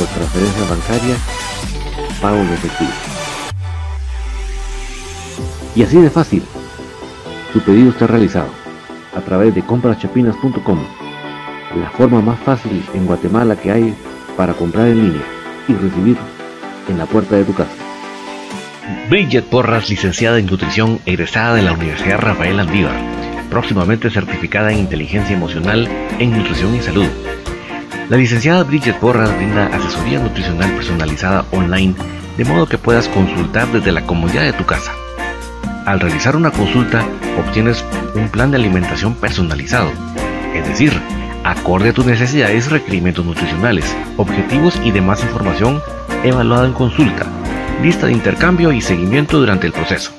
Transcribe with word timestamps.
por 0.00 0.08
transferencia 0.08 0.64
bancaria, 0.64 1.16
pago 2.22 2.38
en 2.38 2.48
efectivo. 2.54 2.90
Y 5.76 5.82
así 5.82 6.00
de 6.00 6.08
fácil, 6.08 6.42
tu 7.52 7.60
pedido 7.60 7.90
está 7.90 8.06
realizado 8.06 8.48
a 9.14 9.20
través 9.20 9.54
de 9.54 9.62
compraschapinas.com, 9.62 10.78
la 11.76 11.90
forma 11.90 12.22
más 12.22 12.40
fácil 12.40 12.82
en 12.94 13.06
Guatemala 13.06 13.56
que 13.56 13.70
hay 13.70 13.94
para 14.38 14.54
comprar 14.54 14.88
en 14.88 15.04
línea 15.04 15.22
y 15.68 15.74
recibir 15.74 16.16
en 16.88 16.96
la 16.96 17.04
puerta 17.04 17.36
de 17.36 17.44
tu 17.44 17.52
casa. 17.52 17.76
Bridget 19.10 19.44
Porras, 19.44 19.90
licenciada 19.90 20.38
en 20.38 20.46
nutrición, 20.46 20.98
egresada 21.04 21.54
de 21.54 21.62
la 21.62 21.72
Universidad 21.72 22.20
Rafael 22.20 22.58
Andívar, 22.58 22.96
próximamente 23.50 24.08
certificada 24.08 24.72
en 24.72 24.78
inteligencia 24.78 25.36
emocional 25.36 25.86
en 26.18 26.30
nutrición 26.30 26.74
y 26.74 26.80
salud 26.80 27.06
la 28.10 28.16
licenciada 28.16 28.64
Bridget 28.64 28.98
Porras 28.98 29.34
brinda 29.36 29.66
asesoría 29.68 30.18
nutricional 30.18 30.68
personalizada 30.72 31.44
online 31.52 31.94
de 32.36 32.44
modo 32.44 32.66
que 32.66 32.76
puedas 32.76 33.06
consultar 33.06 33.68
desde 33.68 33.92
la 33.92 34.04
comodidad 34.04 34.42
de 34.42 34.52
tu 34.52 34.66
casa. 34.66 34.92
Al 35.86 36.00
realizar 36.00 36.34
una 36.34 36.50
consulta 36.50 37.06
obtienes 37.38 37.84
un 38.16 38.28
plan 38.28 38.50
de 38.50 38.56
alimentación 38.56 39.14
personalizado, 39.14 39.92
es 40.54 40.66
decir, 40.66 40.92
acorde 41.44 41.90
a 41.90 41.92
tus 41.92 42.04
necesidades 42.04 42.68
requerimientos 42.68 43.24
nutricionales, 43.24 43.96
objetivos 44.16 44.80
y 44.84 44.90
demás 44.90 45.22
información 45.22 45.80
evaluada 46.24 46.66
en 46.66 46.72
consulta, 46.72 47.26
lista 47.80 48.06
de 48.06 48.12
intercambio 48.12 48.72
y 48.72 48.80
seguimiento 48.80 49.38
durante 49.38 49.68
el 49.68 49.72
proceso. 49.72 50.10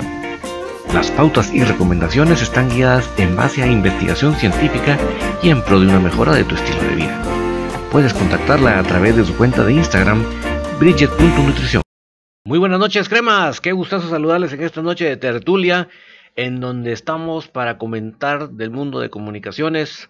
Las 0.94 1.12
pautas 1.12 1.54
y 1.54 1.62
recomendaciones 1.62 2.42
están 2.42 2.70
guiadas 2.70 3.10
en 3.18 3.36
base 3.36 3.64
a 3.64 3.68
investigación 3.68 4.34
científica 4.36 4.98
y 5.44 5.50
en 5.50 5.62
pro 5.62 5.82
de 5.82 5.88
una 5.88 6.00
mejora 6.00 6.34
de 6.34 6.46
tu 6.46 6.56
estilo 6.56 6.82
de 6.84 6.96
vida 6.96 7.41
puedes 7.92 8.14
contactarla 8.14 8.80
a 8.80 8.84
través 8.84 9.18
de 9.18 9.26
su 9.26 9.36
cuenta 9.36 9.66
de 9.66 9.74
Instagram, 9.74 10.24
Bridget.nutrición. 10.80 11.84
Muy 12.46 12.58
buenas 12.58 12.80
noches, 12.80 13.10
cremas. 13.10 13.60
Qué 13.60 13.74
gustazo 13.74 14.10
saludarles 14.10 14.54
en 14.54 14.64
esta 14.64 14.82
noche 14.82 15.04
de 15.06 15.18
tertulia, 15.18 15.90
en 16.38 16.62
donde 16.62 16.94
estamos 16.94 17.50
para 17.50 17.78
comentar 17.78 18.52
del 18.52 18.72
mundo 18.72 19.02
de 19.02 19.10
comunicaciones. 19.10 20.10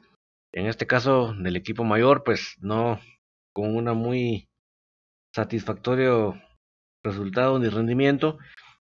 En 0.53 0.67
este 0.67 0.85
caso, 0.85 1.33
del 1.33 1.55
equipo 1.55 1.83
mayor, 1.83 2.23
pues 2.23 2.55
no 2.59 2.99
con 3.51 3.75
una 3.75 3.93
muy 3.93 4.47
satisfactorio 5.33 6.39
resultado 7.03 7.57
ni 7.57 7.67
rendimiento, 7.67 8.37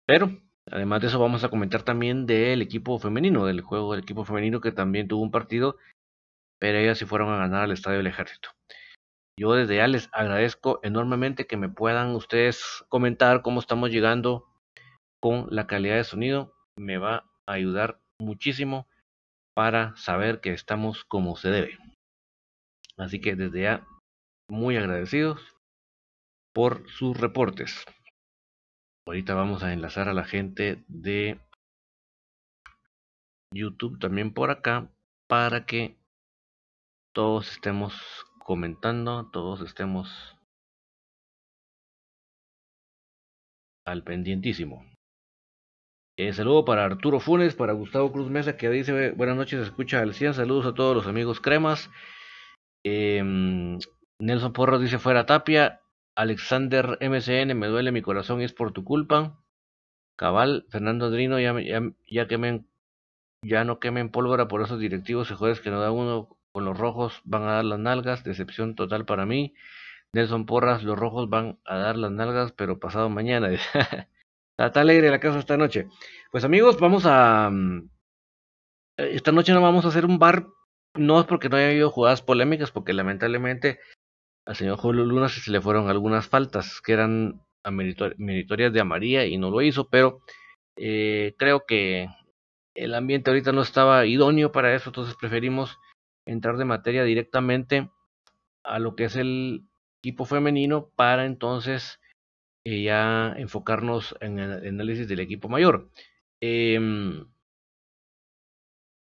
pero 0.07 0.41
además 0.71 1.01
de 1.01 1.07
eso 1.07 1.19
vamos 1.19 1.43
a 1.43 1.49
comentar 1.49 1.83
también 1.83 2.25
del 2.25 2.63
equipo 2.63 2.97
femenino, 2.97 3.45
del 3.45 3.61
juego 3.61 3.91
del 3.91 4.01
equipo 4.01 4.25
femenino 4.25 4.59
que 4.59 4.71
también 4.71 5.07
tuvo 5.07 5.21
un 5.21 5.31
partido, 5.31 5.77
pero 6.59 6.79
ellas 6.79 6.97
sí 6.97 7.05
fueron 7.05 7.29
a 7.29 7.37
ganar 7.37 7.63
al 7.65 7.71
Estadio 7.71 7.97
del 7.97 8.07
Ejército. 8.07 8.49
Yo 9.39 9.53
desde 9.53 9.75
ya 9.75 9.87
les 9.87 10.09
agradezco 10.13 10.79
enormemente 10.81 11.45
que 11.45 11.57
me 11.57 11.69
puedan 11.69 12.15
ustedes 12.15 12.83
comentar 12.89 13.43
cómo 13.43 13.59
estamos 13.59 13.91
llegando 13.91 14.47
con 15.21 15.47
la 15.51 15.67
calidad 15.67 15.97
de 15.97 16.03
sonido. 16.03 16.53
Me 16.75 16.97
va 16.97 17.29
a 17.45 17.53
ayudar 17.53 18.01
muchísimo 18.19 18.87
para 19.55 19.95
saber 19.95 20.41
que 20.41 20.53
estamos 20.53 21.03
como 21.05 21.35
se 21.35 21.49
debe. 21.49 21.77
Así 22.97 23.21
que 23.21 23.35
desde 23.35 23.61
ya 23.61 23.87
muy 24.49 24.75
agradecidos 24.75 25.55
por 26.53 26.89
sus 26.89 27.15
reportes. 27.19 27.85
Ahorita 29.07 29.35
vamos 29.35 29.61
a 29.61 29.71
enlazar 29.71 30.09
a 30.09 30.13
la 30.13 30.25
gente 30.25 30.83
de 30.87 31.39
YouTube 33.53 33.99
también 33.99 34.33
por 34.33 34.49
acá 34.49 34.89
para 35.29 35.65
que 35.65 35.95
todos 37.13 37.51
estemos 37.51 38.26
comentando, 38.47 39.29
todos 39.29 39.59
estemos 39.59 40.37
al 43.85 44.03
pendientísimo. 44.05 44.85
Eh, 46.17 46.31
saludo 46.31 46.63
para 46.63 46.85
Arturo 46.85 47.19
Funes, 47.19 47.55
para 47.55 47.73
Gustavo 47.73 48.09
Cruz 48.13 48.29
Mesa, 48.29 48.55
que 48.55 48.69
dice 48.69 49.11
buenas 49.11 49.35
noches, 49.35 49.59
escucha 49.59 49.99
al 49.99 50.13
100. 50.13 50.35
Saludos 50.35 50.65
a 50.65 50.73
todos 50.73 50.95
los 50.95 51.07
amigos 51.07 51.41
cremas. 51.41 51.91
Em, 52.85 53.79
Nelson 54.17 54.53
Porro 54.53 54.79
dice 54.79 54.97
fuera 54.97 55.25
Tapia. 55.25 55.81
Alexander 56.15 56.97
MCN, 57.01 57.53
me 57.53 57.67
duele 57.67 57.91
mi 57.91 58.01
corazón, 58.01 58.39
es 58.41 58.53
por 58.53 58.71
tu 58.71 58.85
culpa. 58.85 59.43
Cabal, 60.17 60.65
Fernando 60.69 61.07
Adrino, 61.07 61.37
ya, 61.37 61.53
ya, 61.59 61.81
ya, 62.09 62.27
quemen, 62.29 62.65
ya 63.43 63.65
no 63.65 63.79
quemen 63.79 64.09
pólvora 64.09 64.47
por 64.47 64.61
esos 64.61 64.79
directivos 64.79 65.29
y 65.29 65.61
que 65.61 65.69
no 65.69 65.81
da 65.81 65.91
uno 65.91 66.36
con 66.57 66.65
los 66.65 66.75
rojos 66.75 67.21
van 67.23 67.43
a 67.43 67.51
dar 67.51 67.65
las 67.65 67.77
nalgas, 67.77 68.23
decepción 68.23 68.73
total 68.73 69.05
para 69.05 69.27
mí. 69.27 69.53
Nelson 70.11 70.47
Porras, 70.47 70.81
los 70.81 70.97
rojos 70.97 71.29
van 71.29 71.59
a 71.65 71.77
dar 71.77 71.97
las 71.97 72.09
nalgas, 72.09 72.51
pero 72.51 72.79
pasado 72.79 73.09
mañana. 73.09 73.49
Está 74.57 74.81
alegre 74.81 75.11
la 75.11 75.19
casa 75.19 75.37
esta 75.37 75.55
noche. 75.55 75.87
Pues 76.31 76.43
amigos, 76.43 76.79
vamos 76.79 77.03
a... 77.05 77.51
Mm, 77.51 77.91
esta 78.97 79.31
noche 79.31 79.53
no 79.53 79.61
vamos 79.61 79.85
a 79.85 79.89
hacer 79.89 80.03
un 80.03 80.17
bar, 80.17 80.47
no 80.95 81.19
es 81.19 81.27
porque 81.27 81.47
no 81.47 81.57
haya 81.57 81.67
habido 81.67 81.91
jugadas 81.91 82.23
polémicas, 82.23 82.71
porque 82.71 82.93
lamentablemente 82.93 83.79
al 84.47 84.55
señor 84.55 84.79
Julio 84.79 85.05
Luna 85.05 85.29
se 85.29 85.51
le 85.51 85.61
fueron 85.61 85.91
algunas 85.91 86.27
faltas 86.27 86.81
que 86.81 86.93
eran 86.93 87.39
meritorias 88.17 88.73
de 88.73 88.81
amarilla 88.81 89.25
y 89.25 89.37
no 89.37 89.51
lo 89.51 89.61
hizo, 89.61 89.89
pero 89.89 90.21
eh, 90.75 91.35
creo 91.37 91.67
que 91.67 92.07
el 92.73 92.95
ambiente 92.95 93.29
ahorita 93.29 93.51
no 93.51 93.61
estaba 93.61 94.07
idóneo 94.07 94.51
para 94.51 94.73
eso, 94.73 94.89
entonces 94.89 95.15
preferimos 95.21 95.77
entrar 96.27 96.57
de 96.57 96.65
materia 96.65 97.03
directamente 97.03 97.89
a 98.63 98.79
lo 98.79 98.95
que 98.95 99.05
es 99.05 99.15
el 99.15 99.67
equipo 100.01 100.25
femenino 100.25 100.89
para 100.95 101.25
entonces 101.25 101.99
eh, 102.65 102.83
ya 102.83 103.33
enfocarnos 103.37 104.15
en 104.19 104.39
el 104.39 104.67
análisis 104.67 105.07
del 105.07 105.21
equipo 105.21 105.49
mayor. 105.49 105.89
Em, 106.41 107.25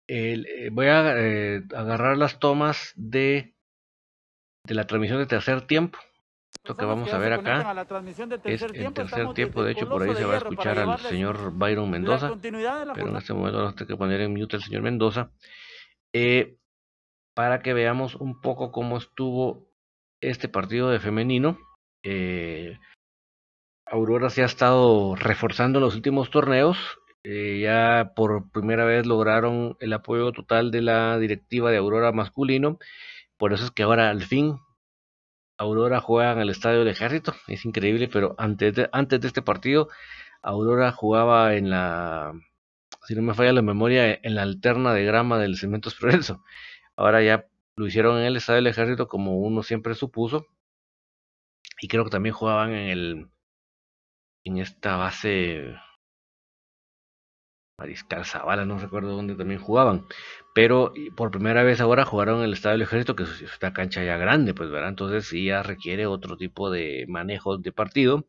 eh, 0.08 0.70
voy 0.72 0.88
a 0.88 1.14
eh, 1.18 1.64
agarrar 1.76 2.18
las 2.18 2.40
tomas 2.40 2.94
de, 2.96 3.54
de 4.66 4.74
la 4.74 4.86
transmisión 4.88 5.20
de 5.20 5.28
tercer 5.28 5.62
tiempo. 5.68 6.00
Esto 6.54 6.76
que 6.76 6.86
vamos 6.86 7.12
a 7.14 7.18
ver 7.18 7.34
acá 7.34 7.86
es 8.44 8.62
el 8.62 8.94
tercer 8.94 9.34
tiempo, 9.34 9.64
de 9.64 9.72
hecho 9.72 9.88
por 9.88 10.04
ahí 10.04 10.14
se 10.14 10.26
va 10.26 10.34
a 10.34 10.38
escuchar 10.38 10.78
al 10.78 11.00
señor 11.00 11.54
Byron 11.54 11.90
Mendoza, 11.90 12.34
pero 12.42 13.08
en 13.08 13.16
este 13.16 13.34
momento 13.34 13.62
nos 13.62 13.76
tengo 13.76 13.88
que 13.88 13.98
poner 13.98 14.22
en 14.22 14.34
mute 14.34 14.58
el 14.58 14.62
señor 14.62 14.84
Mendoza, 14.84 15.32
eh, 16.14 16.58
para 17.34 17.62
que 17.62 17.74
veamos 17.74 18.16
un 18.16 18.42
poco 18.42 18.72
cómo 18.72 18.98
estuvo 18.98 19.68
este 20.22 20.48
partido 20.48 20.90
de 20.90 21.00
femenino. 21.00 21.58
Eh, 22.04 22.78
Aurora 23.86 24.30
se 24.30 24.44
ha 24.44 24.46
estado 24.46 25.16
reforzando 25.16 25.80
en 25.80 25.86
los 25.86 25.96
últimos 25.96 26.30
torneos, 26.30 26.78
eh, 27.24 27.60
ya 27.62 28.14
por 28.16 28.50
primera 28.52 28.86
vez 28.86 29.06
lograron 29.06 29.76
el 29.80 29.94
apoyo 29.94 30.32
total 30.32 30.72
de 30.72 30.82
la 30.82 31.20
directiva 31.20 31.72
de 31.72 31.78
Aurora 31.78 32.12
masculino, 32.12 32.80
por 33.38 33.54
eso 33.54 33.66
es 33.66 33.72
que 33.72 33.84
ahora 33.84 34.10
al 34.10 34.24
fin 34.24 34.60
Aurora 35.58 36.00
juega 36.00 36.32
en 36.32 36.40
el 36.40 36.50
Estadio 36.50 36.80
del 36.80 36.88
Ejército, 36.88 37.36
es 37.48 37.66
increíble, 37.66 38.08
pero 38.08 38.34
antes 38.38 38.74
de, 38.74 38.90
antes 38.92 39.20
de 39.22 39.28
este 39.28 39.42
partido, 39.42 39.90
Aurora 40.42 40.92
jugaba 40.92 41.56
en 41.56 41.70
la, 41.70 42.34
si 43.04 43.16
no 43.16 43.22
me 43.22 43.34
falla 43.34 43.54
la 43.54 43.62
memoria, 43.62 44.20
en 44.24 44.36
la 44.36 44.44
alterna 44.44 44.94
de 44.94 45.04
grama 45.06 45.38
del 45.38 45.58
Cementos 45.58 45.96
Progreso. 45.96 46.44
Ahora 47.02 47.24
ya 47.24 47.48
lo 47.78 47.88
hicieron 47.88 48.20
en 48.20 48.26
el 48.26 48.36
Estadio 48.38 48.58
del 48.58 48.68
Ejército 48.68 49.08
como 49.08 49.40
uno 49.40 49.64
siempre 49.64 49.96
supuso. 49.96 50.46
Y 51.82 51.88
creo 51.88 52.04
que 52.04 52.12
también 52.12 52.36
jugaban 52.36 52.74
en 52.74 52.90
el 52.90 53.28
en 54.44 54.60
esta 54.60 54.98
base 54.98 55.76
Mariscal 57.80 58.26
Zavala, 58.26 58.66
no 58.66 58.78
recuerdo 58.78 59.16
dónde 59.16 59.34
también 59.34 59.60
jugaban, 59.60 60.06
pero 60.54 60.94
por 61.18 61.32
primera 61.32 61.64
vez 61.64 61.82
ahora 61.82 62.06
jugaron 62.06 62.40
en 62.40 62.46
el 62.46 62.54
Estadio 62.54 62.74
del 62.74 62.84
Ejército, 62.84 63.16
que 63.16 63.24
es 63.24 63.58
una 63.60 63.74
cancha 63.74 64.04
ya 64.04 64.18
grande, 64.18 64.54
pues, 64.54 64.70
¿verdad? 64.70 64.90
Entonces 64.90 65.26
sí 65.26 65.46
ya 65.46 65.64
requiere 65.64 66.06
otro 66.06 66.38
tipo 66.38 66.70
de 66.70 67.06
manejo 67.08 67.58
de 67.58 67.72
partido. 67.72 68.28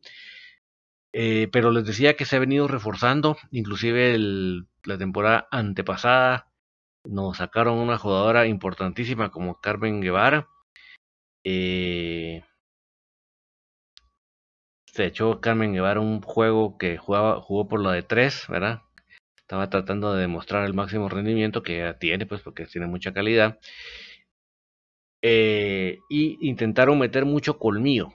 Eh, 1.13 1.47
pero 1.51 1.69
les 1.69 1.85
decía 1.85 2.15
que 2.15 2.25
se 2.25 2.37
ha 2.37 2.39
venido 2.39 2.67
reforzando, 2.67 3.37
inclusive 3.51 4.17
la 4.83 4.97
temporada 4.97 5.47
antepasada 5.51 6.47
nos 7.05 7.37
sacaron 7.37 7.77
una 7.77 7.97
jugadora 7.97 8.47
importantísima 8.47 9.31
como 9.31 9.59
Carmen 9.61 10.01
Guevara. 10.01 10.47
Eh, 11.43 12.43
se 14.85 15.05
echó 15.05 15.41
Carmen 15.41 15.73
Guevara 15.73 15.99
un 15.99 16.21
juego 16.21 16.77
que 16.77 16.97
jugó 16.97 17.67
por 17.67 17.81
la 17.81 17.91
de 17.93 18.03
tres, 18.03 18.45
¿verdad? 18.47 18.83
estaba 19.53 19.69
tratando 19.69 20.13
de 20.13 20.21
demostrar 20.21 20.65
el 20.65 20.73
máximo 20.73 21.09
rendimiento 21.09 21.61
que 21.63 21.95
tiene, 21.99 22.25
pues 22.25 22.41
porque 22.41 22.65
tiene 22.65 22.87
mucha 22.87 23.13
calidad. 23.13 23.59
Eh, 25.21 25.99
y 26.09 26.47
intentaron 26.49 26.97
meter 26.99 27.25
mucho 27.25 27.59
colmillo. 27.59 28.13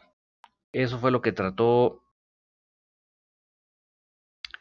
Eso 0.73 0.99
fue 0.99 1.11
lo 1.11 1.23
que 1.23 1.33
trató 1.33 2.03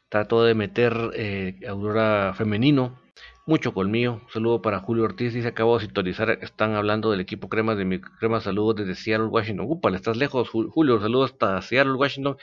trató 0.10 0.44
de 0.44 0.54
meter 0.54 0.94
eh, 1.16 1.60
Aurora 1.68 2.34
femenino, 2.36 3.00
mucho 3.48 3.74
colmillo. 3.74 4.22
saludo 4.30 4.62
para 4.62 4.80
Julio 4.82 5.06
Ortiz, 5.06 5.34
dice 5.34 5.48
acabo 5.48 5.80
de 5.80 5.86
sintonizar, 5.86 6.30
están 6.42 6.76
hablando 6.76 7.12
del 7.12 7.22
equipo 7.22 7.48
Crema 7.50 7.76
de 7.76 7.86
mi 7.86 8.00
Crema, 8.00 8.42
saludos 8.42 8.76
desde 8.76 8.96
Seattle, 8.96 9.28
Washington. 9.28 9.66
Upa, 9.70 9.90
estás 9.96 10.18
lejos, 10.18 10.50
Julio, 10.50 11.00
saludos 11.00 11.32
hasta 11.32 11.62
Seattle, 11.62 11.94
Washington. 11.94 12.38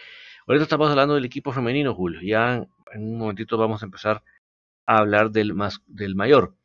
Ahorita 0.46 0.64
estamos 0.64 0.90
hablando 0.90 1.14
del 1.14 1.26
equipo 1.26 1.52
femenino, 1.52 1.94
Julio. 1.94 2.20
Ya 2.22 2.66
en 2.92 3.02
un 3.12 3.18
momentito 3.18 3.58
vamos 3.58 3.82
a 3.82 3.86
empezar 3.86 4.22
a 4.86 4.98
hablar 4.98 5.30
del, 5.30 5.54
más, 5.54 5.82
del 5.86 6.14
mayor. 6.16 6.56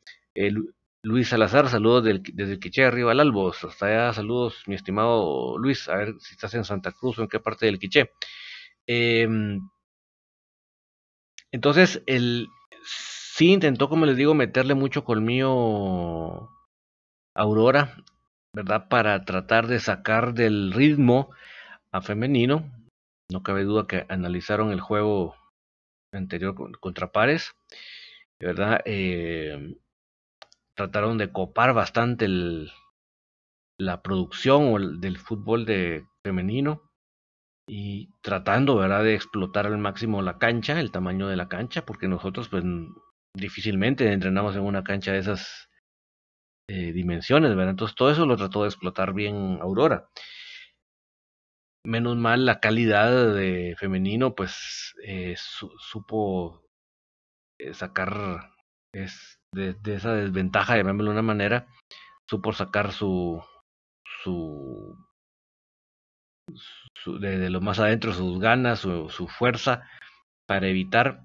Luis 1.02 1.28
Salazar, 1.28 1.68
saludos 1.68 2.04
desde 2.04 2.52
el 2.52 2.60
Quiché 2.60 2.84
arriba 2.84 3.12
al 3.12 3.20
Albo. 3.20 3.50
Hasta 3.50 3.86
allá, 3.86 4.12
saludos, 4.14 4.62
mi 4.66 4.74
estimado 4.74 5.58
Luis. 5.58 5.88
A 5.88 5.96
ver 5.96 6.14
si 6.18 6.32
estás 6.34 6.54
en 6.54 6.64
Santa 6.64 6.92
Cruz 6.92 7.18
o 7.18 7.22
en 7.22 7.28
qué 7.28 7.40
parte 7.40 7.66
del 7.66 7.78
Quiché. 7.78 8.10
Em, 8.86 9.60
entonces, 11.52 12.02
él 12.06 12.48
sí 13.40 13.54
intentó, 13.54 13.88
como 13.88 14.04
les 14.04 14.18
digo, 14.18 14.34
meterle 14.34 14.74
mucho 14.74 15.02
colmillo 15.02 16.50
Aurora, 17.34 17.96
¿verdad? 18.54 18.86
Para 18.90 19.24
tratar 19.24 19.66
de 19.66 19.80
sacar 19.80 20.34
del 20.34 20.74
ritmo 20.74 21.30
a 21.90 22.02
femenino. 22.02 22.70
No 23.32 23.42
cabe 23.42 23.64
duda 23.64 23.86
que 23.86 24.04
analizaron 24.10 24.72
el 24.72 24.82
juego 24.82 25.36
anterior 26.12 26.54
contra 26.80 27.12
pares, 27.12 27.54
¿verdad? 28.38 28.82
Eh, 28.84 29.74
trataron 30.74 31.16
de 31.16 31.32
copar 31.32 31.72
bastante 31.72 32.26
el, 32.26 32.70
la 33.78 34.02
producción 34.02 35.00
del 35.00 35.16
fútbol 35.16 35.64
de 35.64 36.04
femenino 36.22 36.82
y 37.66 38.10
tratando, 38.20 38.76
¿verdad?, 38.76 39.02
de 39.02 39.14
explotar 39.14 39.64
al 39.64 39.78
máximo 39.78 40.20
la 40.20 40.36
cancha, 40.36 40.78
el 40.78 40.90
tamaño 40.90 41.26
de 41.26 41.36
la 41.36 41.48
cancha, 41.48 41.86
porque 41.86 42.06
nosotros, 42.06 42.50
pues, 42.50 42.64
difícilmente 43.36 44.12
entrenamos 44.12 44.56
en 44.56 44.62
una 44.62 44.82
cancha 44.82 45.12
de 45.12 45.18
esas 45.18 45.68
eh, 46.68 46.92
dimensiones, 46.92 47.50
¿verdad? 47.50 47.70
Entonces, 47.70 47.94
todo 47.96 48.10
eso 48.10 48.26
lo 48.26 48.36
trató 48.36 48.62
de 48.62 48.68
explotar 48.68 49.12
bien 49.12 49.58
Aurora 49.60 50.08
menos 51.84 52.16
mal 52.16 52.44
la 52.44 52.60
calidad 52.60 53.34
de 53.34 53.74
femenino, 53.78 54.34
pues 54.34 54.94
eh, 55.04 55.34
supo 55.36 56.62
eh, 57.58 57.74
sacar 57.74 58.52
es, 58.92 59.38
de, 59.54 59.76
esa 59.86 60.14
desventaja, 60.14 60.76
llamémoslo 60.76 61.10
de 61.10 61.18
una 61.18 61.22
manera, 61.22 61.66
supo 62.28 62.52
sacar 62.52 62.92
su, 62.92 63.42
su, 64.22 64.96
de, 67.20 67.50
lo 67.50 67.60
más 67.60 67.78
adentro 67.78 68.12
sus 68.12 68.38
ganas, 68.38 68.80
su, 68.80 69.08
su 69.08 69.26
fuerza 69.28 69.88
para 70.46 70.68
evitar 70.68 71.24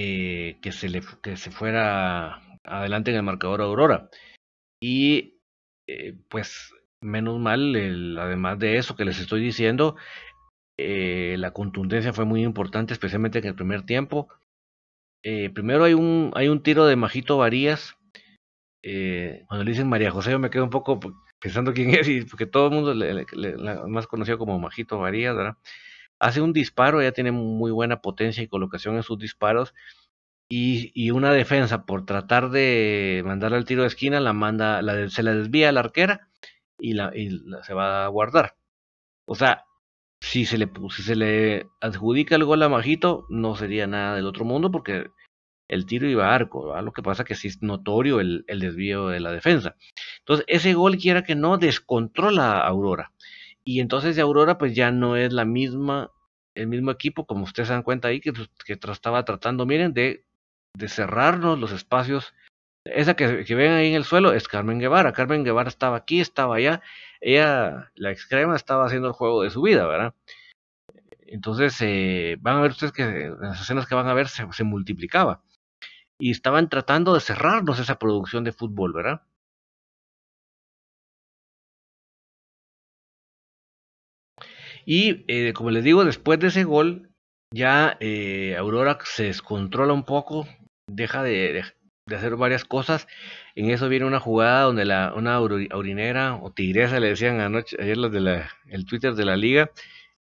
eh, 0.00 0.58
que, 0.62 0.70
se 0.72 0.88
le, 0.88 1.02
que 1.22 1.36
se 1.36 1.50
fuera 1.50 2.40
adelante 2.64 3.10
en 3.10 3.16
el 3.16 3.22
marcador 3.22 3.62
Aurora. 3.62 4.08
Y 4.80 5.34
pues 6.28 6.72
menos 7.00 7.38
mal, 7.38 8.18
además 8.18 8.58
de 8.58 8.76
eso 8.76 8.94
que 8.94 9.04
les 9.04 9.18
estoy 9.18 9.40
diciendo, 9.40 9.96
eh, 10.78 11.34
la 11.38 11.52
contundencia 11.52 12.12
fue 12.12 12.24
muy 12.24 12.44
importante, 12.44 12.92
especialmente 12.92 13.40
en 13.40 13.46
el 13.46 13.54
primer 13.56 13.84
tiempo. 13.84 14.28
Eh, 15.24 15.50
primero 15.50 15.84
hay 15.84 15.94
un, 15.94 16.30
hay 16.34 16.48
un 16.48 16.62
tiro 16.62 16.86
de 16.86 16.96
Majito 16.96 17.36
Varías. 17.36 17.96
Eh, 18.82 19.44
cuando 19.48 19.64
le 19.64 19.72
dicen 19.72 19.88
María 19.88 20.12
José, 20.12 20.30
yo 20.30 20.38
me 20.38 20.50
quedo 20.50 20.64
un 20.64 20.70
poco 20.70 21.00
pensando 21.40 21.72
quién 21.74 21.90
es, 21.94 22.08
y 22.08 22.22
porque 22.22 22.46
todo 22.46 22.68
el 22.68 22.74
mundo 22.74 22.94
le, 22.94 23.26
más 23.88 24.06
conocido 24.06 24.38
como 24.38 24.58
Majito 24.58 24.98
Varías, 24.98 25.36
¿verdad? 25.36 25.56
Hace 26.20 26.40
un 26.40 26.52
disparo, 26.52 27.02
ya 27.02 27.12
tiene 27.12 27.32
muy 27.32 27.70
buena 27.70 28.00
potencia 28.00 28.42
y 28.42 28.48
colocación 28.48 28.96
en 28.96 29.02
sus 29.02 29.18
disparos. 29.18 29.74
Y, 30.50 31.10
una 31.10 31.32
defensa 31.32 31.84
por 31.84 32.06
tratar 32.06 32.50
de 32.50 33.22
mandarle 33.24 33.58
al 33.58 33.66
tiro 33.66 33.82
de 33.82 33.88
esquina, 33.88 34.18
la 34.20 34.32
manda, 34.32 34.80
la, 34.82 35.08
se 35.10 35.22
la 35.22 35.34
desvía 35.34 35.68
a 35.68 35.72
la 35.72 35.80
arquera 35.80 36.28
y, 36.78 36.94
la, 36.94 37.12
y 37.14 37.38
se 37.62 37.74
va 37.74 38.06
a 38.06 38.08
guardar. 38.08 38.56
O 39.26 39.34
sea, 39.34 39.66
si 40.20 40.46
se 40.46 40.58
le 40.58 40.70
se 40.90 41.16
le 41.16 41.66
adjudica 41.80 42.34
el 42.36 42.44
gol 42.44 42.62
a 42.62 42.68
Majito, 42.68 43.26
no 43.28 43.56
sería 43.56 43.86
nada 43.86 44.16
del 44.16 44.26
otro 44.26 44.44
mundo 44.44 44.70
porque 44.70 45.10
el 45.68 45.86
tiro 45.86 46.08
iba 46.08 46.28
a 46.28 46.34
arco, 46.34 46.80
lo 46.80 46.92
que 46.92 47.02
pasa 47.02 47.24
que 47.24 47.34
sí 47.34 47.48
es 47.48 47.62
notorio 47.62 48.20
el, 48.20 48.44
el, 48.48 48.60
desvío 48.60 49.08
de 49.08 49.20
la 49.20 49.32
defensa. 49.32 49.76
Entonces, 50.20 50.46
ese 50.48 50.74
gol 50.74 50.96
quiera 50.96 51.24
que 51.24 51.34
no 51.34 51.58
descontrola 51.58 52.52
a 52.52 52.66
Aurora. 52.68 53.12
Y 53.68 53.80
entonces 53.80 54.18
Aurora 54.18 54.56
pues 54.56 54.74
ya 54.74 54.90
no 54.90 55.14
es 55.16 55.30
la 55.34 55.44
misma, 55.44 56.10
el 56.54 56.68
mismo 56.68 56.90
equipo, 56.90 57.26
como 57.26 57.44
ustedes 57.44 57.68
se 57.68 57.74
dan 57.74 57.82
cuenta 57.82 58.08
ahí, 58.08 58.18
que, 58.18 58.32
que 58.64 58.78
estaba 58.90 59.26
tratando, 59.26 59.66
miren, 59.66 59.92
de, 59.92 60.24
de 60.74 60.88
cerrarnos 60.88 61.58
los 61.58 61.72
espacios 61.72 62.32
esa 62.86 63.14
que, 63.14 63.44
que, 63.44 63.54
ven 63.54 63.72
ahí 63.72 63.88
en 63.90 63.96
el 63.96 64.04
suelo 64.04 64.32
es 64.32 64.48
Carmen 64.48 64.78
Guevara. 64.78 65.12
Carmen 65.12 65.44
Guevara 65.44 65.68
estaba 65.68 65.98
aquí, 65.98 66.18
estaba 66.18 66.56
allá. 66.56 66.80
Ella, 67.20 67.92
la 67.94 68.10
excrema, 68.10 68.56
estaba 68.56 68.86
haciendo 68.86 69.08
el 69.08 69.12
juego 69.12 69.42
de 69.42 69.50
su 69.50 69.60
vida, 69.60 69.86
¿verdad? 69.86 70.14
Entonces, 71.26 71.76
eh, 71.82 72.38
van 72.40 72.56
a 72.56 72.62
ver 72.62 72.70
ustedes 72.70 72.92
que 72.92 73.34
las 73.38 73.60
escenas 73.60 73.86
que 73.86 73.94
van 73.94 74.08
a 74.08 74.14
ver 74.14 74.28
se, 74.28 74.50
se, 74.50 74.64
multiplicaba. 74.64 75.42
Y 76.18 76.30
estaban 76.30 76.70
tratando 76.70 77.12
de 77.12 77.20
cerrarnos 77.20 77.78
esa 77.80 77.98
producción 77.98 78.44
de 78.44 78.52
fútbol, 78.52 78.94
¿verdad? 78.94 79.20
Y 84.88 85.26
eh, 85.28 85.52
como 85.52 85.70
les 85.70 85.84
digo, 85.84 86.02
después 86.06 86.40
de 86.40 86.46
ese 86.46 86.64
gol, 86.64 87.10
ya 87.54 87.98
eh, 88.00 88.56
Aurora 88.56 88.98
se 89.04 89.24
descontrola 89.24 89.92
un 89.92 90.04
poco, 90.04 90.48
deja 90.90 91.22
de, 91.22 91.52
de, 91.52 91.64
de 92.08 92.16
hacer 92.16 92.36
varias 92.36 92.64
cosas. 92.64 93.06
En 93.54 93.68
eso 93.68 93.90
viene 93.90 94.06
una 94.06 94.18
jugada 94.18 94.62
donde 94.62 94.86
la, 94.86 95.12
una 95.14 95.34
aurinera 95.34 96.36
o 96.36 96.52
tigresa 96.52 97.00
le 97.00 97.08
decían 97.08 97.38
anoche, 97.40 97.76
ayer 97.78 97.98
los 97.98 98.10
de 98.10 98.20
la, 98.20 98.50
el 98.66 98.86
Twitter 98.86 99.12
de 99.12 99.26
la 99.26 99.36
liga, 99.36 99.70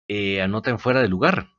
eh, 0.10 0.42
anota 0.42 0.72
en 0.72 0.80
fuera 0.80 1.04
de 1.04 1.10
lugar. 1.10 1.50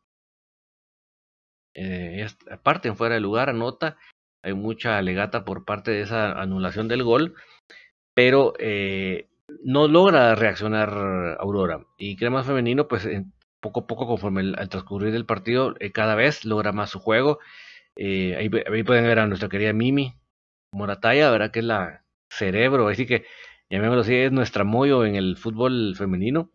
Eh, 1.77 2.27
aparte 2.51 2.89
en 2.89 2.97
fuera 2.97 3.15
de 3.15 3.21
lugar, 3.21 3.51
anota. 3.51 3.99
Hay 4.43 4.55
mucha 4.55 4.99
alegata 4.99 5.45
por 5.45 5.65
parte 5.65 5.93
de 5.93 6.01
esa 6.01 6.33
anulación 6.33 6.89
del 6.89 7.05
gol. 7.05 7.37
Pero 8.17 8.55
eh, 8.59 9.30
no 9.65 9.89
logra 9.89 10.35
reaccionar 10.35 11.37
Aurora. 11.41 11.87
Y 11.99 12.17
Cremas 12.17 12.47
Femenino, 12.47 12.89
pues 12.89 13.07
poco 13.61 13.81
a 13.81 13.87
poco, 13.87 14.07
conforme 14.07 14.41
al 14.57 14.69
transcurrir 14.69 15.13
del 15.13 15.27
partido, 15.27 15.75
eh, 15.81 15.93
cada 15.93 16.15
vez 16.15 16.45
logra 16.45 16.73
más 16.73 16.91
su 16.91 16.99
juego. 16.99 17.39
Eh, 17.97 18.37
ahí, 18.37 18.49
pueden 18.85 19.05
ver 19.05 19.19
a 19.19 19.27
nuestra 19.27 19.49
querida 19.49 19.73
Mimi 19.73 20.15
Morataya, 20.73 21.31
¿verdad? 21.31 21.51
Que 21.51 21.61
es 21.61 21.65
la 21.65 22.05
cerebro, 22.31 22.89
así 22.89 23.07
que 23.07 23.25
llamémoslo 23.71 24.03
así, 24.03 24.15
es 24.15 24.33
nuestra 24.33 24.65
mollo 24.65 25.05
en 25.05 25.17
el 25.17 25.37
fútbol 25.37 25.95
femenino. 25.97 26.51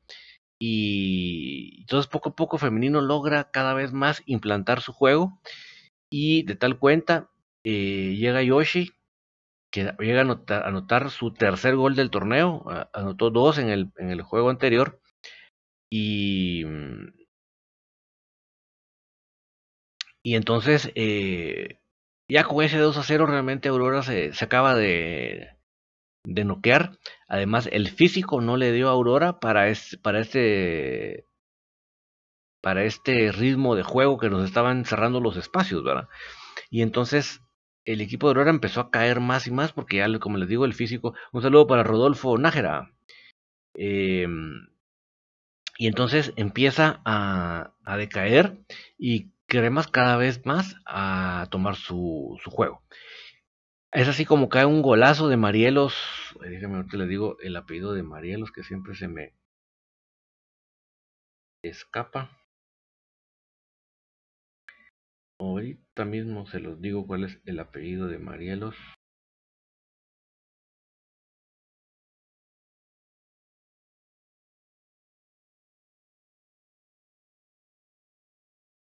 Y 0.59 1.81
entonces 1.81 2.09
poco 2.09 2.29
a 2.29 2.35
poco 2.35 2.57
femenino 2.57 3.01
logra 3.01 3.51
cada 3.51 3.73
vez 3.73 3.93
más 3.93 4.23
implantar 4.25 4.81
su 4.81 4.93
juego. 4.93 5.39
Y 6.09 6.43
de 6.43 6.55
tal 6.55 6.79
cuenta, 6.79 7.29
eh, 7.63 8.15
llega 8.17 8.41
Yoshi, 8.41 8.91
que 9.75 9.93
llega 9.99 10.21
a 10.21 10.67
anotar, 10.67 11.09
su 11.11 11.33
tercer 11.33 11.75
gol 11.75 11.95
del 11.95 12.09
torneo, 12.09 12.63
anotó 12.93 13.29
dos 13.29 13.57
en 13.57 13.67
el, 13.69 13.91
en 13.97 14.09
el 14.09 14.21
juego 14.21 14.49
anterior. 14.49 15.01
Y, 15.89 16.63
y 20.23 20.35
entonces, 20.35 20.91
eh, 20.95 21.79
ya 22.29 22.45
con 22.45 22.63
ese 22.63 22.77
2 22.77 22.97
a 22.97 23.03
0, 23.03 23.25
realmente 23.25 23.67
Aurora 23.67 24.01
se, 24.01 24.31
se 24.31 24.45
acaba 24.45 24.75
de, 24.75 25.49
de 26.23 26.45
noquear. 26.45 26.97
Además, 27.27 27.67
el 27.69 27.89
físico 27.89 28.39
no 28.39 28.55
le 28.55 28.71
dio 28.71 28.87
a 28.87 28.91
Aurora 28.91 29.41
para, 29.41 29.65
para 30.01 30.19
este 30.21 31.27
para 32.61 32.85
este 32.85 33.31
ritmo 33.31 33.75
de 33.75 33.83
juego 33.83 34.17
que 34.17 34.29
nos 34.29 34.45
estaban 34.45 34.85
cerrando 34.85 35.19
los 35.19 35.37
espacios, 35.37 35.83
¿verdad? 35.83 36.07
Y 36.71 36.81
entonces 36.81 37.44
el 37.85 38.01
equipo 38.01 38.27
de 38.27 38.31
Aurora 38.31 38.49
empezó 38.49 38.81
a 38.81 38.91
caer 38.91 39.19
más 39.19 39.47
y 39.47 39.51
más 39.51 39.71
porque 39.71 39.97
ya, 39.97 40.19
como 40.19 40.37
les 40.37 40.49
digo, 40.49 40.65
el 40.65 40.73
físico. 40.73 41.13
Un 41.31 41.41
saludo 41.41 41.67
para 41.67 41.83
Rodolfo 41.83 42.37
Nájera. 42.37 42.91
Em, 43.75 44.67
y 45.77 45.87
entonces 45.87 46.33
empieza 46.35 47.01
a, 47.05 47.73
decaer 47.97 48.57
y 48.97 49.31
Cremas 49.47 49.87
cada 49.87 50.17
vez 50.17 50.43
más 50.45 50.75
a 50.85 51.47
tomar 51.51 51.75
su, 51.75 52.39
su 52.43 52.49
juego. 52.49 52.81
Es 53.91 54.07
así 54.07 54.25
como 54.25 54.49
cae 54.49 54.65
un 54.65 54.81
golazo 54.81 55.27
de 55.27 55.37
Marielos. 55.37 55.95
Déjame 56.41 56.83
te 56.85 56.97
le 56.97 57.05
digo 57.05 57.37
el 57.41 57.55
apellido 57.55 57.93
de 57.93 58.03
Marielos 58.03 58.51
que 58.51 58.63
siempre 58.63 58.95
se 58.95 59.07
me 59.07 59.33
escapa. 61.61 62.31
Ahorita 65.39 66.03
mismo 66.03 66.45
se 66.45 66.59
los 66.59 66.81
digo 66.81 67.07
cuál 67.07 67.23
es 67.23 67.39
el 67.45 67.59
apellido 67.59 68.07
de 68.07 68.19
Marielos. 68.19 68.75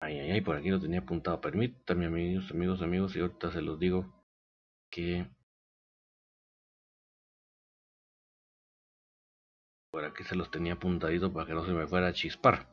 Ay, 0.00 0.18
ay, 0.18 0.30
ay, 0.32 0.40
por 0.40 0.56
aquí 0.56 0.70
lo 0.70 0.80
tenía 0.80 1.00
apuntado. 1.00 1.40
Permítanme, 1.40 2.06
amigos, 2.06 2.50
amigos, 2.50 2.80
amigos, 2.82 3.14
y 3.16 3.20
ahorita 3.20 3.50
se 3.52 3.60
los 3.62 3.78
digo 3.78 4.10
que 4.90 5.28
por 9.90 10.04
aquí 10.04 10.24
se 10.24 10.36
los 10.36 10.50
tenía 10.50 10.74
apuntadito 10.74 11.32
para 11.32 11.46
que 11.46 11.54
no 11.54 11.64
se 11.64 11.72
me 11.72 11.86
fuera 11.86 12.08
a 12.08 12.12
chispar. 12.12 12.68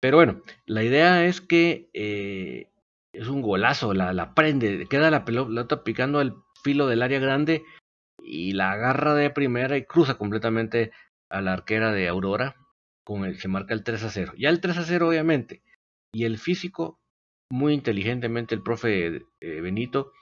Pero 0.00 0.16
bueno, 0.18 0.42
la 0.66 0.82
idea 0.82 1.26
es 1.26 1.40
que 1.40 1.90
eh, 1.94 2.68
es 3.12 3.28
un 3.28 3.42
golazo, 3.42 3.92
la, 3.94 4.34
prende, 4.34 4.86
queda 4.88 5.10
la 5.10 5.24
pelota 5.24 5.82
picando 5.82 6.18
al 6.18 6.36
filo 6.62 6.86
del 6.86 7.02
área 7.02 7.18
grande 7.18 7.64
y 8.22 8.52
la 8.52 8.72
agarra 8.72 9.14
de 9.14 9.30
primera 9.30 9.76
y 9.76 9.84
cruza 9.84 10.16
completamente 10.16 10.92
a 11.30 11.40
la 11.40 11.52
arquera 11.52 11.92
de 11.92 12.08
Aurora, 12.08 12.56
con 13.04 13.24
el 13.24 13.38
se 13.38 13.48
marca 13.48 13.74
el 13.74 13.82
3 13.82 14.04
a 14.04 14.10
0. 14.10 14.32
Ya 14.38 14.50
el 14.50 14.60
3 14.60 14.78
a 14.78 14.84
0 14.84 15.08
obviamente, 15.08 15.62
y 16.14 16.24
el 16.24 16.38
físico, 16.38 16.98
muy 17.52 17.72
inteligentemente 17.72 18.54
el 18.54 18.62
profe 18.62 19.26
eh, 19.40 19.60
Benito, 19.60 20.12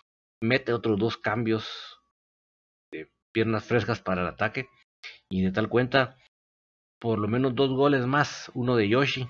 mete 0.42 0.72
otros 0.72 0.98
dos 0.98 1.18
cambios 1.18 2.00
de 2.92 3.10
piernas 3.32 3.64
frescas 3.64 4.00
para 4.00 4.22
el 4.22 4.28
ataque, 4.28 4.68
y 5.30 5.42
de 5.42 5.52
tal 5.52 5.68
cuenta, 5.68 6.16
por 7.00 7.18
lo 7.18 7.28
menos 7.28 7.54
dos 7.54 7.70
goles 7.70 8.06
más, 8.06 8.50
uno 8.54 8.76
de 8.76 8.88
Yoshi 8.88 9.28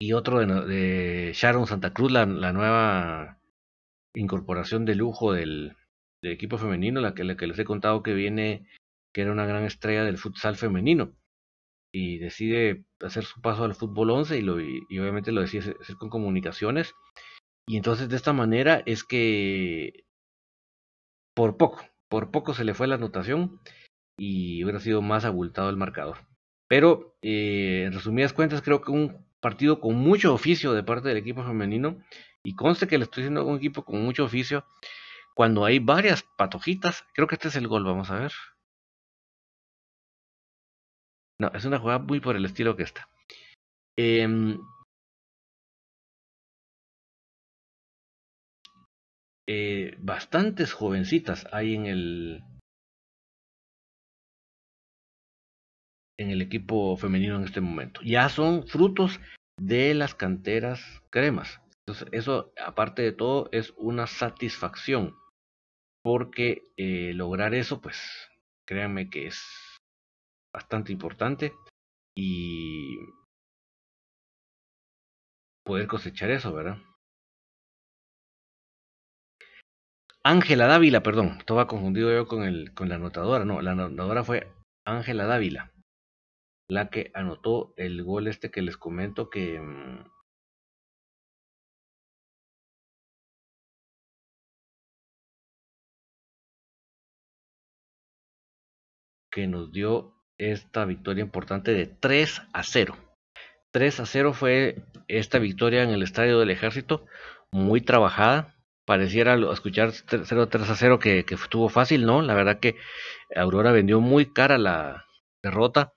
y 0.00 0.14
otro 0.14 0.40
de, 0.40 1.32
Sharon 1.34 1.66
Santa 1.66 1.92
Cruz, 1.92 2.10
la, 2.10 2.24
nueva 2.24 3.38
incorporación 4.14 4.86
de 4.86 4.94
lujo 4.94 5.32
del, 5.32 5.76
equipo 6.22 6.58
femenino, 6.58 7.00
la 7.00 7.14
que, 7.14 7.22
la 7.22 7.36
que 7.36 7.46
les 7.46 7.58
he 7.58 7.64
contado 7.64 8.02
que 8.02 8.14
viene, 8.14 8.66
que 9.12 9.20
era 9.22 9.32
una 9.32 9.46
gran 9.46 9.64
estrella 9.64 10.04
del 10.04 10.18
futsal 10.18 10.56
femenino 10.56 11.14
y 11.92 12.18
decide 12.18 12.84
hacer 13.00 13.24
su 13.24 13.40
paso 13.40 13.64
al 13.64 13.74
fútbol 13.74 14.10
11 14.10 14.38
y, 14.38 14.42
lo, 14.42 14.60
y, 14.60 14.80
obviamente 14.98 15.32
lo 15.32 15.40
decide 15.40 15.76
hacer 15.80 15.96
con 15.96 16.08
comunicaciones. 16.08 16.94
Y 17.66 17.76
entonces 17.76 18.08
de 18.08 18.16
esta 18.16 18.32
manera 18.32 18.82
es 18.86 19.04
que 19.04 20.04
por 21.34 21.56
poco, 21.56 21.84
por 22.08 22.30
poco 22.30 22.54
se 22.54 22.64
le 22.64 22.74
fue 22.74 22.86
la 22.86 22.94
anotación 22.94 23.60
y 24.18 24.62
hubiera 24.64 24.80
sido 24.80 25.02
más 25.02 25.24
abultado 25.24 25.68
el 25.68 25.76
marcador. 25.76 26.18
Pero 26.68 27.16
eh, 27.22 27.84
en 27.86 27.92
resumidas 27.92 28.32
cuentas 28.32 28.62
creo 28.62 28.80
que 28.80 28.92
un 28.92 29.29
partido 29.40 29.80
con 29.80 29.96
mucho 29.96 30.34
oficio 30.34 30.72
de 30.72 30.82
parte 30.82 31.08
del 31.08 31.18
equipo 31.18 31.42
femenino 31.44 31.98
y 32.44 32.54
conste 32.54 32.86
que 32.86 32.98
le 32.98 33.04
estoy 33.04 33.22
diciendo 33.22 33.44
un 33.46 33.56
equipo 33.56 33.84
con 33.84 34.02
mucho 34.02 34.24
oficio 34.24 34.64
cuando 35.34 35.64
hay 35.64 35.78
varias 35.78 36.24
patojitas. 36.36 37.04
Creo 37.14 37.26
que 37.26 37.36
este 37.36 37.48
es 37.48 37.56
el 37.56 37.68
gol, 37.68 37.84
vamos 37.84 38.10
a 38.10 38.18
ver. 38.18 38.32
No, 41.38 41.50
es 41.54 41.64
una 41.64 41.78
jugada 41.78 41.98
muy 41.98 42.20
por 42.20 42.36
el 42.36 42.44
estilo 42.44 42.76
que 42.76 42.82
está. 42.82 43.08
Em, 43.96 44.58
eh, 49.48 49.96
bastantes 49.98 50.72
jovencitas 50.72 51.46
hay 51.52 51.74
en 51.74 51.86
el 51.86 52.42
en 56.18 56.30
el 56.30 56.42
equipo 56.42 56.96
femenino 56.98 57.36
en 57.36 57.44
este 57.44 57.62
momento. 57.62 58.02
Ya 58.04 58.28
son 58.28 58.66
frutos 58.66 59.18
de 59.60 59.92
las 59.92 60.14
canteras 60.14 61.02
cremas. 61.10 61.60
Entonces, 61.80 62.08
eso, 62.12 62.52
aparte 62.64 63.02
de 63.02 63.12
todo, 63.12 63.48
es 63.52 63.74
una 63.76 64.06
satisfacción. 64.06 65.14
Porque 66.02 66.62
eh, 66.78 67.12
lograr 67.14 67.54
eso, 67.54 67.80
pues, 67.82 68.00
créanme 68.66 69.10
que 69.10 69.26
es 69.26 69.38
bastante 70.52 70.92
importante 70.92 71.52
y 72.16 72.96
poder 75.62 75.86
cosechar 75.86 76.30
eso, 76.30 76.54
¿verdad? 76.54 76.78
Ángela 80.24 80.66
Dávila, 80.66 81.02
perdón, 81.02 81.36
estaba 81.38 81.66
confundido 81.66 82.10
yo 82.10 82.26
con, 82.26 82.44
el, 82.44 82.72
con 82.72 82.88
la 82.88 82.94
anotadora, 82.94 83.44
no, 83.44 83.60
la 83.60 83.72
anotadora 83.72 84.24
fue 84.24 84.50
Ángela 84.86 85.24
Dávila, 85.26 85.69
la 86.70 86.88
que 86.88 87.10
anotó 87.14 87.74
el 87.76 88.02
gol 88.04 88.28
este 88.28 88.50
que 88.50 88.62
les 88.62 88.76
comento 88.76 89.28
que... 89.30 89.60
Mm, 89.60 90.04
que 99.32 99.46
nos 99.46 99.70
dio 99.72 100.14
esta 100.38 100.84
victoria 100.84 101.22
importante 101.22 101.72
de 101.72 101.86
3 101.86 102.42
a 102.52 102.62
0. 102.64 102.96
3 103.70 104.00
a 104.00 104.06
0 104.06 104.32
fue 104.32 104.82
esta 105.06 105.38
victoria 105.38 105.82
en 105.84 105.90
el 105.90 106.02
Estadio 106.02 106.40
del 106.40 106.50
Ejército, 106.50 107.06
muy 107.52 107.80
trabajada. 107.80 108.56
Pareciera 108.84 109.34
escuchar 109.52 109.92
0 109.92 110.48
3 110.48 110.70
a 110.70 110.74
0 110.74 110.98
que, 110.98 111.24
que 111.24 111.34
estuvo 111.36 111.68
fácil, 111.68 112.06
¿no? 112.06 112.22
La 112.22 112.34
verdad 112.34 112.58
que 112.58 112.76
Aurora 113.36 113.70
vendió 113.70 114.00
muy 114.00 114.32
cara 114.32 114.58
la 114.58 115.06
derrota 115.42 115.92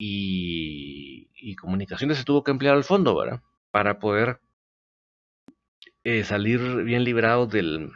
y, 0.00 1.30
y 1.34 1.56
Comunicaciones 1.56 2.16
se 2.18 2.24
tuvo 2.24 2.42
que 2.42 2.50
emplear 2.50 2.74
al 2.74 2.84
fondo, 2.84 3.16
¿verdad? 3.16 3.42
Para 3.70 3.98
poder 3.98 4.40
eh, 6.04 6.24
salir 6.24 6.60
bien 6.84 7.04
librados 7.04 7.50
del, 7.50 7.92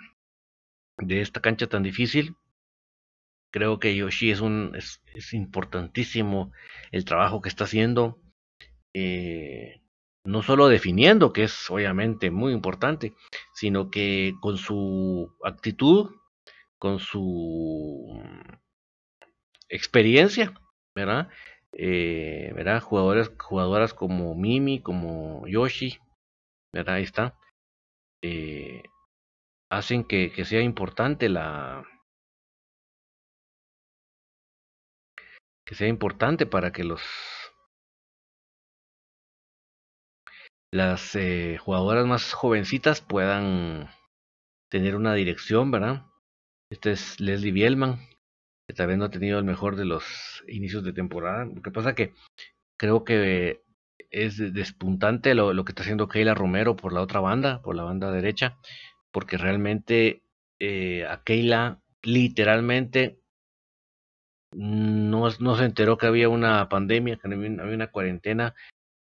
de 0.98 1.20
esta 1.22 1.40
cancha 1.40 1.66
tan 1.66 1.82
difícil 1.82 2.36
Creo 3.54 3.78
que 3.78 3.94
Yoshi 3.94 4.32
es 4.32 4.40
un 4.40 4.72
es, 4.74 5.32
importantísimo 5.32 6.50
el 6.90 7.04
trabajo 7.04 7.40
que 7.40 7.48
está 7.48 7.62
haciendo. 7.62 8.18
Eh, 8.92 9.80
no 10.24 10.42
solo 10.42 10.66
definiendo, 10.66 11.32
que 11.32 11.44
es 11.44 11.70
obviamente 11.70 12.32
muy 12.32 12.52
importante, 12.52 13.14
sino 13.54 13.92
que 13.92 14.34
con 14.40 14.58
su 14.58 15.32
actitud, 15.44 16.10
con 16.78 16.98
su 16.98 18.20
experiencia, 19.68 20.52
¿verdad? 20.92 21.28
Eh. 21.76 22.52
Jugadores, 22.82 23.32
jugadoras 23.38 23.94
como 23.94 24.34
Mimi, 24.34 24.80
como 24.80 25.46
Yoshi, 25.46 25.98
¿verdad? 26.72 27.00
Está. 27.00 27.38
Eh, 28.22 28.82
hacen 29.70 30.04
que, 30.04 30.32
que 30.32 30.44
sea 30.44 30.62
importante 30.62 31.28
la, 31.28 31.84
que 35.66 35.74
sea 35.74 35.88
importante 35.88 36.46
para 36.46 36.72
que 36.72 36.84
los 36.84 37.02
las 40.70 41.14
eh, 41.14 41.56
jugadoras 41.58 42.06
más 42.06 42.32
jovencitas 42.32 43.00
puedan 43.00 43.90
tener 44.70 44.96
una 44.96 45.14
dirección, 45.14 45.70
¿verdad? 45.70 46.06
Este 46.68 46.90
es 46.92 47.20
Leslie 47.20 47.52
Bielman, 47.52 48.00
que 48.66 48.74
también 48.74 48.98
no 48.98 49.06
ha 49.06 49.10
tenido 49.10 49.38
el 49.38 49.44
mejor 49.44 49.76
de 49.76 49.84
los 49.84 50.42
inicios 50.48 50.84
de 50.84 50.92
temporada. 50.92 51.44
Lo 51.44 51.62
que 51.62 51.70
pasa 51.70 51.94
que 51.94 52.14
creo 52.76 53.04
que 53.04 53.62
es 54.10 54.38
despuntante 54.54 55.34
lo, 55.34 55.64
que 55.64 55.72
está 55.72 55.82
haciendo 55.82 56.08
Keila 56.08 56.34
Romero 56.34 56.76
por 56.76 56.92
la 56.92 57.02
otra 57.02 57.20
banda, 57.20 57.62
por 57.62 57.74
la 57.74 57.82
banda 57.82 58.10
derecha, 58.10 58.58
porque 59.10 59.36
realmente 59.36 60.22
eh, 60.58 61.06
a 61.06 61.22
Keila 61.22 61.80
literalmente 62.02 63.18
no 64.54 65.30
se 65.30 65.64
enteró 65.64 65.98
que 65.98 66.06
había 66.06 66.28
una 66.28 66.68
pandemia, 66.68 67.16
que 67.16 67.26
había 67.26 67.74
una 67.74 67.90
cuarentena. 67.90 68.54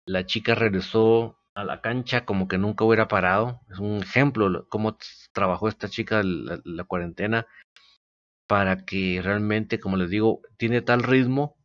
La 0.06 0.24
chica 0.24 0.54
regresó 0.54 1.38
a 1.54 1.64
la 1.64 1.80
cancha 1.80 2.24
como 2.24 2.48
que 2.48 2.58
nunca 2.58 2.84
hubiera 2.84 3.08
parado. 3.08 3.60
Es 3.70 3.78
un 3.78 3.98
ejemplo 4.02 4.66
cómo 4.68 4.96
trabajó 5.32 5.68
esta 5.68 5.88
chica 5.88 6.22
la, 6.22 6.84
cuarentena 6.84 7.46
para 8.52 8.84
que 8.84 9.22
realmente, 9.24 9.80
como 9.80 9.96
les 9.96 10.10
digo, 10.10 10.42
tiene 10.58 10.82
tal 10.82 11.02
ritmo 11.02 11.56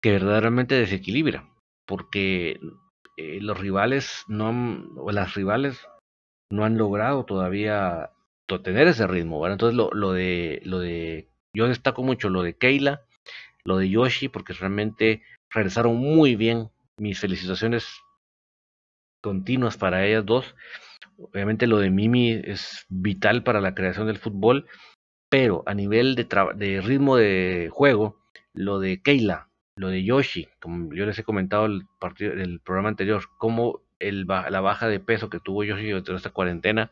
que 0.00 0.12
verdaderamente 0.12 0.76
desequilibra. 0.76 1.50
Porque 1.88 2.60
eh, 3.16 3.40
los 3.40 3.58
rivales 3.58 4.22
no 4.28 4.46
han, 4.46 4.90
o 4.96 5.10
las 5.10 5.34
rivales 5.34 5.84
no 6.52 6.64
han 6.64 6.78
logrado 6.78 7.24
todavía 7.24 8.10
tener 8.62 8.86
ese 8.86 9.08
ritmo. 9.08 9.44
Entonces 9.48 9.76
lo, 9.76 9.90
lo 9.90 10.12
de 10.12 10.60
lo 10.64 10.78
de 10.78 11.28
yo 11.52 11.66
destaco 11.66 12.04
mucho 12.04 12.28
lo 12.28 12.44
de 12.44 12.56
Keila, 12.56 13.02
lo 13.64 13.78
de 13.78 13.90
Yoshi, 13.90 14.28
porque 14.28 14.52
realmente 14.52 15.24
regresaron 15.50 15.96
muy 15.96 16.36
bien. 16.36 16.70
Mis 16.96 17.18
felicitaciones 17.18 17.88
continuas 19.20 19.76
para 19.76 20.06
ellas 20.06 20.24
dos. 20.24 20.54
Obviamente 21.18 21.66
lo 21.66 21.78
de 21.80 21.90
Mimi 21.90 22.40
es 22.44 22.86
vital 22.88 23.42
para 23.42 23.60
la 23.60 23.74
creación 23.74 24.06
del 24.06 24.18
fútbol, 24.18 24.68
pero 25.28 25.62
a 25.66 25.74
nivel 25.74 26.14
de, 26.14 26.80
ritmo 26.82 27.16
de 27.16 27.68
juego, 27.72 28.18
lo 28.52 28.78
de 28.78 29.02
Keila, 29.02 29.48
lo 29.76 29.88
de 29.88 30.04
Yoshi, 30.04 30.48
como 30.60 30.94
yo 30.94 31.06
les 31.06 31.18
he 31.18 31.24
comentado 31.24 31.66
el, 31.66 31.86
el 32.20 32.60
programa 32.60 32.88
anterior, 32.88 33.24
como 33.38 33.82
el, 33.98 34.26
la 34.26 34.60
baja 34.60 34.88
de 34.88 35.00
peso 35.00 35.28
que 35.30 35.40
tuvo 35.40 35.64
Yoshi 35.64 35.88
durante 35.88 36.14
esta 36.14 36.30
cuarentena 36.30 36.90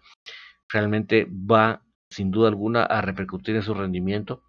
realmente 0.68 1.26
va 1.30 1.82
sin 2.10 2.30
duda 2.30 2.48
alguna 2.48 2.84
a 2.84 3.00
repercutir 3.00 3.56
en 3.56 3.62
su 3.62 3.74
rendimiento. 3.74 4.42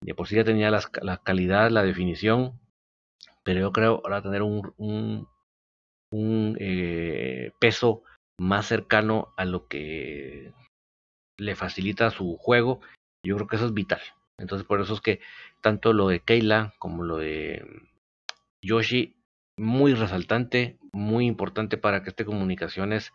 De 0.00 0.14
por 0.14 0.26
sí 0.26 0.36
ya 0.36 0.44
tenía 0.44 0.70
la 0.70 1.18
calidad, 1.22 1.70
la 1.70 1.82
definición, 1.82 2.58
pero 3.44 3.60
yo 3.60 3.72
creo 3.72 4.00
ahora 4.04 4.22
tener 4.22 4.42
un, 4.42 4.72
un, 4.76 5.28
un 6.10 6.56
eh, 6.60 7.52
peso 7.58 8.02
más 8.38 8.66
cercano 8.66 9.32
a 9.36 9.44
lo 9.44 9.66
que 9.68 10.52
le 11.38 11.54
facilita 11.56 12.10
su 12.10 12.36
juego. 12.36 12.80
Yo 13.24 13.36
creo 13.36 13.46
que 13.46 13.56
eso 13.56 13.66
es 13.66 13.74
vital. 13.74 14.00
Entonces 14.38 14.66
por 14.66 14.80
eso 14.80 14.94
es 14.94 15.00
que 15.00 15.20
tanto 15.60 15.92
lo 15.92 16.08
de 16.08 16.20
Keila 16.20 16.74
como 16.78 17.04
lo 17.04 17.18
de 17.18 17.64
Yoshi, 18.62 19.16
muy 19.56 19.94
resaltante, 19.94 20.78
muy 20.92 21.26
importante 21.26 21.76
para 21.76 22.02
que 22.02 22.10
este 22.10 22.24
comunicaciones 22.24 23.12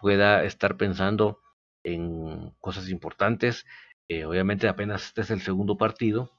pueda 0.00 0.44
estar 0.44 0.76
pensando 0.76 1.40
en 1.84 2.50
cosas 2.60 2.88
importantes. 2.88 3.66
Eh, 4.08 4.24
obviamente 4.24 4.68
apenas 4.68 5.06
este 5.06 5.22
es 5.22 5.30
el 5.30 5.40
segundo 5.40 5.76
partido 5.76 6.30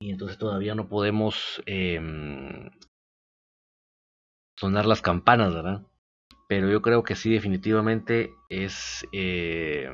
y 0.00 0.10
entonces 0.10 0.38
todavía 0.38 0.74
no 0.74 0.88
podemos 0.88 1.62
eh, 1.66 2.00
sonar 4.58 4.86
las 4.86 5.02
campanas, 5.02 5.54
¿verdad? 5.54 5.82
Pero 6.48 6.70
yo 6.70 6.82
creo 6.82 7.02
que 7.02 7.14
sí, 7.14 7.30
definitivamente 7.30 8.32
es, 8.48 9.06
eh, 9.12 9.90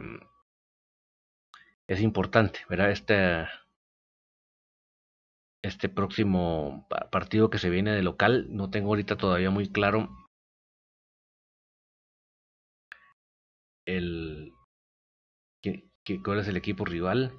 es 1.89 2.01
importante, 2.01 2.61
¿verdad? 2.69 2.91
Este, 2.91 3.47
este 5.63 5.89
próximo 5.89 6.87
partido 7.11 7.51
que 7.51 7.59
se 7.59 7.71
viene 7.71 7.93
de 7.93 8.03
local, 8.03 8.47
no 8.51 8.71
tengo 8.71 8.89
ahorita 8.89 9.17
todavía 9.17 9.51
muy 9.51 9.69
claro 9.71 10.09
el 13.87 14.53
cuál 16.23 16.41
es 16.41 16.49
el 16.49 16.57
equipo 16.57 16.85
rival 16.85 17.33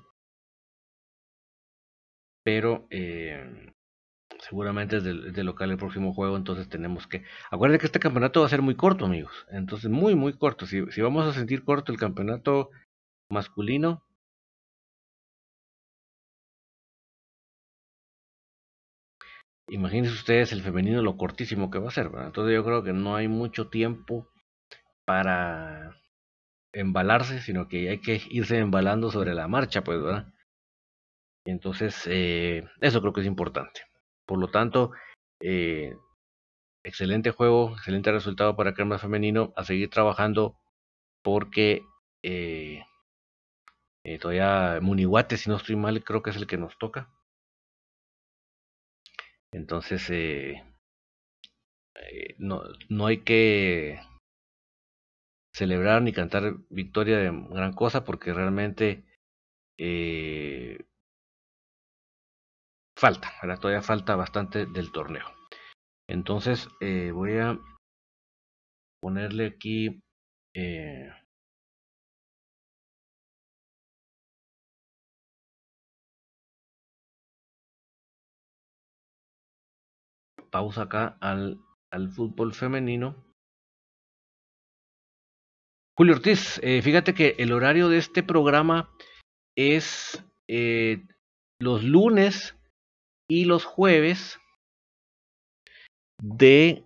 pero 2.45 2.85
eh, 2.91 3.73
seguramente 4.37 4.97
es 4.97 5.03
de, 5.03 5.43
local 5.43 5.71
el 5.71 5.77
próximo 5.77 6.13
juego, 6.13 6.37
entonces 6.37 6.69
tenemos 6.69 7.07
que... 7.07 7.23
Acuérdense 7.49 7.79
que 7.79 7.85
este 7.87 7.99
campeonato 7.99 8.41
va 8.41 8.45
a 8.45 8.49
ser 8.49 8.61
muy 8.61 8.75
corto, 8.75 9.05
amigos. 9.05 9.47
Entonces, 9.49 9.89
muy, 9.89 10.13
muy 10.13 10.33
corto. 10.33 10.67
Si 10.67 11.01
vamos 11.01 11.25
a 11.25 11.33
sentir 11.33 11.63
corto 11.63 11.91
el 11.91 11.97
campeonato 11.97 12.69
masculino, 13.31 14.04
imagínense 19.67 20.13
ustedes 20.13 20.51
el 20.51 20.61
femenino 20.61 21.01
lo 21.01 21.17
cortísimo 21.17 21.69
que 21.71 21.79
va 21.79 21.89
a 21.89 21.91
ser, 21.91 22.09
¿verdad? 22.09 22.27
Entonces 22.27 22.55
yo 22.55 22.63
creo 22.63 22.83
que 22.83 22.93
no 22.93 23.15
hay 23.15 23.27
mucho 23.27 23.69
tiempo 23.69 24.27
para 25.05 25.97
embalarse, 26.73 27.41
sino 27.41 27.67
que 27.67 27.89
hay 27.89 28.01
que 28.01 28.21
irse 28.29 28.59
embalando 28.59 29.11
sobre 29.11 29.33
la 29.33 29.47
marcha, 29.47 29.83
pues, 29.83 30.01
¿verdad? 30.01 30.27
Entonces, 31.45 32.07
eh, 32.07 32.65
eso 32.81 33.01
creo 33.01 33.13
que 33.13 33.21
es 33.21 33.27
importante. 33.27 33.81
Por 34.25 34.39
lo 34.39 34.49
tanto, 34.49 34.91
eh, 35.39 35.95
excelente 36.83 37.31
juego, 37.31 37.73
excelente 37.73 38.11
resultado 38.11 38.55
para 38.55 38.73
Crema 38.73 38.97
Femenino. 38.99 39.53
A 39.55 39.63
seguir 39.63 39.89
trabajando 39.89 40.57
porque 41.23 41.81
eh, 42.23 42.83
todavía 44.19 44.79
Munihuate, 44.81 45.37
si 45.37 45.49
no 45.49 45.57
estoy 45.57 45.75
mal, 45.75 46.03
creo 46.03 46.23
que 46.23 46.29
es 46.31 46.35
el 46.37 46.47
que 46.47 46.57
nos 46.57 46.77
toca. 46.77 47.09
Entonces, 49.55 50.09
eh, 50.09 50.61
eh, 51.95 52.35
no, 52.39 52.61
no 52.89 53.05
hay 53.07 53.23
que 53.23 54.01
celebrar 55.53 56.01
ni 56.01 56.11
cantar 56.11 56.57
victoria 56.69 57.17
de 57.19 57.31
gran 57.49 57.71
cosa 57.71 58.03
porque 58.03 58.33
realmente 58.33 59.05
eh, 59.77 60.77
falta, 62.97 63.31
¿verdad? 63.41 63.59
todavía 63.59 63.81
falta 63.81 64.17
bastante 64.17 64.65
del 64.65 64.91
torneo. 64.91 65.25
Entonces 66.09 66.67
voy 67.13 67.37
a 67.37 67.57
ponerle 68.99 69.45
aquí 69.45 70.01
eh, 70.53 71.09
pausa 80.55 80.83
acá 80.83 81.17
al, 81.19 81.59
al 81.91 82.07
fútbol 82.11 82.53
femenino. 82.53 83.25
Julio 85.97 86.15
Ortiz, 86.15 86.61
eh, 86.63 86.81
fíjate 86.81 87.13
que 87.13 87.35
el 87.39 87.51
horario 87.51 87.89
de 87.89 87.97
este 87.97 88.23
programa 88.23 88.89
es 89.57 90.23
eh, 90.47 91.03
los 91.59 91.83
lunes 91.83 92.55
y 93.29 93.43
los 93.43 93.65
jueves 93.65 94.39
de... 96.23 96.85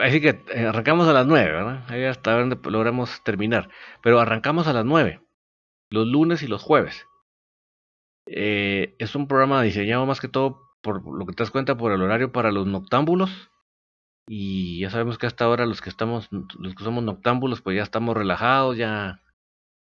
Así 0.00 0.20
que 0.20 0.44
eh, 0.54 0.66
arrancamos 0.66 1.08
a 1.08 1.14
las 1.14 1.26
9, 1.26 1.50
¿verdad? 1.50 1.84
Ahí 1.88 2.04
hasta 2.04 2.38
donde 2.38 2.58
logramos 2.70 3.24
terminar. 3.24 3.70
Pero 4.02 4.20
arrancamos 4.20 4.66
a 4.66 4.74
las 4.74 4.84
9, 4.84 5.22
los 5.90 6.06
lunes 6.06 6.42
y 6.42 6.46
los 6.46 6.62
jueves. 6.62 7.06
Eh, 8.26 8.94
es 8.98 9.14
un 9.14 9.26
programa 9.26 9.62
diseñado 9.62 10.06
más 10.06 10.20
que 10.20 10.28
todo, 10.28 10.60
por 10.82 11.02
lo 11.06 11.26
que 11.26 11.32
te 11.32 11.42
das 11.42 11.50
cuenta, 11.50 11.76
por 11.76 11.92
el 11.92 12.02
horario 12.02 12.32
para 12.32 12.52
los 12.52 12.66
noctámbulos. 12.66 13.50
Y 14.28 14.80
ya 14.80 14.90
sabemos 14.90 15.18
que 15.18 15.26
hasta 15.26 15.44
ahora 15.44 15.66
los 15.66 15.80
que 15.80 15.90
estamos, 15.90 16.28
los 16.30 16.74
que 16.74 16.84
somos 16.84 17.02
noctámbulos, 17.02 17.62
pues 17.62 17.76
ya 17.76 17.82
estamos 17.82 18.16
relajados, 18.16 18.76
ya, 18.76 19.22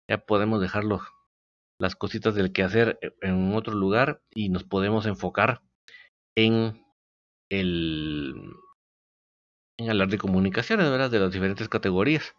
ya 0.08 0.18
podemos 0.18 0.60
dejarlo 0.60 1.00
las 1.78 1.96
cositas 1.96 2.34
del 2.34 2.52
que 2.52 2.62
hacer 2.62 2.98
en 3.20 3.54
otro 3.54 3.74
lugar 3.74 4.22
y 4.34 4.48
nos 4.48 4.64
podemos 4.64 5.06
enfocar 5.06 5.60
en 6.34 6.82
el 7.50 8.34
en 9.78 9.90
hablar 9.90 10.08
de 10.08 10.18
comunicaciones. 10.18 10.90
De 11.10 11.18
las 11.18 11.32
diferentes 11.32 11.68
categorías. 11.68 12.34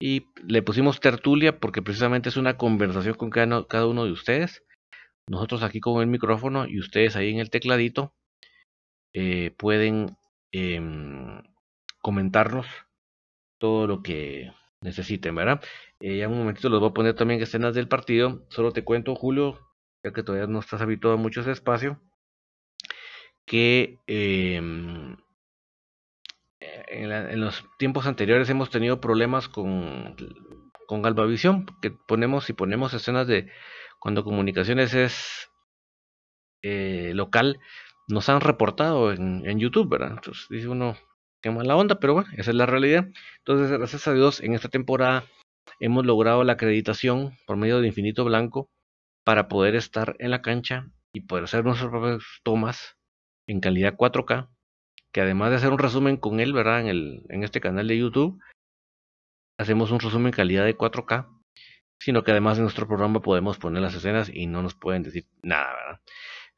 Y 0.00 0.26
le 0.46 0.62
pusimos 0.62 1.00
tertulia 1.00 1.58
porque 1.58 1.82
precisamente 1.82 2.28
es 2.28 2.36
una 2.36 2.56
conversación 2.56 3.14
con 3.14 3.30
cada, 3.30 3.86
uno 3.86 4.04
de 4.04 4.12
ustedes. 4.12 4.62
Nosotros 5.28 5.62
aquí 5.62 5.80
con 5.80 6.00
el 6.00 6.06
micrófono 6.06 6.66
y 6.66 6.78
ustedes 6.78 7.16
ahí 7.16 7.30
en 7.30 7.40
el 7.40 7.50
tecladito 7.50 8.14
eh, 9.12 9.52
pueden 9.58 10.16
eh, 10.52 10.80
comentarnos 12.00 12.66
todo 13.58 13.86
lo 13.86 14.02
que 14.02 14.52
necesiten, 14.82 15.34
¿verdad? 15.34 15.62
Eh, 16.00 16.18
ya 16.18 16.28
un 16.28 16.38
momentito 16.38 16.68
los 16.68 16.80
voy 16.80 16.90
a 16.90 16.94
poner 16.94 17.14
también 17.14 17.40
escenas 17.40 17.74
del 17.74 17.88
partido. 17.88 18.46
Solo 18.50 18.72
te 18.72 18.84
cuento, 18.84 19.14
Julio, 19.16 19.58
ya 20.04 20.12
que 20.12 20.22
todavía 20.22 20.46
no 20.46 20.60
estás 20.60 20.80
habituado 20.80 21.16
a 21.16 21.20
mucho 21.20 21.40
ese 21.40 21.52
espacio, 21.52 22.00
que 23.46 23.98
em, 24.06 25.16
en, 26.60 27.40
los 27.40 27.64
tiempos 27.78 28.06
anteriores 28.06 28.50
hemos 28.50 28.70
tenido 28.70 29.00
problemas 29.00 29.48
con, 29.48 30.16
con 30.86 31.02
Galvavisión, 31.02 31.66
que 31.82 31.90
ponemos 31.90 32.50
y 32.50 32.52
ponemos 32.52 32.94
escenas 32.94 33.26
de 33.26 33.50
cuando 34.06 34.22
comunicaciones 34.22 34.94
es 34.94 35.50
eh, 36.62 37.10
local, 37.12 37.58
nos 38.06 38.28
han 38.28 38.40
reportado 38.40 39.10
en, 39.10 39.58
YouTube, 39.58 39.88
¿verdad? 39.88 40.12
Entonces 40.12 40.46
dice 40.48 40.68
uno, 40.68 40.96
qué 41.42 41.50
mala 41.50 41.74
onda, 41.74 41.98
pero 41.98 42.14
bueno, 42.14 42.28
esa 42.36 42.52
es 42.52 42.56
la 42.56 42.66
realidad. 42.66 43.08
Entonces, 43.38 43.76
gracias 43.76 44.06
a 44.06 44.14
Dios, 44.14 44.40
en 44.40 44.54
esta 44.54 44.68
temporada 44.68 45.24
hemos 45.80 46.06
logrado 46.06 46.44
la 46.44 46.52
acreditación 46.52 47.36
por 47.48 47.56
medio 47.56 47.80
de 47.80 47.88
Infinito 47.88 48.24
Blanco 48.24 48.70
para 49.24 49.48
poder 49.48 49.74
estar 49.74 50.14
en 50.20 50.30
la 50.30 50.40
cancha 50.40 50.86
y 51.12 51.22
poder 51.22 51.42
hacer 51.42 51.64
nuestras 51.64 51.90
propias 51.90 52.22
tomas 52.44 52.96
en 53.48 53.58
calidad 53.58 53.96
4K, 53.96 54.48
que 55.10 55.20
además 55.20 55.50
de 55.50 55.56
hacer 55.56 55.72
un 55.72 55.80
resumen 55.80 56.16
con 56.16 56.38
él, 56.38 56.52
¿verdad? 56.52 56.82
En, 56.82 56.86
el, 56.86 57.22
en 57.28 57.42
este 57.42 57.60
canal 57.60 57.88
de 57.88 57.98
YouTube, 57.98 58.40
hacemos 59.58 59.90
un 59.90 59.98
resumen 59.98 60.26
en 60.26 60.32
calidad 60.32 60.64
de 60.64 60.78
4K, 60.78 61.35
sino 61.98 62.22
que 62.22 62.30
además 62.30 62.58
en 62.58 62.64
nuestro 62.64 62.86
programa 62.86 63.20
podemos 63.20 63.58
poner 63.58 63.82
las 63.82 63.94
escenas 63.94 64.30
y 64.32 64.46
no 64.46 64.62
nos 64.62 64.74
pueden 64.74 65.02
decir 65.02 65.26
nada, 65.42 65.72
¿verdad? 65.74 66.00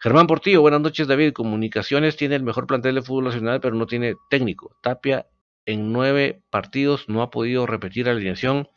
Germán 0.01 0.27
Portillo, 0.29 0.61
buenas 0.61 0.81
noches 0.81 1.09
David. 1.09 1.33
Comunicaciones 1.33 2.17
tiene 2.17 2.37
el 2.37 2.45
mejor 2.45 2.67
plantel 2.67 2.95
de 2.95 3.03
fútbol 3.03 3.25
nacional, 3.25 3.61
pero 3.61 3.75
no 3.75 3.87
tiene 3.87 4.15
técnico. 4.31 4.77
Tapia 4.81 5.27
en 5.67 5.93
nueve 5.93 6.43
partidos 6.51 7.09
no 7.09 7.21
ha 7.21 7.31
podido 7.31 7.67
repetir 7.67 8.07
la 8.07 8.13
alineación 8.13 8.69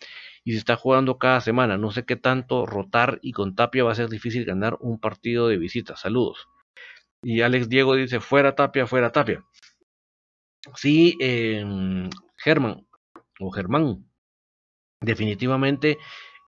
y 0.43 0.53
se 0.53 0.57
está 0.57 0.75
jugando 0.75 1.19
cada 1.19 1.39
semana. 1.41 1.77
No 1.77 1.91
sé 1.91 2.05
qué 2.05 2.15
tanto 2.15 2.65
rotar 2.65 3.19
y 3.21 3.33
con 3.33 3.55
Tapia 3.55 3.83
va 3.83 3.91
a 3.91 3.95
ser 3.95 4.09
difícil 4.09 4.45
ganar 4.45 4.77
un 4.79 4.99
partido 4.99 5.47
de 5.47 5.57
visita. 5.57 5.95
Saludos. 5.95 6.47
Y 7.23 7.41
Alex 7.41 7.69
Diego 7.69 7.95
dice, 7.95 8.19
fuera 8.19 8.55
Tapia, 8.55 8.87
fuera 8.87 9.11
Tapia. 9.11 9.45
Sí, 10.75 11.17
eh, 11.19 11.63
Germán, 12.37 12.87
o 13.39 13.51
Germán, 13.51 14.05
definitivamente 15.01 15.97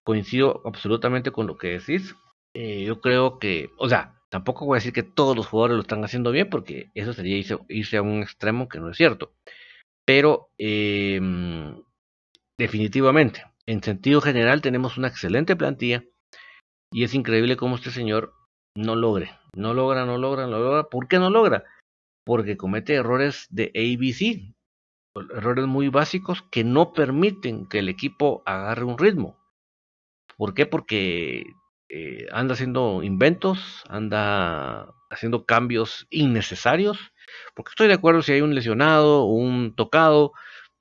coincido 0.03 0.61
absolutamente 0.65 1.31
con 1.31 1.47
lo 1.47 1.57
que 1.57 1.79
decís. 1.79 2.15
Eh, 2.53 2.83
yo 2.83 3.01
creo 3.01 3.39
que, 3.39 3.69
o 3.77 3.89
sea, 3.89 4.21
tampoco 4.29 4.65
voy 4.65 4.75
a 4.75 4.79
decir 4.79 4.93
que 4.93 5.03
todos 5.03 5.35
los 5.35 5.47
jugadores 5.47 5.75
lo 5.75 5.81
están 5.81 6.03
haciendo 6.03 6.31
bien, 6.31 6.49
porque 6.49 6.91
eso 6.93 7.13
sería 7.13 7.37
irse, 7.37 7.97
a 7.97 8.01
un 8.01 8.21
extremo 8.21 8.67
que 8.67 8.79
no 8.79 8.89
es 8.89 8.97
cierto. 8.97 9.33
Pero 10.05 10.49
eh, 10.57 11.21
definitivamente, 12.57 13.43
en 13.65 13.81
sentido 13.81 14.21
general, 14.21 14.61
tenemos 14.61 14.97
una 14.97 15.07
excelente 15.07 15.55
plantilla 15.55 16.03
y 16.91 17.03
es 17.03 17.13
increíble 17.13 17.57
cómo 17.57 17.75
este 17.75 17.91
señor 17.91 18.33
no 18.75 18.95
logre, 18.95 19.31
no 19.55 19.73
logra, 19.73 20.05
no 20.05 20.17
logra, 20.17 20.47
no 20.47 20.59
logra. 20.59 20.83
¿Por 20.83 21.07
qué 21.07 21.19
no 21.19 21.29
logra? 21.29 21.63
Porque 22.25 22.57
comete 22.57 22.93
errores 22.93 23.47
de 23.49 23.71
ABC, 23.75 24.53
errores 25.35 25.65
muy 25.65 25.89
básicos 25.89 26.43
que 26.51 26.63
no 26.63 26.93
permiten 26.93 27.67
que 27.67 27.79
el 27.79 27.89
equipo 27.89 28.43
agarre 28.45 28.83
un 28.83 28.97
ritmo. 28.97 29.42
¿Por 30.37 30.53
qué? 30.53 30.65
Porque 30.65 31.45
eh, 31.89 32.27
anda 32.31 32.53
haciendo 32.53 33.03
inventos, 33.03 33.83
anda 33.87 34.93
haciendo 35.09 35.45
cambios 35.45 36.07
innecesarios. 36.09 36.97
Porque 37.55 37.69
estoy 37.71 37.87
de 37.87 37.93
acuerdo 37.93 38.21
si 38.21 38.33
hay 38.33 38.41
un 38.41 38.55
lesionado, 38.55 39.25
un 39.25 39.75
tocado, 39.75 40.33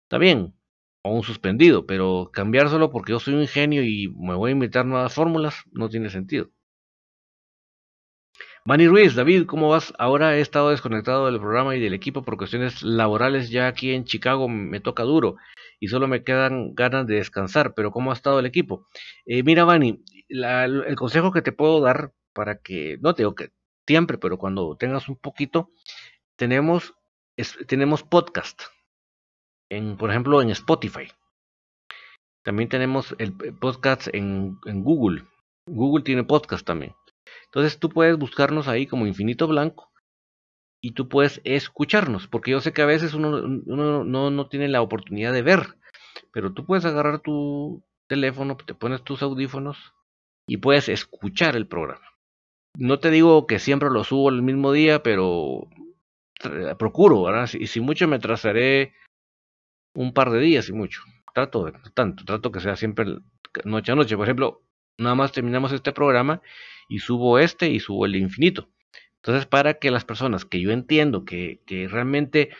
está 0.04 0.18
bien, 0.18 0.54
o 1.02 1.12
un 1.14 1.22
suspendido, 1.22 1.86
pero 1.86 2.30
cambiar 2.32 2.68
solo 2.68 2.90
porque 2.90 3.12
yo 3.12 3.20
soy 3.20 3.34
un 3.34 3.46
genio 3.48 3.82
y 3.84 4.08
me 4.08 4.34
voy 4.34 4.50
a 4.50 4.52
inventar 4.52 4.86
nuevas 4.86 5.14
fórmulas 5.14 5.64
no 5.72 5.88
tiene 5.88 6.10
sentido. 6.10 6.50
Manny 8.64 8.86
Ruiz, 8.86 9.16
David, 9.16 9.46
¿cómo 9.46 9.68
vas? 9.68 9.92
Ahora 9.98 10.36
he 10.36 10.40
estado 10.40 10.70
desconectado 10.70 11.26
del 11.26 11.40
programa 11.40 11.74
y 11.74 11.80
del 11.80 11.94
equipo 11.94 12.22
por 12.22 12.36
cuestiones 12.36 12.82
laborales. 12.84 13.50
Ya 13.50 13.66
aquí 13.66 13.92
en 13.92 14.04
Chicago 14.04 14.48
me 14.48 14.78
toca 14.78 15.02
duro 15.02 15.36
y 15.82 15.88
solo 15.88 16.06
me 16.06 16.22
quedan 16.22 16.76
ganas 16.76 17.08
de 17.08 17.16
descansar. 17.16 17.74
Pero 17.74 17.90
¿cómo 17.90 18.12
ha 18.12 18.14
estado 18.14 18.38
el 18.38 18.46
equipo? 18.46 18.86
Eh, 19.26 19.42
mira, 19.42 19.66
Manny, 19.66 20.00
el 20.28 20.94
consejo 20.94 21.32
que 21.32 21.42
te 21.42 21.50
puedo 21.50 21.80
dar 21.80 22.12
para 22.32 22.58
que, 22.58 22.98
no 23.00 23.14
te 23.14 23.22
digo 23.22 23.34
que 23.34 23.50
siempre, 23.84 24.16
pero 24.16 24.38
cuando 24.38 24.76
tengas 24.76 25.08
un 25.08 25.16
poquito, 25.16 25.72
tenemos, 26.36 26.94
tenemos 27.66 28.04
podcast. 28.04 28.62
En, 29.68 29.96
por 29.96 30.10
ejemplo, 30.10 30.40
en 30.40 30.50
Spotify. 30.50 31.08
También 32.44 32.68
tenemos 32.68 33.16
el 33.18 33.36
podcast 33.58 34.06
en, 34.12 34.60
en 34.66 34.84
Google. 34.84 35.24
Google 35.66 36.04
tiene 36.04 36.22
podcast 36.22 36.64
también. 36.64 36.94
Entonces 37.46 37.80
tú 37.80 37.88
puedes 37.88 38.16
buscarnos 38.16 38.68
ahí 38.68 38.86
como 38.86 39.08
Infinito 39.08 39.48
Blanco 39.48 39.91
y 40.82 40.92
tú 40.92 41.08
puedes 41.08 41.40
escucharnos, 41.44 42.26
porque 42.26 42.50
yo 42.50 42.60
sé 42.60 42.72
que 42.72 42.82
a 42.82 42.86
veces 42.86 43.14
uno, 43.14 43.40
no, 43.40 44.30
no 44.30 44.48
tiene 44.48 44.68
la 44.68 44.82
oportunidad 44.82 45.32
de 45.32 45.42
ver, 45.42 45.76
pero 46.32 46.52
tú 46.52 46.66
puedes 46.66 46.84
agarrar 46.84 47.20
tu 47.20 47.84
teléfono, 48.08 48.56
te 48.56 48.74
pones 48.74 49.02
tus 49.02 49.22
audífonos 49.22 49.94
y 50.46 50.56
puedes 50.56 50.88
escuchar 50.88 51.56
el 51.56 51.68
programa. 51.68 52.04
No 52.76 52.98
te 52.98 53.10
digo 53.10 53.46
que 53.46 53.60
siempre 53.60 53.90
lo 53.90 54.02
subo 54.02 54.28
el 54.28 54.42
mismo 54.42 54.72
día, 54.72 55.02
pero 55.04 55.68
procuro, 56.78 57.22
¿verdad? 57.22 57.48
Y 57.52 57.68
si 57.68 57.80
mucho 57.80 58.08
me 58.08 58.18
trazaré 58.18 58.92
un 59.94 60.12
par 60.12 60.30
de 60.30 60.40
días 60.40 60.68
y 60.68 60.72
mucho. 60.72 61.02
Trato 61.32 61.64
de, 61.64 61.72
tanto, 61.94 62.24
trato 62.24 62.50
que 62.50 62.60
sea 62.60 62.76
siempre 62.76 63.06
noche 63.64 63.92
a 63.92 63.94
noche. 63.94 64.16
Por 64.16 64.26
ejemplo, 64.26 64.62
nada 64.98 65.14
más 65.14 65.32
terminamos 65.32 65.72
este 65.72 65.92
programa 65.92 66.42
y 66.88 66.98
subo 66.98 67.38
este 67.38 67.68
y 67.70 67.78
subo 67.78 68.06
el 68.06 68.16
infinito. 68.16 68.68
Entonces, 69.22 69.46
para 69.46 69.74
que 69.74 69.92
las 69.92 70.04
personas 70.04 70.44
que 70.44 70.60
yo 70.60 70.72
entiendo 70.72 71.24
que, 71.24 71.60
que 71.64 71.86
realmente 71.86 72.50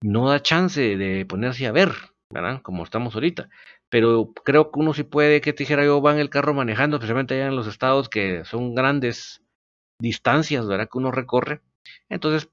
no 0.00 0.28
da 0.28 0.40
chance 0.40 0.96
de 0.96 1.26
ponerse 1.26 1.66
a 1.66 1.72
ver, 1.72 1.90
¿verdad? 2.30 2.62
Como 2.62 2.84
estamos 2.84 3.14
ahorita. 3.14 3.48
Pero 3.88 4.32
creo 4.44 4.70
que 4.70 4.78
uno 4.78 4.94
sí 4.94 5.02
puede, 5.02 5.40
que 5.40 5.52
te 5.52 5.64
dijera 5.64 5.84
yo, 5.84 6.00
va 6.00 6.12
en 6.12 6.20
el 6.20 6.30
carro 6.30 6.54
manejando, 6.54 6.96
especialmente 6.96 7.34
allá 7.34 7.48
en 7.48 7.56
los 7.56 7.66
estados 7.66 8.08
que 8.08 8.44
son 8.44 8.74
grandes 8.74 9.42
distancias, 9.98 10.66
¿verdad? 10.66 10.88
Que 10.90 10.98
uno 10.98 11.10
recorre. 11.10 11.60
Entonces, 12.08 12.48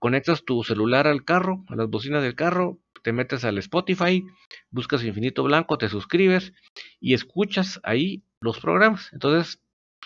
conectas 0.00 0.44
tu 0.44 0.64
celular 0.64 1.06
al 1.06 1.24
carro, 1.24 1.64
a 1.68 1.76
las 1.76 1.88
bocinas 1.88 2.24
del 2.24 2.34
carro, 2.34 2.80
te 3.04 3.12
metes 3.12 3.44
al 3.44 3.58
Spotify, 3.58 4.24
buscas 4.70 5.04
Infinito 5.04 5.44
Blanco, 5.44 5.78
te 5.78 5.88
suscribes 5.88 6.52
y 7.00 7.14
escuchas 7.14 7.80
ahí 7.84 8.24
los 8.40 8.58
programas. 8.58 9.12
Entonces, 9.12 9.60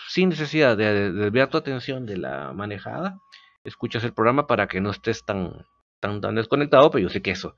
sin 0.09 0.29
necesidad 0.29 0.77
de, 0.77 1.12
desviar 1.12 1.49
tu 1.49 1.59
atención 1.59 2.07
de 2.07 2.19
la 2.19 2.53
manejada, 2.53 3.19
escuchas 3.64 4.05
el 4.05 4.14
programa 4.14 4.47
para 4.47 4.69
que 4.69 4.81
no 4.81 4.90
estés 4.90 5.25
tan, 5.25 5.66
tan, 6.01 6.21
tan 6.21 6.35
desconectado, 6.35 6.90
pero 6.90 7.03
yo 7.03 7.09
sé 7.09 7.23
que 7.23 7.33
eso, 7.33 7.57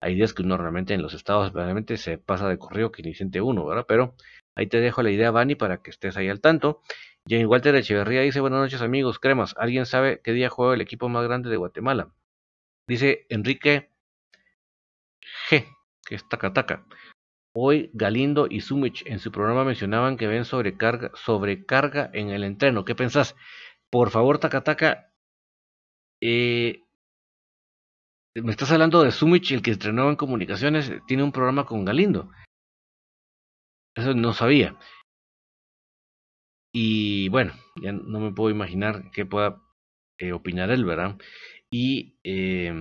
hay 0.00 0.14
días 0.14 0.32
que 0.32 0.42
uno 0.42 0.56
realmente 0.56 0.94
en 0.94 1.02
los 1.02 1.14
estados 1.14 1.52
realmente 1.52 1.96
se 1.96 2.18
pasa 2.18 2.48
de 2.48 2.58
correo 2.58 2.92
que 2.92 3.02
ni 3.02 3.14
siente 3.14 3.40
uno, 3.40 3.66
¿verdad? 3.66 3.84
Pero 3.88 4.14
ahí 4.54 4.68
te 4.68 4.80
dejo 4.80 5.02
la 5.02 5.10
idea, 5.10 5.30
Vani, 5.30 5.56
para 5.56 5.82
que 5.82 5.90
estés 5.90 6.16
ahí 6.16 6.28
al 6.28 6.40
tanto. 6.40 6.82
Jane 7.28 7.46
Walter 7.46 7.74
Echeverría 7.74 8.22
dice, 8.22 8.40
buenas 8.40 8.60
noches 8.60 8.80
amigos, 8.80 9.18
cremas, 9.18 9.54
¿alguien 9.58 9.86
sabe 9.86 10.20
qué 10.22 10.32
día 10.32 10.48
juega 10.50 10.74
el 10.74 10.80
equipo 10.80 11.08
más 11.08 11.24
grande 11.24 11.50
de 11.50 11.56
Guatemala? 11.56 12.12
Dice 12.86 13.26
Enrique 13.28 13.90
G, 15.50 15.66
que 16.06 16.14
es 16.14 16.28
Tacataca. 16.28 16.86
Hoy 17.60 17.90
Galindo 17.92 18.46
y 18.48 18.60
Sumich 18.60 19.02
en 19.04 19.18
su 19.18 19.32
programa 19.32 19.64
mencionaban 19.64 20.16
que 20.16 20.28
ven 20.28 20.44
sobrecarga, 20.44 21.10
sobrecarga 21.16 22.08
en 22.14 22.30
el 22.30 22.44
entreno. 22.44 22.84
¿Qué 22.84 22.94
pensás? 22.94 23.34
Por 23.90 24.10
favor, 24.10 24.38
Takataka, 24.38 25.12
eh, 26.20 26.84
me 28.36 28.52
estás 28.52 28.70
hablando 28.70 29.02
de 29.02 29.10
Sumich, 29.10 29.50
el 29.50 29.62
que 29.62 29.72
entrenó 29.72 30.08
en 30.08 30.14
comunicaciones, 30.14 30.92
tiene 31.08 31.24
un 31.24 31.32
programa 31.32 31.66
con 31.66 31.84
Galindo. 31.84 32.30
Eso 33.96 34.14
no 34.14 34.32
sabía. 34.34 34.78
Y 36.72 37.28
bueno, 37.30 37.54
ya 37.82 37.90
no 37.90 38.20
me 38.20 38.32
puedo 38.32 38.50
imaginar 38.54 39.10
qué 39.12 39.26
pueda 39.26 39.60
eh, 40.18 40.32
opinar 40.32 40.70
él, 40.70 40.84
¿verdad? 40.84 41.18
Y, 41.72 42.20
eh, 42.22 42.72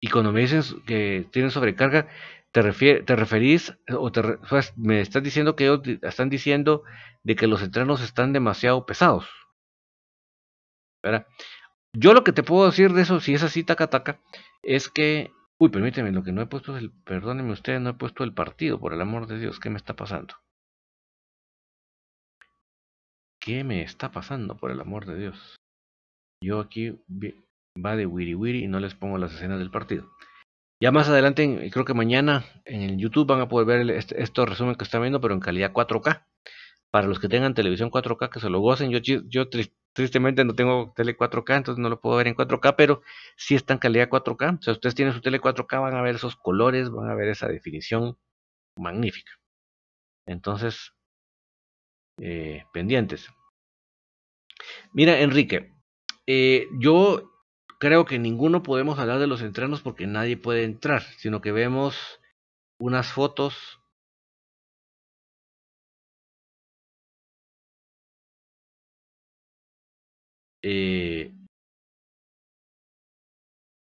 y 0.00 0.08
cuando 0.08 0.30
me 0.30 0.42
dicen 0.42 0.62
que 0.86 1.26
tienen 1.32 1.50
sobrecarga, 1.50 2.08
te, 2.62 3.16
referís 3.16 3.76
o 3.90 4.10
te, 4.10 4.22
me 4.76 5.02
estás 5.02 5.22
diciendo 5.22 5.56
que 5.56 5.64
ellos 5.64 5.82
están 6.02 6.30
diciendo 6.30 6.84
de 7.22 7.36
que 7.36 7.46
los 7.46 7.62
entrenos 7.62 8.00
están 8.00 8.32
demasiado 8.32 8.86
pesados. 8.86 9.28
Yo 11.92 12.14
lo 12.14 12.24
que 12.24 12.32
te 12.32 12.42
puedo 12.42 12.66
decir 12.66 12.92
de 12.92 13.02
eso, 13.02 13.20
si 13.20 13.34
es 13.34 13.42
así, 13.42 13.62
taca, 13.62 13.88
taca, 13.88 14.20
es 14.62 14.88
que, 14.88 15.30
uy, 15.58 15.68
permíteme, 15.68 16.12
lo 16.12 16.22
que 16.22 16.32
no 16.32 16.40
he 16.40 16.46
puesto 16.46 16.76
es 16.76 16.82
el, 16.82 16.90
perdónenme 17.04 17.52
ustedes, 17.52 17.80
no 17.80 17.90
he 17.90 17.94
puesto 17.94 18.24
el 18.24 18.32
partido, 18.32 18.80
por 18.80 18.92
el 18.92 19.00
amor 19.00 19.26
de 19.26 19.38
Dios, 19.38 19.60
¿qué 19.60 19.70
me 19.70 19.76
está 19.76 19.94
pasando? 19.94 20.34
¿Qué 23.40 23.64
me 23.64 23.82
está 23.82 24.10
pasando, 24.10 24.56
por 24.56 24.70
el 24.70 24.80
amor 24.80 25.06
de 25.06 25.18
Dios? 25.18 25.56
Yo 26.42 26.60
aquí 26.60 26.98
va 27.84 27.96
de 27.96 28.06
wiri 28.06 28.34
wiri 28.34 28.64
y 28.64 28.68
no 28.68 28.80
les 28.80 28.94
pongo 28.94 29.18
las 29.18 29.34
escenas 29.34 29.58
del 29.58 29.70
partido. 29.70 30.10
Ya 30.80 30.92
más 30.92 31.08
adelante, 31.08 31.70
creo 31.72 31.84
que 31.86 31.94
mañana 31.94 32.44
en 32.66 32.98
YouTube 32.98 33.26
van 33.26 33.40
a 33.40 33.48
poder 33.48 33.66
ver 33.66 33.96
este, 33.96 34.22
estos 34.22 34.48
resúmenes 34.48 34.76
que 34.76 34.84
están 34.84 35.00
viendo, 35.00 35.20
pero 35.20 35.32
en 35.32 35.40
calidad 35.40 35.72
4K, 35.72 36.26
para 36.90 37.06
los 37.06 37.18
que 37.18 37.28
tengan 37.28 37.54
televisión 37.54 37.90
4K 37.90 38.30
que 38.30 38.40
se 38.40 38.50
lo 38.50 38.60
gocen. 38.60 38.90
Yo, 38.90 38.98
yo 39.00 39.48
tristemente 39.94 40.44
no 40.44 40.54
tengo 40.54 40.92
tele 40.94 41.16
4K, 41.16 41.56
entonces 41.56 41.82
no 41.82 41.88
lo 41.88 42.00
puedo 42.00 42.16
ver 42.16 42.26
en 42.28 42.34
4K, 42.34 42.74
pero 42.76 43.00
sí 43.36 43.54
está 43.54 43.72
en 43.72 43.78
calidad 43.78 44.10
4K. 44.10 44.58
O 44.58 44.62
sea, 44.62 44.74
ustedes 44.74 44.94
tienen 44.94 45.14
su 45.14 45.22
tele 45.22 45.40
4K, 45.40 45.80
van 45.80 45.94
a 45.94 46.02
ver 46.02 46.16
esos 46.16 46.36
colores, 46.36 46.90
van 46.90 47.10
a 47.10 47.14
ver 47.14 47.28
esa 47.28 47.48
definición 47.48 48.18
magnífica. 48.78 49.32
Entonces, 50.26 50.92
eh, 52.20 52.64
pendientes. 52.72 53.30
Mira, 54.92 55.20
Enrique, 55.20 55.72
eh, 56.26 56.66
yo 56.78 57.35
creo 57.86 58.04
que 58.04 58.18
ninguno 58.18 58.64
podemos 58.64 58.98
hablar 58.98 59.20
de 59.20 59.28
los 59.28 59.42
entrenos 59.42 59.80
porque 59.80 60.08
nadie 60.08 60.36
puede 60.36 60.64
entrar, 60.64 61.02
sino 61.18 61.40
que 61.40 61.52
vemos 61.52 61.94
unas 62.80 63.12
fotos 63.12 63.78
eh, 70.62 71.32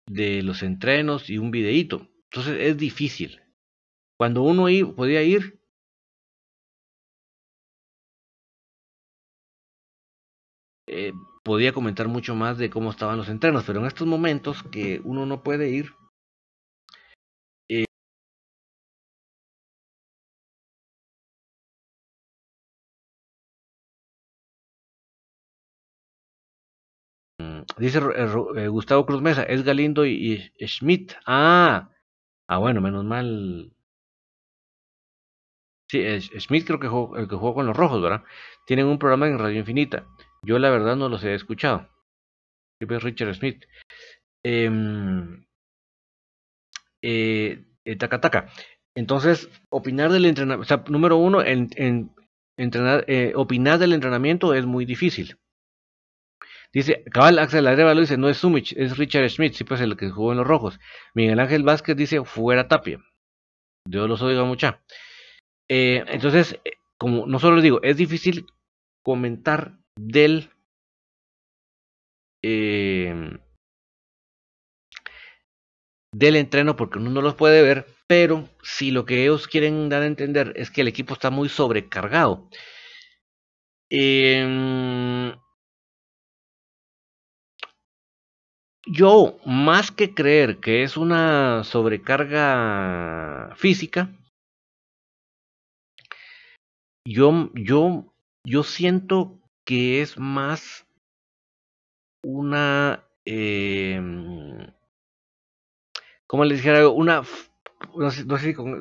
de 0.07 0.42
los 0.42 0.62
entrenos 0.62 1.31
y 1.31 1.38
un 1.38 1.51
videíto. 1.51 2.07
Entonces 2.24 2.59
es 2.61 2.77
difícil. 2.77 3.40
Cuando 4.18 4.42
uno 4.42 4.66
podía 4.94 5.22
ir, 5.22 5.59
eh, 10.87 11.12
podía 11.48 11.72
comentar 11.72 12.08
mucho 12.08 12.34
más 12.34 12.58
de 12.58 12.68
cómo 12.68 12.90
estaban 12.90 13.16
los 13.16 13.30
entrenos, 13.30 13.64
pero 13.66 13.80
en 13.80 13.87
estos 13.87 14.06
momentos 14.06 14.62
que 14.64 15.00
uno 15.02 15.24
no 15.24 15.42
puede 15.42 15.70
ir, 15.70 15.94
eh, 17.70 17.87
dice 27.78 27.98
eh, 28.56 28.68
Gustavo 28.68 29.06
Cruz 29.06 29.22
Mesa, 29.22 29.42
es 29.44 29.64
Galindo 29.64 30.04
y, 30.04 30.52
Schmidt. 30.61 31.14
Ah, 31.26 31.88
ah, 32.46 32.58
bueno, 32.58 32.82
menos 32.82 33.04
mal. 33.04 33.72
Sí, 35.90 36.00
Schmidt 36.20 36.66
creo 36.66 36.78
que 36.78 37.20
el 37.20 37.28
que 37.28 37.37
jugó 37.37 37.54
con 37.54 37.66
los 37.66 37.76
rojos, 37.76 38.02
¿verdad? 38.02 38.22
Tienen 38.66 38.87
un 38.87 38.98
programa 38.98 39.26
en 39.28 39.38
Radio 39.38 39.61
Infinita. 39.61 40.06
Yo 40.48 40.58
la 40.58 40.70
verdad 40.70 40.96
no 40.96 41.11
los 41.11 41.22
he 41.24 41.34
escuchado. 41.34 41.90
Richard 42.80 43.34
Smith. 43.34 43.66
Em, 44.42 45.44
eh, 47.02 47.66
eh, 47.84 47.96
taca, 47.96 48.18
taca. 48.22 48.48
Entonces, 48.96 49.50
opinar 49.68 50.11
del 50.11 50.24
entrenamiento, 50.24 50.62
o 50.62 50.64
sea, 50.64 50.84
número 50.88 51.18
uno, 51.18 51.42
en, 51.42 51.68
en 51.76 52.14
entrenar, 52.56 53.04
eh, 53.08 53.32
opinar 53.37 53.78
del 53.78 53.92
entrenamiento 53.92 54.54
es 54.54 54.64
muy 54.64 54.87
difícil. 54.87 55.37
Dice, 56.72 57.04
cabal 57.12 57.38
Axel 57.38 57.66
Arevalo 57.66 58.00
dice, 58.00 58.16
no 58.16 58.30
es 58.30 58.38
Sumich, 58.38 58.72
es 58.72 58.96
Richard 58.96 59.28
Smith, 59.28 59.52
sí, 59.52 59.64
pues 59.64 59.82
el 59.82 59.98
que 59.98 60.08
jugó 60.08 60.32
en 60.32 60.38
los 60.38 60.46
rojos. 60.46 60.80
Miguel 61.12 61.40
Ángel 61.40 61.62
Vázquez 61.62 61.94
dice, 61.94 62.24
fuera 62.24 62.68
Tapia. 62.68 63.04
Dios 63.87 64.08
los 64.08 64.22
oiga 64.22 64.44
mucha. 64.44 64.82
Eh, 65.68 66.04
entonces, 66.08 66.58
como 66.96 67.26
no 67.26 67.38
solo 67.38 67.61
digo, 67.61 67.82
es 67.82 67.98
difícil 67.98 68.46
comentar 69.02 69.78
del 69.98 70.50
eh, 72.42 73.38
del 76.12 76.37
entreno 76.37 76.76
porque 76.76 76.98
uno 76.98 77.11
no 77.11 77.20
los 77.20 77.34
puede 77.34 77.62
ver, 77.62 77.87
pero 78.06 78.48
si 78.62 78.90
lo 78.90 79.04
que 79.04 79.22
ellos 79.22 79.48
quieren 79.48 79.88
dar 79.88 80.02
a 80.02 80.06
entender 80.06 80.52
es 80.56 80.70
que 80.70 80.82
el 80.82 80.88
equipo 80.88 81.14
está 81.14 81.30
muy 81.30 81.48
sobrecargado. 81.48 82.48
Eh, 83.90 85.34
yo, 88.87 89.38
más 89.44 89.90
que 89.90 90.14
creer 90.14 90.61
que 90.61 90.82
es 90.82 90.96
una 90.96 91.64
sobrecarga 91.64 93.54
física, 93.56 94.11
yo, 97.06 97.50
yo, 97.54 98.14
yo 98.44 98.62
siento 98.62 99.38
que 99.68 100.00
es 100.00 100.18
más 100.18 100.87
una, 102.24 103.04
eh, 103.26 104.00
¿cómo 106.26 106.46
les 106.46 106.57
dijera? 106.57 106.88
Una, 106.88 107.22
no 107.94 108.11
sé, 108.11 108.24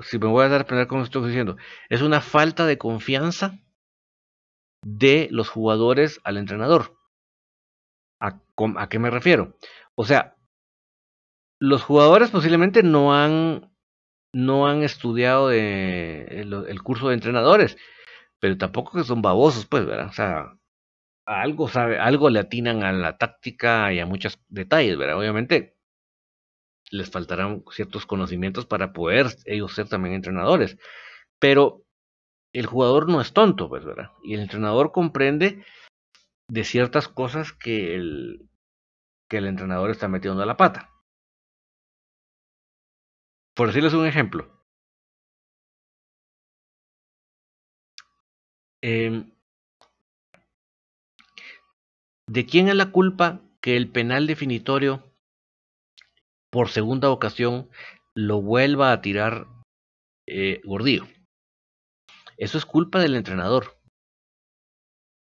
si, 0.04 0.18
me 0.18 0.28
voy 0.28 0.46
a 0.46 0.48
dar 0.48 0.62
a 0.62 0.64
aprender 0.64 0.88
cómo 0.88 1.04
estoy 1.04 1.28
diciendo, 1.28 1.58
es 1.90 2.02
una 2.02 2.22
falta 2.22 2.66
de 2.66 2.78
confianza 2.78 3.60
de 4.82 5.28
los 5.30 5.50
jugadores 5.50 6.22
al 6.24 6.38
entrenador. 6.38 6.98
¿A, 8.22 8.40
¿A, 8.78 8.88
qué 8.88 8.98
me 8.98 9.10
refiero? 9.10 9.58
O 9.96 10.06
sea, 10.06 10.38
los 11.60 11.84
jugadores 11.84 12.32
posiblemente 12.32 12.82
no 12.82 13.14
han 13.14 13.74
no 14.34 14.68
han 14.68 14.84
estudiado 14.84 15.50
de, 15.50 16.28
el, 16.30 16.54
el, 16.54 16.82
curso 16.82 17.10
de 17.10 17.16
entrenadores, 17.16 17.78
pero 18.40 18.58
tampoco 18.58 18.98
que 18.98 19.04
son 19.04 19.22
babosos, 19.22 19.66
pues, 19.66 19.86
¿verdad? 19.86 20.08
O 20.08 20.14
sea, 20.14 20.57
algo 21.28 21.68
sabe, 21.68 22.00
algo 22.00 22.30
le 22.30 22.40
atinan 22.40 22.84
a 22.84 22.92
la 22.94 23.18
táctica 23.18 23.94
y 23.94 24.00
a 24.00 24.06
muchos 24.06 24.40
detalles, 24.48 24.98
¿verdad? 24.98 25.20
Obviamente 25.20 25.78
les 26.90 27.12
faltarán 27.12 27.64
ciertos 27.72 28.06
conocimientos 28.06 28.66
para 28.66 28.94
poder 28.94 29.28
ellos 29.46 29.76
ser 29.76 29.90
también 29.90 30.16
entrenadores, 30.16 30.78
pero 31.40 31.84
el 32.54 32.66
jugador 32.66 33.10
no 33.10 33.22
es 33.22 33.34
tonto, 33.34 33.70
pues, 33.70 33.84
¿verdad? 33.86 34.12
Y 34.24 34.36
el 34.36 34.42
entrenador 34.42 34.92
comprende 34.94 35.66
de 36.50 36.64
ciertas 36.64 37.10
cosas 37.10 37.52
que 37.54 37.96
el, 37.96 38.50
que 39.30 39.38
el 39.38 39.48
entrenador 39.48 39.92
está 39.92 40.08
metiendo 40.08 40.42
a 40.44 40.46
la 40.46 40.58
pata. 40.58 40.92
Por 43.56 43.68
decirles 43.68 43.94
un 43.94 44.06
ejemplo. 44.08 44.48
Eh, 48.82 49.26
¿De 52.30 52.46
quién 52.46 52.68
es 52.68 52.76
la 52.76 52.92
culpa 52.92 53.42
que 53.62 53.78
el 53.78 53.90
penal 53.90 54.28
definitorio 54.28 55.02
por 56.52 56.70
segunda 56.70 57.10
ocasión 57.10 57.70
lo 58.16 58.42
vuelva 58.42 58.92
a 58.92 59.02
tirar 59.02 59.48
eh, 60.28 60.62
Gordillo? 60.66 61.08
Eso 62.38 62.58
es 62.58 62.66
culpa 62.66 63.00
del 63.00 63.16
entrenador. 63.16 63.78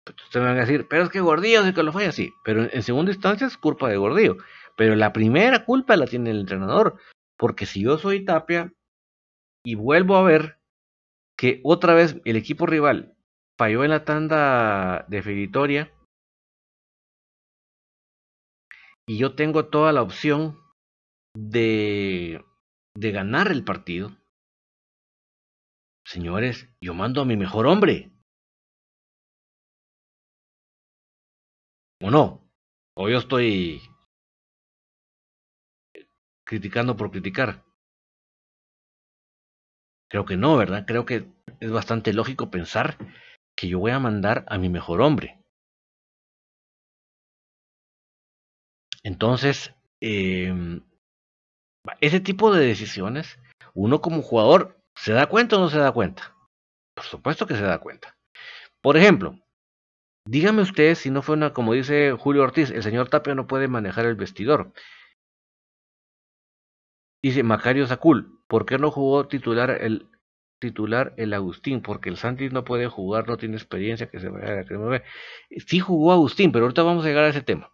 Ustedes 0.07 0.43
me 0.43 0.51
van 0.51 0.59
a 0.59 0.67
decir, 0.67 0.89
pero 0.89 1.05
es 1.05 1.11
que 1.11 1.21
Gordillo 1.21 1.65
es 1.65 1.75
que 1.75 1.83
lo 1.83 1.93
falla, 1.93 2.13
sí, 2.13 2.33
pero 2.45 2.69
en 2.71 2.83
segunda 2.83 3.13
instancia 3.13 3.47
es 3.47 3.57
culpa 3.57 3.89
de 3.89 3.97
Gordillo. 3.97 4.37
Pero 4.77 4.95
la 4.95 5.13
primera 5.13 5.65
culpa 5.65 5.97
la 5.97 6.07
tiene 6.07 6.31
el 6.31 6.41
entrenador, 6.41 6.97
porque 7.39 7.65
si 7.65 7.83
yo 7.83 7.97
soy 7.97 8.25
Tapia 8.25 8.73
y 9.65 9.75
vuelvo 9.75 10.17
a 10.17 10.23
ver 10.23 10.59
que 11.37 11.61
otra 11.65 11.95
vez 11.95 12.21
el 12.25 12.37
equipo 12.37 12.67
rival 12.67 13.15
falló 13.59 13.85
en 13.85 13.91
la 13.91 14.05
tanda 14.05 15.07
definitoria, 15.09 15.91
y 19.11 19.19
yo 19.19 19.35
tengo 19.35 19.67
toda 19.67 19.93
la 19.93 20.03
opción 20.03 20.57
de, 21.35 22.45
de 22.95 23.11
ganar 23.11 23.51
el 23.51 23.65
partido, 23.65 24.17
señores, 26.07 26.69
yo 26.81 26.95
mando 26.95 27.21
a 27.21 27.25
mi 27.25 27.37
mejor 27.37 27.67
hombre. 27.67 28.13
¿O 32.01 32.09
no? 32.09 32.49
¿O 32.97 33.09
yo 33.09 33.19
estoy 33.19 33.83
criticando 36.47 36.97
por 36.97 37.11
criticar? 37.11 37.65
Creo 40.09 40.25
que 40.25 40.37
no, 40.37 40.57
¿verdad? 40.57 40.85
Creo 40.87 41.05
que 41.05 41.27
es 41.59 41.71
bastante 41.73 42.13
lógico 42.13 42.53
pensar 42.53 42.97
que 43.57 43.67
yo 43.67 43.81
voy 43.81 43.91
a 43.91 43.99
mandar 43.99 44.45
a 44.47 44.57
mi 44.57 44.69
mejor 44.69 45.01
hombre. 45.01 45.40
Entonces, 49.03 49.75
eh, 50.01 50.81
ese 52.01 52.21
tipo 52.21 52.55
de 52.55 52.67
decisiones, 52.67 53.39
uno 53.75 54.01
como 54.01 54.23
jugador, 54.23 54.79
¿se 54.97 55.13
da 55.13 55.27
cuenta 55.27 55.57
o 55.57 55.61
no 55.61 55.71
se 55.71 55.79
da 55.79 55.93
cuenta? 55.93 56.35
Por 56.95 57.05
supuesto 57.05 57.47
que 57.47 57.57
se 57.57 57.63
da 57.63 57.79
cuenta. 57.79 58.17
Por 58.83 58.97
ejemplo, 58.97 59.39
dígame 60.27 60.63
usted 60.63 60.95
si 60.95 61.11
no 61.11 61.23
fue 61.23 61.37
una, 61.37 61.53
como 61.53 61.73
dice 61.75 62.13
Julio 62.13 62.43
Ortiz, 62.43 62.71
el 62.71 62.83
señor 62.83 63.09
Tapia 63.09 63.35
no 63.35 63.47
puede 63.47 63.69
manejar 63.69 64.07
el 64.07 64.17
vestidor. 64.17 64.73
Dice 67.23 67.43
Macario 67.43 67.87
Sacul, 67.87 68.43
¿por 68.47 68.65
qué 68.65 68.79
no 68.79 68.91
jugó 68.91 69.29
titular 69.29 69.71
el 69.71 70.09
titular 70.59 71.15
el 71.19 71.35
Agustín? 71.35 71.83
Porque 71.83 72.09
el 72.09 72.17
Santis 72.17 72.53
no 72.53 72.65
puede 72.65 72.87
jugar, 72.87 73.29
no 73.29 73.37
tiene 73.37 73.57
experiencia 73.57 74.11
que 74.11 74.21
se 74.21 74.29
vaya 74.29 74.61
a 74.61 75.03
Sí 75.67 75.81
jugó 75.81 76.13
Agustín, 76.13 76.51
pero 76.51 76.65
ahorita 76.65 76.83
vamos 76.83 77.05
a 77.05 77.09
llegar 77.09 77.25
a 77.25 77.29
ese 77.29 77.43
tema. 77.43 77.71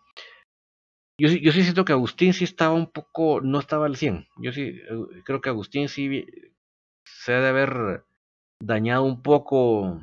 Yo, 1.18 1.29
yo 1.29 1.52
sí 1.52 1.62
siento 1.62 1.85
que 1.85 1.92
Agustín 1.92 2.35
sí 2.35 2.44
estaba 2.44 2.74
un 2.74 2.87
poco, 2.90 3.40
no 3.40 3.59
estaba 3.59 3.87
al 3.87 3.96
100. 3.96 4.26
Yo 4.38 4.52
sí 4.52 4.62
eh, 4.62 5.22
creo 5.24 5.40
que 5.40 5.48
Agustín 5.48 5.88
sí 5.88 6.26
se 7.05 7.35
ha 7.35 7.40
de 7.40 7.48
haber 7.48 8.05
dañado 8.61 9.05
un 9.05 9.22
poco 9.22 10.00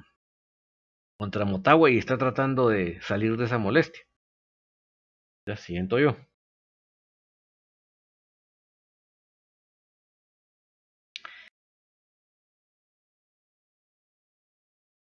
contra 1.18 1.44
Motagua 1.44 1.90
y 1.90 1.98
está 1.98 2.20
tratando 2.20 2.70
de 2.70 3.02
salir 3.02 3.36
de 3.36 3.46
esa 3.46 3.58
molestia. 3.58 4.04
Ya 5.48 5.56
siento 5.56 5.98
yo. 6.00 6.18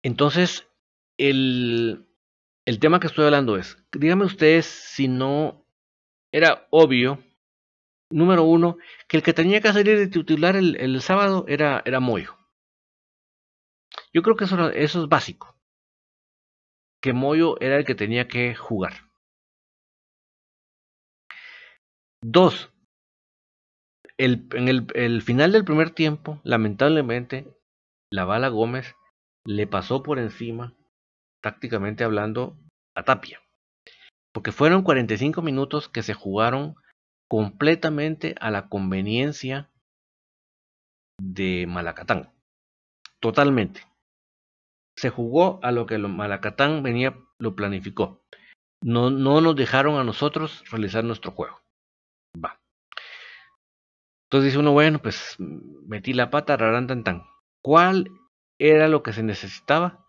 Entonces, 0.04 0.68
el, 1.18 2.08
el 2.66 2.80
tema 2.80 3.00
que 3.00 3.08
estoy 3.08 3.26
hablando 3.26 3.58
es, 3.58 3.78
díganme 3.92 4.26
ustedes 4.26 4.66
si 4.66 5.08
no 5.08 5.67
era 6.32 6.68
obvio, 6.70 7.24
número 8.10 8.44
uno, 8.44 8.78
que 9.08 9.18
el 9.18 9.24
que 9.24 9.34
tenía 9.34 9.62
que 9.62 9.74
salir 9.74 9.98
de 9.98 10.08
titular 10.08 10.56
el, 10.56 10.76
el 10.78 11.02
sábado 11.02 11.46
era, 11.48 11.82
era 11.86 12.00
Moyo. 12.00 12.38
Yo 14.14 14.22
creo 14.22 14.36
que 14.36 14.46
eso, 14.46 14.70
eso 14.70 15.04
es 15.04 15.10
básico. 15.10 15.56
Que 17.02 17.14
Moyo 17.14 17.60
era 17.62 17.78
el 17.78 17.86
que 17.86 17.96
tenía 17.96 18.28
que 18.28 18.56
jugar. 18.56 18.94
Dos, 22.22 22.72
el, 24.18 24.48
en 24.54 24.68
el, 24.68 24.88
el, 24.96 25.22
final 25.22 25.52
del 25.52 25.64
primer 25.64 25.92
tiempo, 25.92 26.42
lamentablemente, 26.44 27.48
la 28.12 28.26
bala 28.26 28.50
Gómez 28.50 28.96
le 29.46 29.68
pasó 29.68 30.02
por 30.02 30.20
encima, 30.20 30.74
tácticamente 31.42 32.04
hablando, 32.04 32.58
a 32.96 33.04
Tapia. 33.04 33.40
Porque 34.38 34.52
fueron 34.52 34.84
45 34.84 35.42
minutos 35.42 35.90
que 35.90 36.04
se 36.04 36.14
jugaron 36.14 36.76
completamente 37.28 38.36
a 38.40 38.52
la 38.52 38.70
conveniencia 38.70 39.72
de 41.20 41.66
Malacatán. 41.68 42.32
Totalmente. 43.20 43.82
Se 44.96 45.10
jugó 45.10 45.60
a 45.64 45.72
lo 45.72 45.88
que 45.88 45.98
Malacatán 45.98 46.84
venía, 46.84 47.18
lo 47.40 47.56
planificó. 47.56 48.22
No, 48.84 49.10
no 49.10 49.42
nos 49.42 49.56
dejaron 49.56 50.00
a 50.00 50.04
nosotros 50.04 50.64
realizar 50.70 51.04
nuestro 51.04 51.32
juego. 51.32 51.60
Va. 52.36 52.62
Entonces 54.28 54.52
dice 54.52 54.60
uno, 54.60 54.72
bueno, 54.72 55.00
pues 55.00 55.36
metí 55.40 56.14
la 56.14 56.30
pata, 56.30 56.58
rarán 56.58 56.86
tan 56.86 57.04
tan. 57.04 57.24
¿Cuál 57.64 58.12
era 58.60 58.88
lo 58.88 59.02
que 59.02 59.14
se 59.14 59.24
necesitaba? 59.24 60.07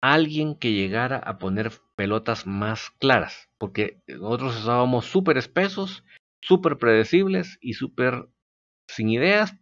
Alguien 0.00 0.54
que 0.54 0.72
llegara 0.72 1.18
a 1.18 1.38
poner 1.38 1.72
pelotas 1.96 2.46
más 2.46 2.90
claras. 2.98 3.48
Porque 3.58 4.02
nosotros 4.06 4.56
estábamos 4.56 5.06
súper 5.06 5.36
espesos, 5.36 6.04
súper 6.40 6.78
predecibles 6.78 7.58
y 7.60 7.74
súper 7.74 8.28
sin 8.88 9.10
ideas, 9.10 9.56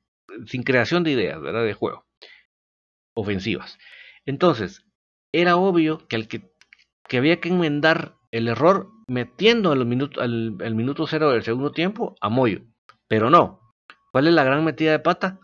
sin 0.46 0.62
creación 0.62 1.04
de 1.04 1.12
ideas, 1.12 1.40
¿verdad? 1.40 1.64
De 1.64 1.74
juego. 1.74 2.06
Ofensivas. 3.14 3.78
Entonces, 4.24 4.84
era 5.32 5.56
obvio 5.56 6.06
que, 6.08 6.16
el 6.16 6.28
que, 6.28 6.50
había 7.16 7.40
que 7.40 7.48
enmendar 7.48 8.14
el 8.30 8.48
error 8.48 8.90
metiendo 9.08 9.72
al 9.72 9.84
minuto, 9.86 10.20
al, 10.20 10.56
al 10.60 10.74
minuto 10.74 11.06
cero 11.06 11.30
del 11.30 11.42
segundo 11.42 11.72
tiempo 11.72 12.14
a 12.20 12.28
Moyo. 12.28 12.62
Pero 13.08 13.30
no. 13.30 13.60
¿Cuál 14.12 14.28
es 14.28 14.34
la 14.34 14.44
gran 14.44 14.64
metida 14.64 14.92
de 14.92 14.98
pata? 14.98 15.40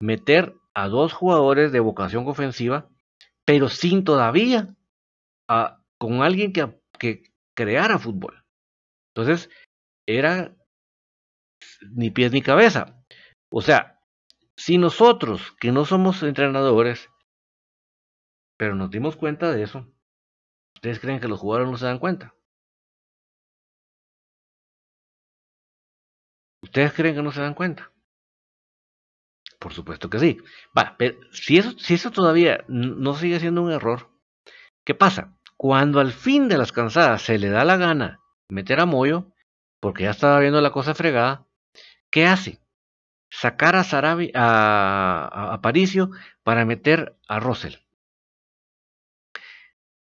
Meter 0.00 0.54
a 0.74 0.88
dos 0.88 1.12
jugadores 1.12 1.72
de 1.72 1.80
vocación 1.80 2.26
ofensiva, 2.28 2.88
pero 3.48 3.70
sin 3.70 4.04
todavía 4.04 4.76
a, 5.48 5.82
con 5.96 6.20
alguien 6.22 6.52
que, 6.52 6.82
que 6.98 7.22
creara 7.56 7.98
fútbol. 7.98 8.44
Entonces, 9.14 9.48
era 10.06 10.54
ni 11.80 12.10
pies 12.10 12.30
ni 12.30 12.42
cabeza. 12.42 13.02
O 13.50 13.62
sea, 13.62 14.02
si 14.54 14.76
nosotros, 14.76 15.56
que 15.58 15.72
no 15.72 15.86
somos 15.86 16.22
entrenadores, 16.22 17.08
pero 18.58 18.74
nos 18.74 18.90
dimos 18.90 19.16
cuenta 19.16 19.50
de 19.50 19.62
eso, 19.62 19.90
¿ustedes 20.74 21.00
creen 21.00 21.18
que 21.18 21.28
los 21.28 21.40
jugadores 21.40 21.70
no 21.70 21.78
se 21.78 21.86
dan 21.86 22.00
cuenta? 22.00 22.34
¿Ustedes 26.62 26.92
creen 26.92 27.14
que 27.14 27.22
no 27.22 27.32
se 27.32 27.40
dan 27.40 27.54
cuenta? 27.54 27.90
Por 29.58 29.72
supuesto 29.72 30.08
que 30.08 30.18
sí. 30.18 30.38
Va, 30.76 30.96
pero 30.98 31.18
si 31.32 31.58
eso, 31.58 31.72
si 31.78 31.94
eso 31.94 32.10
todavía 32.10 32.64
no 32.68 33.14
sigue 33.14 33.40
siendo 33.40 33.62
un 33.62 33.72
error, 33.72 34.10
¿qué 34.84 34.94
pasa? 34.94 35.36
Cuando 35.56 36.00
al 36.00 36.12
fin 36.12 36.48
de 36.48 36.58
las 36.58 36.70
cansadas 36.70 37.22
se 37.22 37.38
le 37.38 37.48
da 37.48 37.64
la 37.64 37.76
gana 37.76 38.20
meter 38.48 38.80
a 38.80 38.86
Moyo, 38.86 39.32
porque 39.80 40.04
ya 40.04 40.10
estaba 40.10 40.40
viendo 40.40 40.60
la 40.60 40.70
cosa 40.70 40.94
fregada, 40.94 41.46
¿qué 42.10 42.26
hace? 42.26 42.60
Sacar 43.30 43.76
a 43.76 43.84
Sarabi, 43.84 44.30
a, 44.34 45.52
a, 45.52 45.60
Paricio 45.60 46.10
para 46.44 46.64
meter 46.64 47.16
a 47.28 47.40
Russell. 47.40 47.74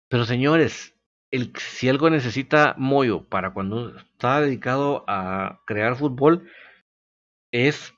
Pero 0.08 0.24
señores, 0.24 0.94
el, 1.30 1.52
si 1.56 1.88
algo 1.88 2.10
necesita 2.10 2.74
Moyo 2.78 3.28
para 3.28 3.52
cuando 3.52 3.96
está 3.96 4.40
dedicado 4.40 5.04
a 5.08 5.62
crear 5.66 5.96
fútbol, 5.96 6.50
es 7.52 7.95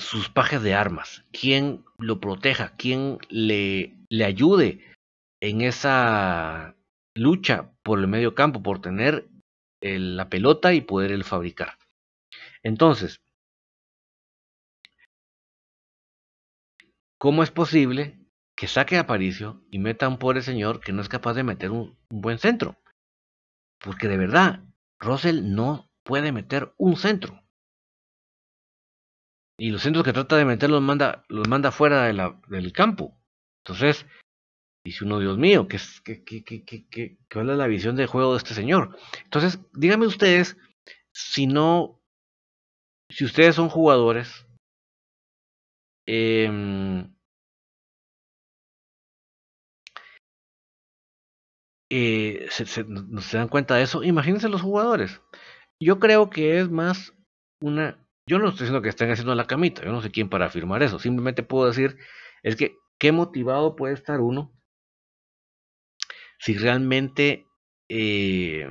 sus 0.00 0.28
pajes 0.28 0.62
de 0.62 0.74
armas, 0.74 1.24
quién 1.32 1.84
lo 1.98 2.20
proteja, 2.20 2.76
quién 2.76 3.18
le, 3.28 3.96
le 4.08 4.24
ayude 4.24 4.84
en 5.40 5.60
esa 5.62 6.76
lucha 7.14 7.72
por 7.82 7.98
el 7.98 8.06
medio 8.06 8.34
campo, 8.34 8.62
por 8.62 8.80
tener 8.80 9.28
la 9.82 10.28
pelota 10.28 10.74
y 10.74 10.82
poder 10.82 11.12
el 11.12 11.24
fabricar. 11.24 11.78
Entonces, 12.62 13.20
¿cómo 17.18 17.42
es 17.42 17.50
posible 17.50 18.18
que 18.56 18.68
saque 18.68 18.96
a 18.96 19.00
Aparicio 19.00 19.62
y 19.70 19.78
meta 19.78 20.06
a 20.06 20.08
un 20.10 20.18
pobre 20.18 20.42
señor 20.42 20.80
que 20.80 20.92
no 20.92 21.00
es 21.00 21.08
capaz 21.08 21.34
de 21.34 21.44
meter 21.44 21.70
un, 21.70 21.96
un 22.10 22.20
buen 22.20 22.38
centro? 22.38 22.76
Porque 23.82 24.08
de 24.08 24.18
verdad, 24.18 24.64
Russell 24.98 25.54
no 25.54 25.88
puede 26.04 26.32
meter 26.32 26.74
un 26.76 26.96
centro. 26.96 27.42
Y 29.60 29.70
los 29.72 29.82
centros 29.82 30.06
que 30.06 30.14
trata 30.14 30.38
de 30.38 30.46
meter 30.46 30.70
los 30.70 30.80
manda, 30.80 31.22
los 31.28 31.46
manda 31.46 31.70
fuera 31.70 32.04
del 32.04 32.72
campo. 32.72 33.20
Entonces, 33.62 34.06
dice 34.86 35.04
uno, 35.04 35.20
Dios 35.20 35.36
mío, 35.36 35.68
¿qué, 35.68 35.78
qué, 36.02 36.24
qué, 36.24 36.64
qué, 36.64 37.18
¿cuál 37.30 37.50
es 37.50 37.58
la 37.58 37.66
visión 37.66 37.94
de 37.94 38.06
juego 38.06 38.32
de 38.32 38.38
este 38.38 38.54
señor? 38.54 38.96
Entonces, 39.24 39.60
díganme 39.74 40.06
ustedes, 40.06 40.56
si 41.12 41.46
no, 41.46 42.00
si 43.10 43.26
ustedes 43.26 43.54
son 43.54 43.68
jugadores, 43.68 44.46
eh, 46.06 47.06
eh, 51.90 52.46
se, 52.48 52.64
se 52.64 53.36
dan 53.36 53.48
cuenta 53.48 53.74
de 53.74 53.82
eso, 53.82 54.02
imagínense 54.04 54.48
los 54.48 54.62
jugadores. 54.62 55.20
Yo 55.78 55.98
creo 56.00 56.30
que 56.30 56.60
es 56.60 56.70
más 56.70 57.12
una 57.60 57.98
yo 58.30 58.38
no 58.38 58.50
estoy 58.50 58.66
diciendo 58.66 58.80
que 58.80 58.90
estén 58.90 59.10
haciendo 59.10 59.34
la 59.34 59.48
camita, 59.48 59.82
yo 59.84 59.90
no 59.90 60.02
sé 60.02 60.12
quién 60.12 60.28
para 60.28 60.46
afirmar 60.46 60.84
eso. 60.84 61.00
Simplemente 61.00 61.42
puedo 61.42 61.66
decir, 61.66 61.98
es 62.44 62.54
que 62.54 62.76
qué 62.96 63.10
motivado 63.10 63.74
puede 63.74 63.94
estar 63.94 64.20
uno 64.20 64.52
si 66.38 66.54
realmente 66.56 67.48
eh, 67.88 68.68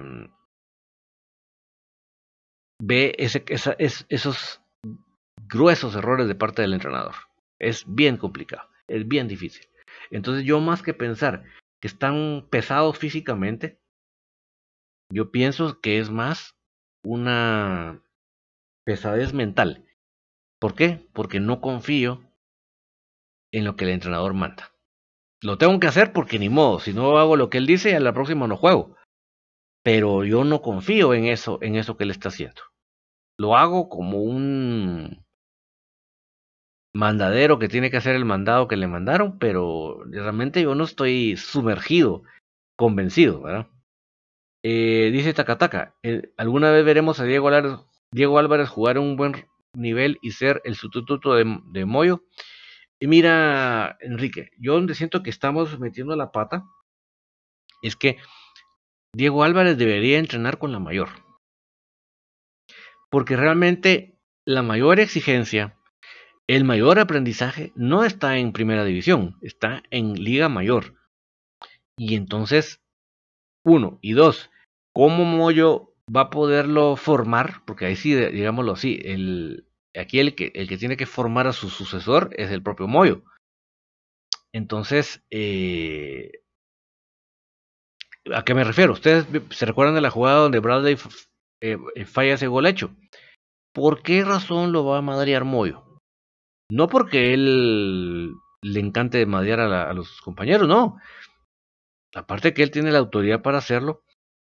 ve 2.82 3.14
ese, 3.20 3.43
esos 4.07 4.62
gruesos 5.49 5.93
errores 5.93 6.30
de 6.30 6.36
parte 6.36 6.62
del 6.62 6.74
entrenador. 6.74 7.16
Es 7.60 7.84
bien 7.86 8.16
complicado, 8.16 8.70
es 8.88 9.05
bien 9.10 9.28
difícil. 9.28 9.68
Entonces 10.10 10.45
yo 10.45 10.62
más 10.62 10.82
que 10.82 10.93
pensar 10.93 11.43
que 11.82 11.89
están 11.89 12.47
pesados 12.49 12.97
físicamente, 12.97 13.82
yo 15.12 15.32
pienso 15.32 15.82
que 15.82 15.99
es 15.99 16.10
más 16.10 16.55
una 17.03 18.01
pesadez 18.90 19.36
mental. 19.36 19.86
¿Por 20.60 20.74
qué? 20.74 21.08
Porque 21.14 21.40
no 21.40 21.62
confío 21.62 22.24
en 23.54 23.64
lo 23.64 23.76
que 23.76 23.86
el 23.86 23.92
entrenador 23.92 24.34
manda. 24.34 24.72
Lo 25.44 25.60
tengo 25.60 25.80
que 25.80 25.86
hacer 25.86 26.12
porque 26.12 26.40
ni 26.40 26.50
modo, 26.50 26.80
si 26.80 26.92
no 26.92 27.20
hago 27.20 27.36
lo 27.36 27.52
que 27.52 27.60
él 27.60 27.68
dice, 27.68 27.96
a 27.96 28.00
la 28.00 28.14
próxima 28.14 28.48
no 28.48 28.58
juego. 28.58 28.96
Pero 29.84 30.24
yo 30.24 30.44
no 30.44 30.64
confío 30.64 31.14
en 31.14 31.26
eso, 31.26 31.60
en 31.62 31.76
eso 31.76 31.98
que 31.98 32.04
él 32.04 32.10
está 32.10 32.30
haciendo. 32.30 32.64
Lo 33.38 33.56
hago 33.56 33.90
como 33.90 34.24
un 34.24 35.24
mandadero 36.92 37.60
que 37.60 37.70
tiene 37.70 37.92
que 37.92 37.98
hacer 37.98 38.16
el 38.16 38.26
mandado 38.26 38.68
que 38.68 38.76
le 38.76 38.88
mandaron, 38.88 39.38
pero 39.38 40.04
realmente 40.06 40.64
yo 40.64 40.74
no 40.74 40.84
estoy 40.84 41.38
sumergido, 41.38 42.24
convencido, 42.76 43.44
¿verdad? 43.44 43.68
Eh, 44.64 45.12
dice 45.14 45.36
Takataka, 45.36 45.96
eh, 46.02 46.34
¿alguna 46.38 46.72
vez 46.72 46.84
veremos 46.84 47.20
a 47.20 47.26
Diego 47.26 47.52
Lar 47.52 47.86
Diego 48.14 48.39
Álvarez 48.39 48.70
jugar 48.70 48.97
un 48.97 49.16
buen 49.16 49.47
nivel 49.76 50.18
y 50.22 50.32
ser 50.32 50.62
el 50.66 50.76
sustituto 50.76 51.34
de, 51.36 51.60
de 51.72 51.86
Moyo. 51.86 52.24
Y 52.99 53.07
mira, 53.07 53.97
Enrique, 54.01 54.51
yo 54.60 54.74
donde 54.74 54.95
siento 54.95 55.24
que 55.24 55.30
estamos 55.30 55.80
metiendo 55.80 56.16
la 56.16 56.32
pata 56.32 56.66
es 57.82 57.95
que 57.95 58.18
Diego 59.16 59.43
Álvarez 59.43 59.78
debería 59.78 60.20
entrenar 60.20 60.57
con 60.57 60.72
la 60.72 60.80
mayor. 60.80 61.10
Porque 63.10 63.38
realmente 63.38 64.18
la 64.45 64.62
mayor 64.62 64.99
exigencia 64.99 65.80
el 66.49 66.64
mayor 66.64 66.97
aprendizaje 66.97 67.72
no 67.76 68.03
está 68.03 68.39
en 68.39 68.53
primera 68.53 68.84
división, 68.84 69.38
está 69.43 69.84
en 69.91 70.16
liga 70.16 70.49
mayor. 70.49 70.95
Y 71.95 72.16
entonces, 72.16 72.82
uno 73.64 73.99
y 74.01 74.14
dos, 74.14 74.49
¿cómo 74.91 75.26
Moyo 75.26 75.93
va 76.16 76.22
a 76.22 76.30
poderlo 76.30 76.95
formar? 76.95 77.62
Porque 77.66 77.86
ahí 77.86 77.95
sí, 77.95 78.16
digámoslo 78.16 78.74
así, 78.74 78.99
el, 79.03 79.68
aquí 79.95 80.20
el 80.20 80.36
que, 80.36 80.51
el 80.55 80.68
que 80.68 80.78
tiene 80.78 80.97
que 80.97 81.05
formar 81.05 81.47
a 81.47 81.53
su 81.53 81.70
sucesor 81.70 82.32
es 82.38 82.51
el 82.51 82.64
propio 82.64 82.88
Moyo. 82.88 83.24
Entonces, 84.51 85.24
eh, 85.30 86.32
¿a 88.34 88.43
qué 88.43 88.53
me 88.53 88.64
refiero? 88.64 88.93
¿Ustedes 88.93 89.28
se 89.51 89.66
recuerdan 89.66 89.95
de 89.95 90.01
la 90.01 90.10
jugada 90.10 90.39
donde 90.39 90.60
Bradley 90.60 90.97
eh, 91.62 91.78
falla 92.05 92.34
ese 92.34 92.47
gol 92.47 92.66
hecho? 92.66 92.95
¿Por 93.74 94.01
qué 94.01 94.24
razón 94.24 94.72
lo 94.72 94.86
va 94.86 94.97
a 94.97 95.03
madrear 95.03 95.45
Moyo? 95.45 95.84
No 96.72 96.88
porque 96.88 97.34
él 97.34 98.34
le 98.62 98.80
encante 98.80 99.26
madrear 99.26 99.60
a, 99.60 99.89
a 99.89 99.93
los 99.93 100.22
compañeros, 100.22 100.68
no. 100.68 100.97
Aparte 102.16 102.53
que 102.53 102.64
él 102.64 102.72
tiene 102.72 102.91
la 102.91 102.99
autoridad 102.99 103.41
para 103.41 103.60
hacerlo, 103.60 104.03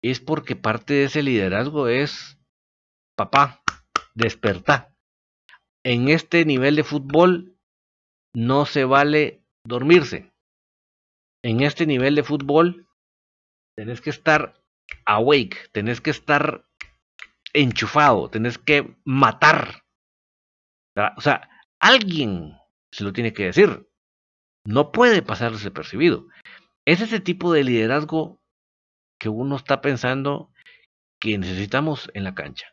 es 0.02 0.20
porque 0.20 0.56
parte 0.56 0.93
de 0.93 1.04
ese 1.06 1.24
liderazgo 1.24 1.88
es, 1.88 2.38
papá, 3.16 3.64
despertar. 4.14 4.95
En 5.84 6.10
este 6.10 6.45
nivel 6.45 6.76
de 6.76 6.84
fútbol 6.84 7.58
no 8.34 8.66
se 8.66 8.86
vale 8.86 9.43
dormirse. 9.66 10.32
En 11.43 11.62
este 11.62 11.86
nivel 11.86 12.16
de 12.16 12.24
fútbol 12.24 12.88
tenés 13.76 14.02
que 14.02 14.10
estar 14.10 14.62
awake, 15.06 15.70
tenés 15.72 16.02
que 16.02 16.10
estar 16.10 16.66
enchufado, 17.54 18.30
tenés 18.30 18.58
que 18.58 18.95
matar. 19.06 19.84
O 21.18 21.22
sea, 21.22 21.50
alguien 21.80 22.58
se 22.91 23.04
lo 23.04 23.14
tiene 23.14 23.34
que 23.34 23.45
decir. 23.45 23.89
No 24.66 24.91
puede 24.91 25.22
pasar 25.22 25.54
desapercibido. 25.54 26.28
Es 26.86 27.02
ese 27.02 27.20
tipo 27.20 27.54
de 27.54 27.64
liderazgo 27.64 28.39
que 29.20 29.30
uno 29.30 29.57
está 29.57 29.82
pensando 29.82 30.51
que 31.20 31.38
necesitamos 31.38 32.09
en 32.13 32.24
la 32.24 32.34
cancha. 32.34 32.67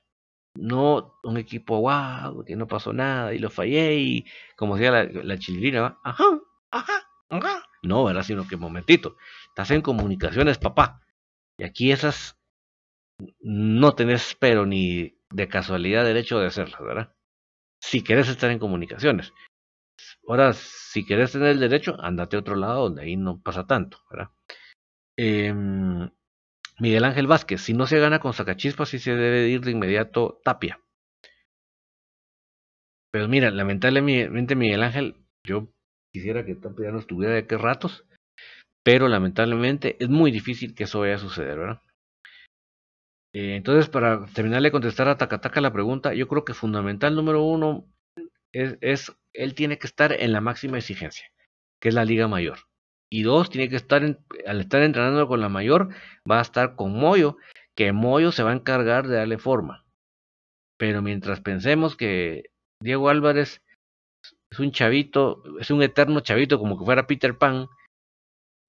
No 0.54 1.18
un 1.24 1.36
equipo, 1.36 1.80
wow, 1.80 2.44
que 2.44 2.56
no 2.56 2.66
pasó 2.66 2.92
nada 2.92 3.34
y 3.34 3.38
lo 3.38 3.50
fallé 3.50 3.96
y 3.96 4.26
como 4.56 4.76
decía 4.76 4.90
la, 4.92 5.04
la 5.04 5.38
chilirina, 5.38 5.98
ajá, 6.02 6.24
ajá, 6.70 7.08
ajá. 7.28 7.64
No, 7.82 8.04
¿verdad? 8.04 8.22
Sino 8.22 8.48
que 8.48 8.56
momentito, 8.56 9.16
estás 9.48 9.70
en 9.72 9.82
comunicaciones, 9.82 10.58
papá. 10.58 11.02
Y 11.58 11.64
aquí 11.64 11.92
esas 11.92 12.38
no 13.40 13.94
tenés 13.94 14.36
pero 14.38 14.66
ni 14.66 15.18
de 15.30 15.48
casualidad 15.48 16.04
derecho 16.04 16.38
de 16.38 16.46
hacerlas, 16.46 16.80
¿verdad? 16.80 17.12
Si 17.80 18.02
querés 18.02 18.28
estar 18.28 18.50
en 18.50 18.58
comunicaciones. 18.58 19.32
Ahora, 20.28 20.52
si 20.52 21.04
querés 21.04 21.32
tener 21.32 21.48
el 21.48 21.60
derecho, 21.60 21.96
andate 22.00 22.36
a 22.36 22.40
otro 22.40 22.56
lado 22.56 22.84
donde 22.84 23.02
ahí 23.02 23.16
no 23.16 23.40
pasa 23.40 23.66
tanto, 23.66 23.98
¿verdad? 24.10 24.30
Eh, 25.16 25.52
Miguel 26.78 27.04
Ángel 27.04 27.26
Vázquez, 27.26 27.62
si 27.62 27.72
no 27.72 27.86
se 27.86 27.98
gana 27.98 28.18
con 28.18 28.34
Sacachispas, 28.34 28.90
sí 28.90 28.98
se 28.98 29.14
debe 29.14 29.48
ir 29.48 29.62
de 29.62 29.70
inmediato 29.70 30.40
Tapia. 30.44 30.80
Pero 33.10 33.28
mira, 33.28 33.50
lamentablemente 33.50 34.56
Miguel 34.56 34.82
Ángel, 34.82 35.16
yo 35.42 35.68
quisiera 36.12 36.44
que 36.44 36.54
Tapia 36.54 36.90
no 36.90 36.98
estuviera 36.98 37.34
de 37.34 37.46
qué 37.46 37.56
ratos, 37.56 38.04
pero 38.84 39.08
lamentablemente 39.08 39.96
es 39.98 40.10
muy 40.10 40.30
difícil 40.30 40.74
que 40.74 40.84
eso 40.84 41.00
vaya 41.00 41.14
a 41.14 41.18
suceder, 41.18 41.58
¿verdad? 41.58 41.80
Eh, 43.32 43.56
entonces, 43.56 43.88
para 43.88 44.26
terminar 44.26 44.62
de 44.62 44.70
contestar 44.70 45.08
a 45.08 45.16
Takataka 45.16 45.60
la 45.60 45.72
pregunta, 45.72 46.14
yo 46.14 46.28
creo 46.28 46.44
que 46.44 46.54
fundamental 46.54 47.14
número 47.14 47.42
uno 47.42 47.86
es, 48.52 48.76
es, 48.80 49.12
él 49.32 49.54
tiene 49.54 49.78
que 49.78 49.86
estar 49.86 50.12
en 50.12 50.32
la 50.32 50.40
máxima 50.40 50.78
exigencia, 50.78 51.26
que 51.80 51.88
es 51.88 51.94
la 51.94 52.04
Liga 52.04 52.28
Mayor. 52.28 52.58
Y 53.10 53.22
dos, 53.22 53.50
tiene 53.50 53.68
que 53.68 53.76
estar, 53.76 54.02
al 54.46 54.60
estar 54.60 54.82
entrenando 54.82 55.28
con 55.28 55.40
la 55.40 55.48
mayor, 55.48 55.94
va 56.30 56.38
a 56.38 56.42
estar 56.42 56.74
con 56.74 56.92
Moyo, 56.98 57.36
que 57.76 57.92
Moyo 57.92 58.32
se 58.32 58.42
va 58.42 58.50
a 58.50 58.54
encargar 58.54 59.06
de 59.06 59.16
darle 59.16 59.38
forma. 59.38 59.84
Pero 60.78 61.02
mientras 61.02 61.40
pensemos 61.40 61.96
que 61.96 62.50
Diego 62.82 63.08
Álvarez 63.08 63.62
es 64.50 64.58
un 64.58 64.72
chavito, 64.72 65.42
es 65.60 65.70
un 65.70 65.82
eterno 65.82 66.20
chavito 66.20 66.58
como 66.58 66.78
que 66.78 66.84
fuera 66.84 67.06
Peter 67.06 67.38
Pan, 67.38 67.68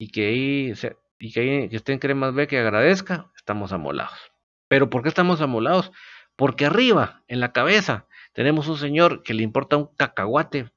y 0.00 0.10
que 0.10 0.28
ahí, 0.28 0.72
y 1.18 1.32
que, 1.32 1.40
ahí, 1.40 1.68
que 1.68 1.76
esté 1.76 1.92
en 1.92 1.98
Cremas 1.98 2.34
B 2.34 2.46
que 2.46 2.58
agradezca, 2.58 3.32
estamos 3.36 3.72
amolados. 3.72 4.32
Pero 4.68 4.90
¿por 4.90 5.02
qué 5.02 5.08
estamos 5.08 5.40
amolados? 5.40 5.90
Porque 6.36 6.66
arriba, 6.66 7.24
en 7.26 7.40
la 7.40 7.52
cabeza, 7.52 8.06
tenemos 8.32 8.68
un 8.68 8.76
señor 8.76 9.24
que 9.24 9.34
le 9.34 9.42
importa 9.42 9.76
un 9.76 9.86
cacahuate 9.96 10.70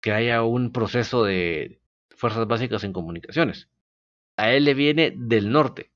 que 0.00 0.12
haya 0.12 0.42
un 0.42 0.72
proceso 0.72 1.24
de, 1.24 1.81
fuerzas 2.16 2.46
básicas 2.46 2.84
en 2.84 2.92
comunicaciones. 2.92 3.68
A 4.36 4.52
él 4.52 4.64
le 4.64 4.74
viene 4.74 5.12
del 5.16 5.50
norte. 5.50 5.90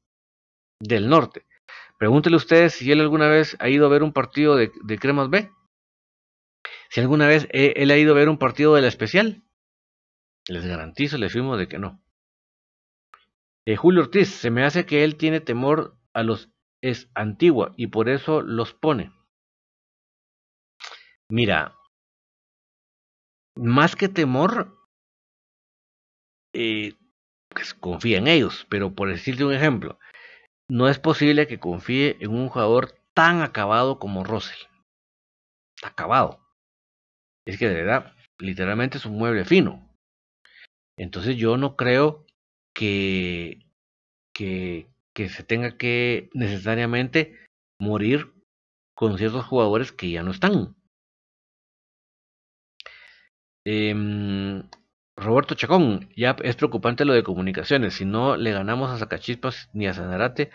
Del 0.80 1.08
norte. 1.08 1.46
Pregúntele 1.98 2.36
ustedes 2.36 2.74
si 2.74 2.90
él 2.92 3.00
alguna 3.00 3.28
vez 3.28 3.56
ha 3.58 3.68
ido 3.68 3.86
a 3.86 3.88
ver 3.88 4.02
un 4.02 4.12
partido 4.12 4.56
de, 4.56 4.70
de 4.84 4.98
Cremas 4.98 5.30
B. 5.30 5.50
Si 6.90 7.00
alguna 7.00 7.26
vez 7.26 7.48
él 7.50 7.90
ha 7.90 7.96
ido 7.96 8.12
a 8.12 8.16
ver 8.16 8.28
un 8.28 8.38
partido 8.38 8.74
de 8.74 8.82
la 8.82 8.88
especial. 8.88 9.42
Les 10.48 10.64
garantizo, 10.64 11.18
les 11.18 11.32
firmo 11.32 11.56
de 11.56 11.68
que 11.68 11.78
no. 11.78 12.00
Eh, 13.66 13.76
Julio 13.76 14.02
Ortiz, 14.02 14.28
se 14.28 14.50
me 14.50 14.64
hace 14.64 14.86
que 14.86 15.02
él 15.02 15.16
tiene 15.16 15.40
temor 15.40 15.96
a 16.12 16.22
los 16.22 16.50
es 16.82 17.10
antigua 17.14 17.74
y 17.76 17.88
por 17.88 18.08
eso 18.08 18.42
los 18.42 18.72
pone. 18.74 19.12
Mira, 21.28 21.74
más 23.56 23.96
que 23.96 24.08
temor, 24.08 24.75
eh, 26.56 26.94
pues 27.50 27.74
confía 27.74 28.18
en 28.18 28.28
ellos. 28.28 28.66
Pero 28.70 28.94
por 28.94 29.10
decirte 29.10 29.44
un 29.44 29.52
ejemplo, 29.52 29.98
no 30.68 30.88
es 30.88 30.98
posible 30.98 31.46
que 31.46 31.60
confíe 31.60 32.16
en 32.20 32.30
un 32.30 32.48
jugador 32.48 32.98
tan 33.14 33.42
acabado 33.42 33.98
como 33.98 34.24
Russell. 34.24 34.66
Acabado. 35.82 36.40
Es 37.46 37.58
que 37.58 37.68
de 37.68 37.74
verdad, 37.74 38.14
literalmente 38.38 38.98
es 38.98 39.04
un 39.04 39.18
mueble 39.18 39.44
fino. 39.44 39.86
Entonces 40.98 41.36
yo 41.36 41.58
no 41.58 41.76
creo 41.76 42.24
que, 42.74 43.66
que, 44.32 44.88
se 45.28 45.42
tenga 45.44 45.76
que 45.76 46.30
necesariamente 46.32 47.38
morir 47.78 48.32
con 48.94 49.18
ciertos 49.18 49.44
jugadores 49.44 49.92
que 49.92 50.10
ya 50.10 50.22
no 50.22 50.30
están. 50.30 50.74
Eh, 53.66 54.62
Roberto 55.16 55.54
Chacón, 55.54 56.10
ya 56.14 56.36
es 56.42 56.56
preocupante 56.56 57.06
lo 57.06 57.14
de 57.14 57.22
comunicaciones. 57.22 57.94
Si 57.94 58.04
no 58.04 58.36
le 58.36 58.52
ganamos 58.52 58.90
a 58.90 58.98
Sacachispas 58.98 59.70
ni 59.72 59.86
a 59.86 59.94
Sanarate, 59.94 60.50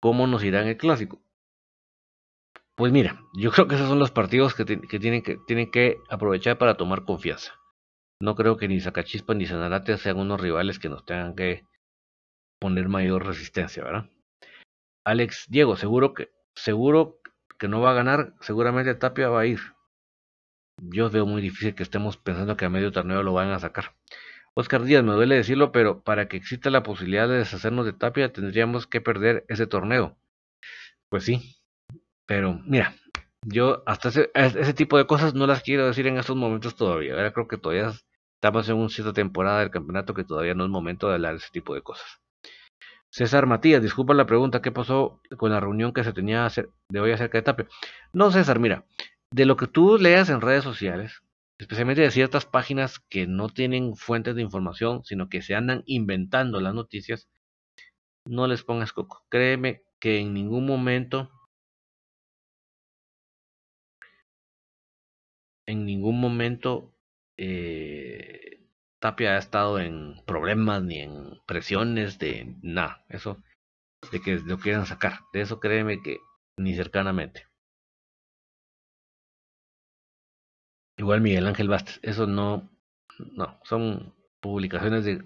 ¿cómo 0.00 0.26
nos 0.26 0.44
irá 0.44 0.62
en 0.62 0.68
el 0.68 0.76
clásico? 0.76 1.20
Pues 2.76 2.92
mira, 2.92 3.20
yo 3.34 3.50
creo 3.50 3.66
que 3.66 3.74
esos 3.74 3.88
son 3.88 3.98
los 3.98 4.10
partidos 4.10 4.54
que, 4.54 4.64
tienen, 4.64 5.22
que 5.70 5.96
aprovechar 6.08 6.56
para 6.58 6.76
tomar 6.76 7.04
confianza. 7.04 7.52
No 8.20 8.36
creo 8.36 8.56
que 8.56 8.68
ni 8.68 8.80
Sacachispas 8.80 9.36
ni 9.36 9.46
Sanarate 9.46 9.96
sean 9.98 10.18
unos 10.18 10.40
rivales 10.40 10.78
que 10.78 10.88
nos 10.88 11.04
tengan 11.04 11.34
que 11.34 11.64
poner 12.60 12.88
mayor 12.88 13.26
resistencia, 13.26 13.82
¿verdad? 13.82 14.08
Alex 15.04 15.46
Diego, 15.48 15.76
seguro 15.76 16.14
que, 16.14 16.30
seguro 16.54 17.20
que 17.58 17.68
no 17.68 17.80
va 17.80 17.90
a 17.90 17.94
ganar, 17.94 18.34
seguramente 18.40 18.94
Tapia 18.94 19.28
va 19.28 19.40
a 19.40 19.46
ir 19.46 19.60
yo 20.78 21.10
veo 21.10 21.26
muy 21.26 21.42
difícil 21.42 21.74
que 21.74 21.82
estemos 21.82 22.16
pensando 22.16 22.56
que 22.56 22.64
a 22.64 22.70
medio 22.70 22.92
torneo 22.92 23.22
lo 23.22 23.32
van 23.32 23.50
a 23.50 23.58
sacar. 23.58 23.94
Oscar 24.54 24.84
Díaz, 24.84 25.02
me 25.02 25.12
duele 25.12 25.34
decirlo, 25.36 25.72
pero 25.72 26.02
para 26.02 26.28
que 26.28 26.36
exista 26.36 26.70
la 26.70 26.82
posibilidad 26.82 27.28
de 27.28 27.38
deshacernos 27.38 27.86
de 27.86 27.92
Tapia 27.92 28.32
tendríamos 28.32 28.86
que 28.86 29.00
perder 29.00 29.44
ese 29.48 29.66
torneo. 29.66 30.16
Pues 31.08 31.24
sí, 31.24 31.56
pero 32.26 32.60
mira, 32.66 32.94
yo 33.42 33.82
hasta 33.86 34.08
ese, 34.08 34.30
ese 34.34 34.74
tipo 34.74 34.96
de 34.96 35.06
cosas 35.06 35.34
no 35.34 35.46
las 35.46 35.62
quiero 35.62 35.86
decir 35.86 36.06
en 36.06 36.18
estos 36.18 36.36
momentos 36.36 36.76
todavía. 36.76 37.32
Creo 37.32 37.48
que 37.48 37.58
todavía 37.58 37.92
estamos 38.36 38.68
en 38.68 38.76
una 38.76 38.88
cierta 38.88 39.12
temporada 39.12 39.60
del 39.60 39.70
campeonato 39.70 40.14
que 40.14 40.24
todavía 40.24 40.54
no 40.54 40.64
es 40.64 40.70
momento 40.70 41.08
de 41.08 41.14
hablar 41.14 41.32
de 41.32 41.38
ese 41.38 41.50
tipo 41.50 41.74
de 41.74 41.82
cosas. 41.82 42.20
César 43.10 43.46
Matías, 43.46 43.80
disculpa 43.80 44.12
la 44.12 44.26
pregunta, 44.26 44.60
¿qué 44.60 44.72
pasó 44.72 45.20
con 45.36 45.52
la 45.52 45.60
reunión 45.60 45.92
que 45.92 46.02
se 46.02 46.12
tenía 46.12 46.48
de 46.88 47.00
hoy 47.00 47.12
acerca 47.12 47.38
de 47.38 47.42
Tapia? 47.42 47.66
No, 48.12 48.32
César, 48.32 48.58
mira, 48.58 48.84
de 49.34 49.46
lo 49.46 49.56
que 49.56 49.66
tú 49.66 49.98
leas 49.98 50.30
en 50.30 50.40
redes 50.40 50.62
sociales, 50.62 51.24
especialmente 51.58 52.02
de 52.02 52.12
ciertas 52.12 52.46
páginas 52.46 53.00
que 53.00 53.26
no 53.26 53.48
tienen 53.48 53.96
fuentes 53.96 54.36
de 54.36 54.42
información, 54.42 55.04
sino 55.04 55.28
que 55.28 55.42
se 55.42 55.56
andan 55.56 55.82
inventando 55.86 56.60
las 56.60 56.72
noticias, 56.72 57.28
no 58.26 58.46
les 58.46 58.62
pongas 58.62 58.92
coco. 58.92 59.24
Créeme 59.30 59.82
que 59.98 60.20
en 60.20 60.34
ningún 60.34 60.66
momento, 60.66 61.32
en 65.66 65.84
ningún 65.84 66.20
momento 66.20 66.94
eh, 67.36 68.60
Tapia 69.00 69.32
ha 69.32 69.38
estado 69.38 69.80
en 69.80 70.14
problemas 70.26 70.82
ni 70.84 71.00
en 71.00 71.40
presiones 71.46 72.20
de 72.20 72.54
nada. 72.62 73.04
Eso 73.08 73.42
de 74.12 74.20
que 74.20 74.38
lo 74.38 74.58
quieran 74.58 74.86
sacar. 74.86 75.20
De 75.32 75.40
eso 75.40 75.58
créeme 75.58 76.02
que 76.02 76.18
ni 76.56 76.76
cercanamente. 76.76 77.48
Igual 80.96 81.20
Miguel 81.20 81.46
Ángel 81.46 81.68
Bastes. 81.68 82.00
Eso 82.02 82.26
no, 82.26 82.70
no, 83.18 83.58
son 83.64 84.14
publicaciones 84.40 85.04
de, 85.04 85.24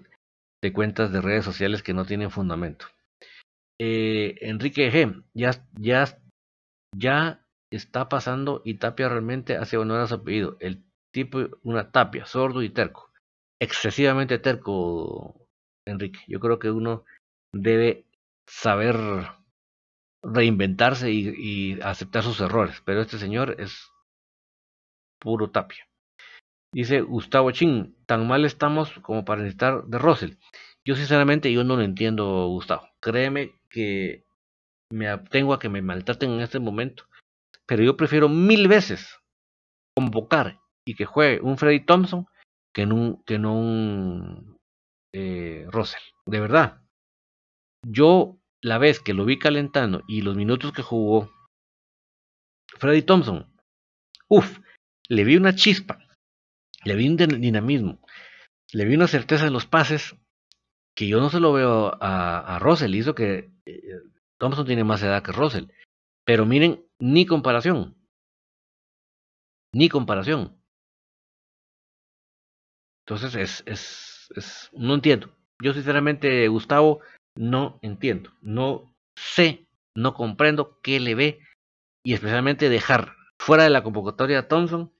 de 0.61 0.73
cuentas 0.73 1.11
de 1.11 1.21
redes 1.21 1.45
sociales 1.45 1.83
que 1.83 1.93
no 1.93 2.05
tienen 2.05 2.31
fundamento. 2.31 2.85
Eh, 3.79 4.35
Enrique 4.41 4.91
G. 4.91 5.23
Ya, 5.33 5.51
ya, 5.79 6.19
ya 6.95 7.45
está 7.71 8.09
pasando 8.09 8.61
y 8.65 8.75
Tapia 8.75 9.09
realmente 9.09 9.57
hace 9.57 9.77
honor 9.77 10.01
a 10.01 10.07
su 10.07 10.15
apellido. 10.15 10.57
El 10.59 10.83
tipo, 11.13 11.39
una 11.63 11.91
Tapia, 11.91 12.25
sordo 12.25 12.61
y 12.61 12.69
terco. 12.69 13.11
Excesivamente 13.61 14.39
terco, 14.39 15.47
Enrique. 15.85 16.19
Yo 16.27 16.39
creo 16.39 16.59
que 16.59 16.71
uno 16.71 17.05
debe 17.53 18.05
saber 18.47 18.95
reinventarse 20.23 21.11
y 21.11 21.79
aceptar 21.81 22.23
sus 22.23 22.41
errores. 22.41 22.81
Pero 22.85 23.01
este 23.01 23.17
señor 23.17 23.55
es 23.59 23.89
puro 25.19 25.51
Tapia. 25.51 25.87
Dice 26.73 27.01
Gustavo 27.01 27.51
Chin, 27.51 27.95
tan 28.05 28.27
mal 28.27 28.45
estamos 28.45 28.91
como 28.99 29.25
para 29.25 29.41
necesitar 29.41 29.83
de 29.85 29.97
Russell. 29.97 30.35
Yo 30.85 30.95
sinceramente 30.95 31.51
yo 31.51 31.63
no 31.63 31.75
lo 31.75 31.81
entiendo, 31.81 32.47
Gustavo. 32.47 32.87
Créeme 32.99 33.53
que 33.69 34.25
me 34.91 35.07
abstengo 35.07 35.53
a 35.53 35.59
que 35.59 35.69
me 35.69 35.81
maltraten 35.81 36.31
en 36.31 36.41
este 36.41 36.59
momento. 36.59 37.05
Pero 37.65 37.83
yo 37.83 37.97
prefiero 37.97 38.29
mil 38.29 38.67
veces 38.67 39.19
convocar 39.95 40.59
y 40.87 40.95
que 40.95 41.05
juegue 41.05 41.41
un 41.41 41.57
Freddy 41.57 41.81
Thompson 41.81 42.27
que 42.73 42.85
no 42.85 42.95
un, 42.95 43.23
que 43.23 43.39
no 43.39 43.53
un 43.53 44.57
eh, 45.13 45.65
Russell. 45.69 46.01
De 46.25 46.39
verdad. 46.39 46.81
Yo 47.87 48.37
la 48.61 48.77
vez 48.77 48.99
que 48.99 49.13
lo 49.13 49.25
vi 49.25 49.39
calentando 49.39 50.03
y 50.07 50.21
los 50.21 50.35
minutos 50.35 50.73
que 50.73 50.81
jugó 50.81 51.31
Freddy 52.77 53.01
Thompson, 53.01 53.51
uff, 54.27 54.59
le 55.09 55.23
vi 55.23 55.35
una 55.35 55.55
chispa 55.55 55.99
le 56.85 56.95
vi 56.95 57.07
un 57.09 57.17
dinamismo, 57.17 57.99
le 58.71 58.85
vi 58.85 58.95
una 58.95 59.07
certeza 59.07 59.47
en 59.47 59.53
los 59.53 59.65
pases 59.65 60.15
que 60.95 61.07
yo 61.07 61.19
no 61.19 61.29
se 61.29 61.39
lo 61.39 61.53
veo 61.53 61.97
a, 62.01 62.55
a 62.55 62.59
Russell. 62.59 62.95
Hizo 62.95 63.15
que 63.15 63.51
eh, 63.65 63.81
Thompson 64.37 64.65
tiene 64.65 64.83
más 64.83 65.01
edad 65.03 65.23
que 65.23 65.31
Russell. 65.31 65.65
Pero 66.25 66.45
miren, 66.45 66.85
ni 66.99 67.25
comparación. 67.25 67.95
Ni 69.73 69.89
comparación. 69.89 70.57
Entonces 73.05 73.35
es, 73.35 73.63
es, 73.65 74.29
es, 74.35 74.69
no 74.73 74.93
entiendo. 74.95 75.35
Yo 75.61 75.73
sinceramente, 75.73 76.47
Gustavo, 76.47 77.01
no 77.35 77.79
entiendo. 77.81 78.31
No 78.41 78.95
sé, 79.15 79.67
no 79.95 80.13
comprendo 80.13 80.79
qué 80.81 80.99
le 80.99 81.15
ve 81.15 81.39
y 82.03 82.13
especialmente 82.13 82.69
dejar 82.69 83.15
fuera 83.39 83.63
de 83.63 83.69
la 83.69 83.83
convocatoria 83.83 84.39
a 84.39 84.47
Thompson 84.47 84.91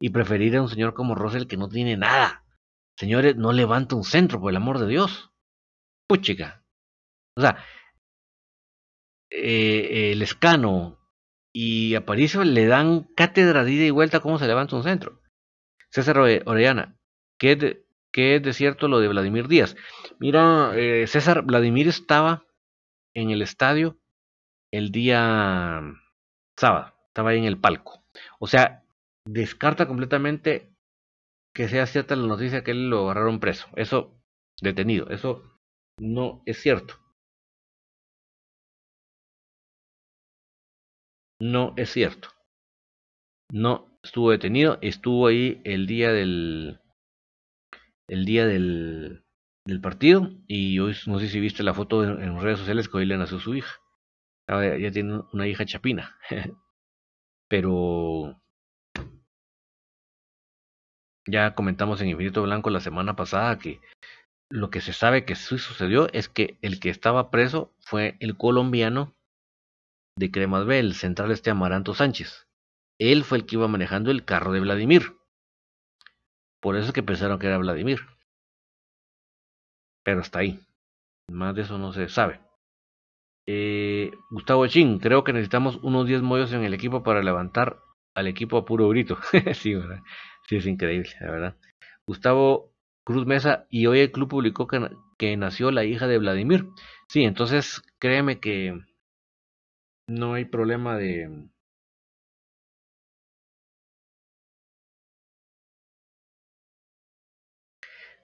y 0.00 0.10
preferir 0.10 0.56
a 0.56 0.62
un 0.62 0.68
señor 0.68 0.94
como 0.94 1.14
Russell 1.14 1.46
que 1.46 1.56
no 1.56 1.68
tiene 1.68 1.96
nada. 1.96 2.44
Señores, 2.96 3.36
no 3.36 3.52
levanta 3.52 3.96
un 3.96 4.04
centro, 4.04 4.40
por 4.40 4.50
el 4.50 4.56
amor 4.56 4.78
de 4.78 4.86
Dios. 4.86 5.30
Puchica. 6.08 6.64
O 7.36 7.40
sea, 7.40 7.58
eh, 9.30 10.12
el 10.12 10.22
escano 10.22 10.98
y 11.52 11.94
Aparicio 11.94 12.44
le 12.44 12.66
dan 12.66 13.04
cátedra 13.16 13.64
de 13.64 13.72
ida 13.72 13.84
y 13.84 13.90
vuelta 13.90 14.20
cómo 14.20 14.38
se 14.38 14.46
levanta 14.46 14.76
un 14.76 14.82
centro. 14.82 15.20
César 15.90 16.18
Orellana, 16.18 16.98
¿qué 17.38 17.52
es 17.52 17.58
de, 17.58 18.40
de 18.40 18.52
cierto 18.52 18.88
lo 18.88 19.00
de 19.00 19.08
Vladimir 19.08 19.48
Díaz? 19.48 19.76
Mira, 20.18 20.72
eh, 20.74 21.06
César, 21.06 21.42
Vladimir 21.42 21.88
estaba 21.88 22.44
en 23.14 23.30
el 23.30 23.42
estadio 23.42 23.98
el 24.70 24.90
día 24.90 25.80
sábado, 26.56 26.94
estaba 27.08 27.30
ahí 27.30 27.38
en 27.38 27.44
el 27.44 27.58
palco. 27.58 28.04
O 28.38 28.46
sea, 28.46 28.85
descarta 29.26 29.86
completamente 29.86 30.72
que 31.54 31.68
sea 31.68 31.86
cierta 31.86 32.16
la 32.16 32.26
noticia 32.26 32.62
que 32.64 32.70
él 32.70 32.88
lo 32.90 33.04
agarraron 33.04 33.40
preso. 33.40 33.68
Eso, 33.76 34.22
detenido. 34.62 35.08
Eso 35.10 35.42
no 35.98 36.42
es 36.46 36.58
cierto. 36.60 36.94
No 41.40 41.74
es 41.76 41.90
cierto. 41.90 42.28
No 43.52 43.98
estuvo 44.02 44.30
detenido, 44.30 44.78
estuvo 44.82 45.26
ahí 45.26 45.60
el 45.64 45.86
día 45.86 46.12
del 46.12 46.80
el 48.08 48.24
día 48.24 48.46
del, 48.46 49.24
del 49.66 49.80
partido 49.80 50.30
y 50.46 50.78
hoy 50.78 50.94
no 51.06 51.18
sé 51.18 51.28
si 51.28 51.40
viste 51.40 51.62
la 51.62 51.74
foto 51.74 52.04
en, 52.04 52.40
redes 52.40 52.60
sociales 52.60 52.88
que 52.88 52.98
hoy 52.98 53.06
le 53.06 53.16
nació 53.16 53.40
su 53.40 53.54
hija. 53.54 53.80
ya 54.48 54.90
tiene 54.92 55.22
una 55.32 55.48
hija 55.48 55.64
chapina. 55.64 56.16
Pero 57.48 58.40
ya 61.26 61.54
comentamos 61.54 62.00
en 62.00 62.08
Infinito 62.08 62.42
Blanco 62.42 62.70
la 62.70 62.80
semana 62.80 63.16
pasada 63.16 63.58
que 63.58 63.80
lo 64.50 64.70
que 64.70 64.80
se 64.80 64.92
sabe 64.92 65.24
que 65.24 65.34
sí 65.34 65.58
sucedió 65.58 66.08
es 66.12 66.28
que 66.28 66.58
el 66.62 66.78
que 66.78 66.90
estaba 66.90 67.30
preso 67.30 67.72
fue 67.80 68.16
el 68.20 68.36
colombiano 68.36 69.14
de 70.16 70.30
Cremas 70.30 70.66
B, 70.66 70.78
el 70.78 70.94
central 70.94 71.30
este 71.32 71.50
Amaranto 71.50 71.94
Sánchez. 71.94 72.46
Él 72.98 73.24
fue 73.24 73.38
el 73.38 73.46
que 73.46 73.56
iba 73.56 73.68
manejando 73.68 74.10
el 74.10 74.24
carro 74.24 74.52
de 74.52 74.60
Vladimir. 74.60 75.16
Por 76.60 76.76
eso 76.76 76.86
es 76.86 76.92
que 76.92 77.02
pensaron 77.02 77.38
que 77.38 77.48
era 77.48 77.58
Vladimir. 77.58 78.00
Pero 80.04 80.20
está 80.20 80.38
ahí. 80.38 80.60
Más 81.30 81.54
de 81.54 81.62
eso 81.62 81.76
no 81.78 81.92
se 81.92 82.08
sabe. 82.08 82.40
Eh, 83.48 84.12
Gustavo 84.30 84.66
Chin, 84.66 84.98
creo 84.98 85.24
que 85.24 85.32
necesitamos 85.32 85.76
unos 85.82 86.06
10 86.06 86.22
mollos 86.22 86.52
en 86.52 86.64
el 86.64 86.74
equipo 86.74 87.02
para 87.02 87.22
levantar 87.22 87.80
al 88.14 88.26
equipo 88.26 88.56
a 88.56 88.64
puro 88.64 88.88
grito. 88.88 89.18
sí, 89.54 89.74
¿verdad? 89.74 90.02
Sí, 90.48 90.56
es 90.56 90.66
increíble, 90.66 91.10
la 91.20 91.30
verdad. 91.30 91.56
Gustavo 92.06 92.72
Cruz 93.04 93.26
Mesa, 93.26 93.66
y 93.70 93.86
hoy 93.86 94.00
el 94.00 94.12
club 94.12 94.28
publicó 94.28 94.66
que, 94.66 94.90
que 95.18 95.36
nació 95.36 95.70
la 95.70 95.84
hija 95.84 96.06
de 96.08 96.18
Vladimir. 96.18 96.66
Sí, 97.08 97.24
entonces 97.24 97.82
créeme 97.98 98.40
que 98.40 98.74
no 100.08 100.34
hay 100.34 100.44
problema 100.46 100.96
de, 100.96 101.48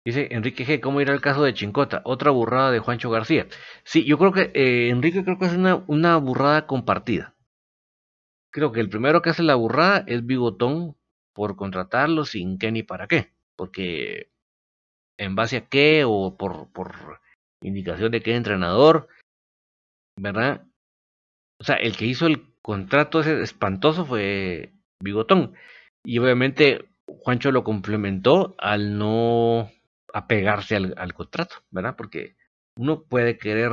Dice 0.04 0.28
Enrique 0.30 0.64
G, 0.64 0.80
¿cómo 0.80 1.00
irá 1.00 1.12
el 1.12 1.20
caso 1.20 1.42
de 1.42 1.54
Chincota? 1.54 2.02
Otra 2.04 2.30
burrada 2.30 2.70
de 2.70 2.78
Juancho 2.78 3.10
García. 3.10 3.46
Sí, 3.84 4.04
yo 4.04 4.16
creo 4.18 4.32
que 4.32 4.50
eh, 4.54 4.90
Enrique 4.90 5.24
creo 5.24 5.38
que 5.38 5.46
es 5.46 5.52
una, 5.54 5.82
una 5.88 6.16
burrada 6.18 6.66
compartida. 6.68 7.34
Creo 8.52 8.70
que 8.70 8.78
el 8.78 8.88
primero 8.88 9.20
que 9.20 9.30
hace 9.30 9.42
la 9.42 9.56
burrada 9.56 10.04
es 10.06 10.24
Bigotón 10.24 10.96
por 11.34 11.56
contratarlo 11.56 12.24
sin 12.24 12.58
qué 12.58 12.72
ni 12.72 12.82
para 12.82 13.06
qué. 13.06 13.32
Porque 13.56 14.30
en 15.18 15.34
base 15.34 15.56
a 15.56 15.68
qué 15.68 16.04
o 16.06 16.36
por, 16.36 16.72
por 16.72 17.20
indicación 17.62 18.10
de 18.12 18.22
qué 18.22 18.34
entrenador, 18.34 19.08
¿verdad? 20.18 20.66
O 21.60 21.64
sea, 21.64 21.76
el 21.76 21.96
que 21.96 22.06
hizo 22.06 22.26
el 22.26 22.52
contrato 22.62 23.20
ese 23.20 23.40
espantoso 23.42 24.04
fue 24.04 24.72
Bigotón. 25.02 25.54
Y 26.04 26.18
obviamente 26.18 26.88
Juancho 27.06 27.52
lo 27.52 27.64
complementó 27.64 28.54
al 28.58 28.98
no 28.98 29.70
apegarse 30.12 30.76
al, 30.76 30.94
al 30.96 31.14
contrato, 31.14 31.56
¿verdad? 31.70 31.94
Porque 31.96 32.36
uno 32.76 33.04
puede 33.04 33.38
querer 33.38 33.72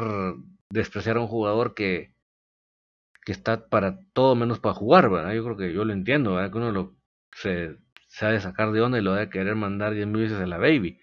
despreciar 0.72 1.18
a 1.18 1.22
un 1.22 1.28
jugador 1.28 1.74
que, 1.74 2.14
que 3.26 3.32
está 3.32 3.70
para 3.70 4.00
todo 4.14 4.36
menos 4.36 4.60
para 4.60 4.76
jugar, 4.76 5.10
¿verdad? 5.10 5.34
Yo 5.34 5.44
creo 5.44 5.58
que 5.58 5.74
yo 5.74 5.86
lo 5.86 5.94
entiendo, 5.94 6.36
¿verdad? 6.36 6.52
Que 6.52 6.58
uno 6.58 6.72
lo 6.72 6.99
se, 7.34 7.78
ha 8.22 8.30
de 8.30 8.42
sacar 8.42 8.72
de 8.72 8.82
onda 8.82 9.00
y 9.00 9.02
lo 9.02 9.14
de 9.14 9.30
querer 9.30 9.56
mandar 9.56 9.94
10 9.94 10.08
mil 10.08 10.24
veces 10.24 10.40
a 10.40 10.48
la 10.48 10.58
baby. 10.58 11.00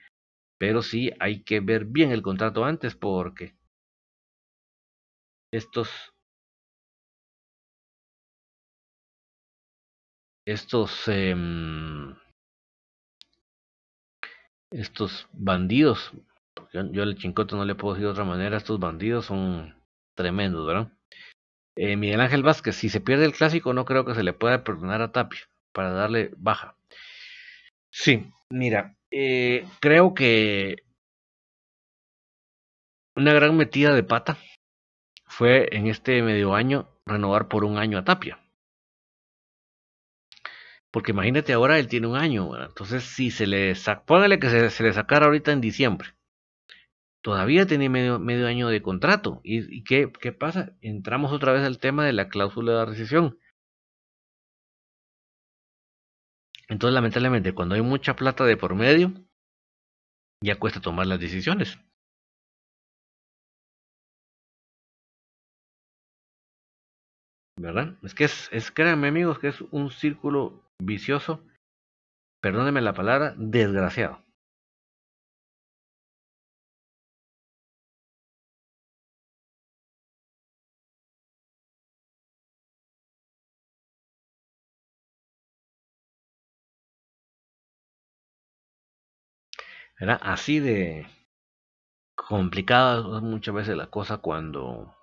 Pero 0.59 0.83
sí 0.83 1.13
hay 1.21 1.43
que 1.45 1.61
ver 1.61 1.85
bien 1.87 2.13
el 2.13 2.23
contrato 2.23 2.65
antes 2.65 2.95
porque 2.97 3.55
estos 5.53 5.89
estos 10.47 11.09
eh, 11.09 11.35
estos 14.71 15.29
bandidos 15.33 16.13
yo, 16.73 16.91
yo 16.93 17.03
al 17.03 17.17
chincote 17.17 17.57
no 17.57 17.65
le 17.65 17.75
puedo 17.75 17.95
decir 17.95 18.07
de 18.07 18.13
otra 18.13 18.25
manera 18.25 18.57
estos 18.57 18.79
bandidos 18.79 19.27
son 19.27 19.75
tremendos 20.15 20.67
verdad 20.67 20.93
eh, 21.77 21.97
Miguel 21.97 22.21
Ángel 22.21 22.43
Vázquez 22.43 22.77
si 22.77 22.89
se 22.89 23.01
pierde 23.01 23.25
el 23.25 23.33
clásico 23.33 23.73
no 23.73 23.85
creo 23.85 24.05
que 24.05 24.15
se 24.15 24.23
le 24.23 24.33
pueda 24.33 24.65
perdonar 24.65 25.03
a 25.03 25.13
Tapia 25.13 25.49
para 25.77 25.93
darle 25.93 26.31
baja. 26.39 26.75
Sí, 27.91 28.33
mira, 28.49 28.97
eh, 29.11 29.69
creo 29.79 30.15
que 30.15 30.77
una 33.15 33.35
gran 33.35 33.55
metida 33.59 33.95
de 33.95 34.03
pata 34.03 34.39
fue 35.27 35.69
en 35.77 35.87
este 35.87 36.23
medio 36.23 36.55
año 36.55 36.89
renovar 37.05 37.49
por 37.49 37.63
un 37.65 37.77
año 37.77 37.99
a 37.99 38.05
Tapia. 38.05 38.41
Porque 40.91 41.13
imagínate 41.13 41.53
ahora 41.53 41.79
él 41.79 41.89
tiene 41.89 42.07
un 42.07 42.17
año, 42.17 42.57
entonces 42.59 43.05
si 43.05 43.31
se 43.31 43.47
le 43.47 43.75
saca, 43.75 44.03
póngale 44.07 44.39
que 44.39 44.49
se, 44.49 44.71
se, 44.71 44.83
le 44.83 44.95
sacara 44.95 45.27
ahorita 45.27 45.53
en 45.53 45.61
diciembre. 45.61 46.15
Todavía 47.23 47.67
tiene 47.67 47.91
medio, 47.91 48.19
medio 48.19 48.47
año 48.47 48.69
de 48.69 48.81
contrato. 48.81 49.43
¿Y, 49.45 49.59
y 49.77 49.85
qué, 49.85 50.11
qué 50.23 50.33
pasa? 50.33 50.73
Entramos 50.81 51.33
otra 51.33 51.53
vez 51.53 51.65
al 51.65 51.79
tema 51.79 52.07
de 52.07 52.15
la 52.15 52.29
cláusula 52.29 52.79
de 52.79 52.87
rescisión 52.87 53.39
Entonces, 56.69 56.95
lamentablemente, 56.95 57.55
cuando 57.55 57.75
hay 57.75 57.83
mucha 57.83 58.17
plata 58.17 58.45
de 58.45 58.57
por 58.57 58.75
medio, 58.75 59.13
ya 60.43 60.59
cuesta 60.59 60.81
tomar 60.81 61.07
las 61.07 61.21
decisiones. 61.21 61.79
¿Verdad? 67.59 67.97
Es 68.03 68.15
que 68.15 68.25
es, 68.25 68.71
créanme 68.71 69.09
amigos, 69.09 69.39
que 69.39 69.49
es 69.49 69.61
un 69.71 69.91
círculo 69.91 70.63
vicioso, 70.79 71.43
perdónenme 72.43 72.83
la 72.83 72.93
palabra, 72.93 73.35
desgraciado. 73.39 74.26
Era 89.99 90.15
así 90.17 90.61
de 90.61 91.07
complicada 92.17 93.21
muchas 93.21 93.55
veces 93.55 93.77
la 93.77 93.89
cosa 93.89 94.19
cuando 94.19 94.95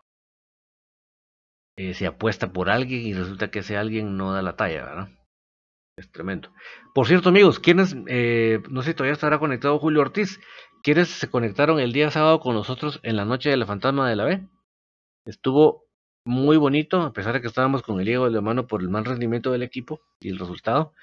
eh, 1.77 1.93
se 1.93 2.05
apuesta 2.05 2.51
por 2.51 2.69
alguien 2.69 3.01
y 3.01 3.13
resulta 3.13 3.49
que 3.49 3.59
ese 3.59 3.77
alguien 3.77 4.17
no 4.17 4.33
da 4.33 4.41
la 4.41 4.55
talla, 4.55 4.85
¿verdad? 4.85 5.09
Es 5.97 6.11
tremendo. 6.11 6.51
Por 6.93 7.07
cierto, 7.07 7.29
amigos, 7.29 7.59
¿quiénes, 7.59 7.95
eh, 8.07 8.61
no 8.69 8.81
sé 8.81 8.91
si 8.91 8.95
todavía 8.95 9.13
estará 9.13 9.39
conectado 9.39 9.79
Julio 9.79 10.01
Ortiz, 10.01 10.39
¿quiénes 10.83 11.09
se 11.09 11.29
conectaron 11.29 11.79
el 11.79 11.93
día 11.93 12.11
sábado 12.11 12.39
con 12.39 12.55
nosotros 12.55 12.99
en 13.03 13.15
la 13.15 13.25
noche 13.25 13.49
de 13.49 13.57
la 13.57 13.65
fantasma 13.65 14.09
de 14.09 14.15
la 14.15 14.25
B? 14.25 14.47
Estuvo 15.25 15.85
muy 16.25 16.57
bonito, 16.57 17.01
a 17.01 17.13
pesar 17.13 17.33
de 17.33 17.41
que 17.41 17.47
estábamos 17.47 17.83
con 17.83 17.99
el 17.99 18.05
Diego 18.05 18.25
de 18.25 18.31
la 18.31 18.41
mano 18.41 18.67
por 18.67 18.81
el 18.81 18.89
mal 18.89 19.05
rendimiento 19.05 19.51
del 19.51 19.63
equipo 19.63 20.01
y 20.19 20.29
el 20.29 20.39
resultado. 20.39 20.93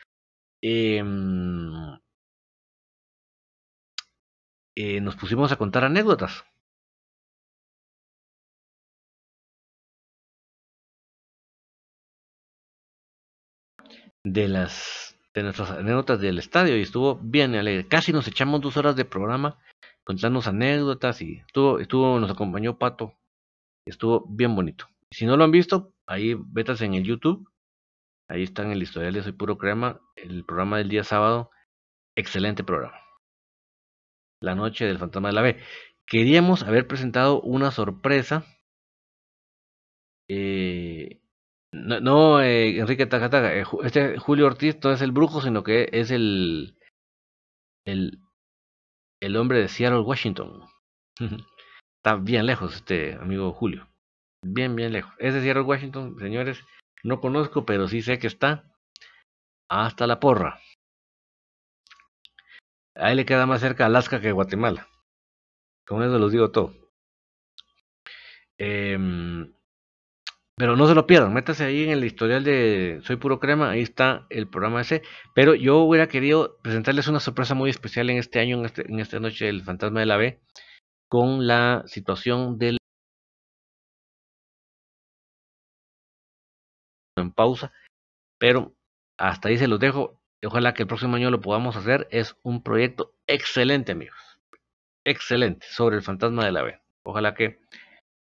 Eh, 0.63 1.03
eh, 4.83 5.01
nos 5.01 5.17
pusimos 5.17 5.53
a 5.53 5.57
contar 5.57 5.85
anécdotas. 5.85 6.45
De 14.25 14.49
las 14.49 15.17
de 15.35 15.43
nuestras 15.45 15.71
anécdotas 15.71 16.21
del 16.21 16.39
estadio 16.39 16.77
y 16.77 16.83
estuvo 16.83 17.19
bien 17.23 17.55
alegre. 17.55 17.87
Casi 17.89 18.13
nos 18.13 18.27
echamos 18.29 18.61
dos 18.61 18.77
horas 18.77 18.97
de 18.97 19.05
programa 19.05 19.59
contándonos 20.05 20.49
anécdotas 20.49 21.23
y 21.23 21.39
estuvo, 21.47 21.79
estuvo, 21.79 22.19
nos 22.19 22.31
acompañó 22.31 22.79
Pato. 22.79 23.15
Estuvo 23.87 24.27
bien 24.29 24.55
bonito. 24.55 24.87
Si 25.11 25.27
no 25.27 25.37
lo 25.37 25.45
han 25.45 25.51
visto, 25.51 25.95
ahí 26.07 26.35
vetas 26.35 26.81
en 26.83 26.95
el 26.95 27.05
YouTube. 27.05 27.49
Ahí 28.29 28.43
está 28.45 28.63
en 28.63 28.73
el 28.73 28.83
historial 28.83 29.15
de 29.15 29.23
Soy 29.23 29.33
Puro 29.33 29.59
Crema, 29.59 30.01
el 30.17 30.45
programa 30.45 30.79
del 30.79 30.89
día 30.89 31.05
sábado. 31.05 31.51
Excelente 32.17 32.65
programa 32.65 33.10
la 34.41 34.55
noche 34.55 34.87
del 34.87 34.99
fantasma 34.99 35.29
de 35.29 35.35
la 35.35 35.43
B. 35.43 35.61
Queríamos 36.07 36.63
haber 36.63 36.87
presentado 36.87 37.41
una 37.41 37.71
sorpresa. 37.71 38.45
Eh, 40.29 41.21
no, 41.73 42.41
eh, 42.41 42.79
Enrique 42.79 43.07
Tacataca, 43.07 43.55
eh, 43.57 43.65
este 43.85 44.19
Julio 44.19 44.47
Ortiz 44.47 44.79
no 44.83 44.93
es 44.93 45.03
el 45.03 45.13
brujo, 45.13 45.41
sino 45.41 45.63
que 45.63 45.89
es 45.93 46.11
el, 46.11 46.77
el, 47.87 48.19
el 49.21 49.37
hombre 49.37 49.61
de 49.61 49.69
Seattle, 49.69 50.01
Washington. 50.01 50.65
Está 52.03 52.17
bien 52.17 52.47
lejos 52.47 52.75
este 52.75 53.15
amigo 53.15 53.53
Julio. 53.53 53.87
Bien, 54.43 54.75
bien 54.75 54.93
lejos. 54.93 55.13
Es 55.19 55.35
de 55.35 55.43
Seattle, 55.43 55.63
Washington, 55.63 56.19
señores. 56.19 56.65
No 57.05 57.21
conozco, 57.21 57.65
pero 57.67 57.89
sí 57.89 58.03
sé 58.03 58.19
que 58.19 58.27
está 58.27 58.65
hasta 59.71 60.07
la 60.07 60.19
porra. 60.19 60.61
A 63.01 63.11
él 63.11 63.17
le 63.17 63.25
queda 63.27 63.47
más 63.47 63.61
cerca 63.61 63.87
Alaska 63.87 64.21
que 64.21 64.33
Guatemala. 64.33 64.87
Con 65.87 66.03
eso 66.03 66.19
los 66.19 66.33
digo 66.33 66.51
todo. 66.51 66.75
Em, 68.59 69.55
pero 70.57 70.77
no 70.77 70.87
se 70.87 70.95
lo 70.95 71.07
pierdan, 71.07 71.33
métase 71.33 71.65
ahí 71.65 71.85
en 71.85 71.91
el 71.91 72.05
historial 72.05 72.45
de 72.45 73.01
Soy 73.05 73.17
Puro 73.17 73.41
Crema, 73.41 73.71
ahí 73.71 73.81
está 73.81 74.27
el 74.31 74.49
programa 74.49 74.83
ese. 74.83 75.03
Pero 75.35 75.55
yo 75.55 75.79
hubiera 75.79 76.09
querido 76.09 76.59
presentarles 76.63 77.09
una 77.09 77.21
sorpresa 77.21 77.55
muy 77.55 77.71
especial 77.71 78.11
en 78.11 78.19
este 78.19 78.41
año, 78.41 78.59
en, 78.59 78.67
este, 78.67 78.83
en 78.87 79.01
esta 79.01 79.19
noche 79.21 79.47
del 79.47 79.63
Fantasma 79.63 80.01
de 80.01 80.07
la 80.07 80.17
B, 80.19 80.41
con 81.09 81.47
la 81.47 81.85
situación 81.87 82.59
del 82.59 82.77
en 87.17 87.33
pausa. 87.33 87.73
Pero 88.39 88.75
hasta 89.19 89.49
ahí 89.49 89.59
se 89.59 89.69
los 89.69 89.81
dejo 89.81 90.20
ojalá 90.47 90.75
que 90.75 90.83
el 90.83 90.89
próximo 90.89 91.17
año 91.17 91.31
lo 91.31 91.41
podamos 91.41 91.77
hacer. 91.77 92.09
Es 92.11 92.37
un 92.43 92.63
proyecto 92.63 93.15
excelente, 93.27 93.93
amigos. 93.93 94.17
Excelente, 95.05 95.67
sobre 95.71 95.97
el 95.97 96.03
fantasma 96.03 96.45
de 96.45 96.53
la 96.53 96.63
B. 96.63 96.81
Ojalá 97.05 97.35
que, 97.35 97.61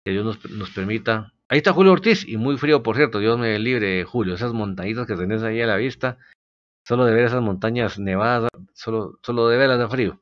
Dios 0.06 0.26
nos, 0.50 0.70
permita. 0.72 1.34
Ahí 1.50 1.60
está 1.60 1.74
Julio 1.74 1.92
Ortiz, 1.92 2.28
y 2.28 2.38
muy 2.38 2.58
frío, 2.58 2.84
por 2.84 2.96
cierto. 2.96 3.20
Dios 3.20 3.38
me 3.38 3.58
libre, 3.60 4.04
Julio. 4.04 4.36
Esas 4.36 4.54
montañitas 4.54 5.08
que 5.08 5.16
tenés 5.16 5.44
ahí 5.44 5.62
a 5.62 5.68
la 5.68 5.78
vista. 5.78 6.18
Solo 6.86 7.06
de 7.06 7.14
ver 7.14 7.26
esas 7.26 7.42
montañas 7.42 8.00
nevadas, 8.00 8.50
solo, 8.74 9.20
solo 9.22 9.50
de 9.50 9.58
verlas 9.58 9.80
de 9.80 9.88
frío. 9.90 10.22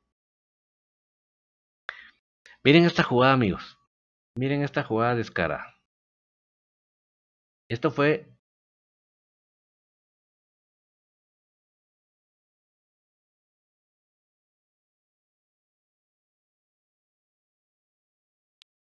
Miren 2.64 2.86
esta 2.86 3.04
jugada, 3.04 3.34
amigos. 3.34 3.78
Miren 4.36 4.64
esta 4.64 4.84
jugada 4.84 5.16
descarada. 5.16 5.76
Esto 7.70 7.92
fue 7.92 8.35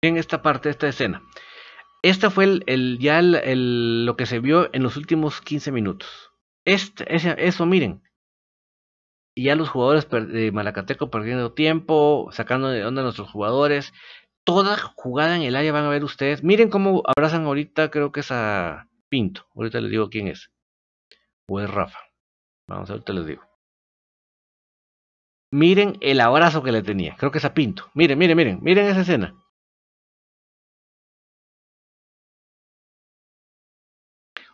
en 0.01 0.17
esta 0.17 0.41
parte, 0.41 0.69
esta 0.69 0.87
escena. 0.87 1.23
Esta 2.03 2.31
fue 2.31 2.61
el, 2.65 2.97
ya 2.99 3.19
el, 3.19 4.05
lo 4.05 4.15
que 4.15 4.25
se 4.25 4.39
vio 4.39 4.73
en 4.73 4.81
los 4.83 4.97
últimos 4.97 5.41
15 5.41 5.71
minutos. 5.71 6.31
Este, 6.65 7.05
eso, 7.15 7.65
miren. 7.65 8.01
Y 9.35 9.45
ya 9.45 9.55
los 9.55 9.69
jugadores 9.69 10.09
de 10.09 10.51
Malacateco 10.51 11.09
perdiendo 11.09 11.53
tiempo, 11.53 12.29
sacando 12.31 12.69
de 12.69 12.85
onda 12.85 13.01
a 13.01 13.03
nuestros 13.03 13.29
jugadores. 13.29 13.93
Toda 14.43 14.77
jugada 14.95 15.35
en 15.35 15.43
el 15.43 15.55
área 15.55 15.71
van 15.71 15.85
a 15.85 15.89
ver 15.89 16.03
ustedes. 16.03 16.43
Miren 16.43 16.69
cómo 16.69 17.03
abrazan 17.05 17.45
ahorita, 17.45 17.91
creo 17.91 18.11
que 18.11 18.21
es 18.21 18.31
a 18.31 18.87
Pinto. 19.07 19.45
Ahorita 19.55 19.79
les 19.79 19.91
digo 19.91 20.09
quién 20.09 20.27
es. 20.27 20.51
O 21.47 21.59
es 21.59 21.69
Rafa. 21.69 21.99
Vamos, 22.67 22.89
ahorita 22.89 23.13
les 23.13 23.27
digo. 23.27 23.43
Miren 25.51 25.97
el 26.01 26.19
abrazo 26.19 26.63
que 26.63 26.71
le 26.71 26.81
tenía. 26.81 27.15
Creo 27.17 27.31
que 27.31 27.37
es 27.37 27.45
a 27.45 27.53
Pinto. 27.53 27.91
Miren, 27.93 28.17
miren, 28.17 28.37
miren. 28.37 28.59
Miren 28.61 28.87
esa 28.87 29.01
escena. 29.01 29.35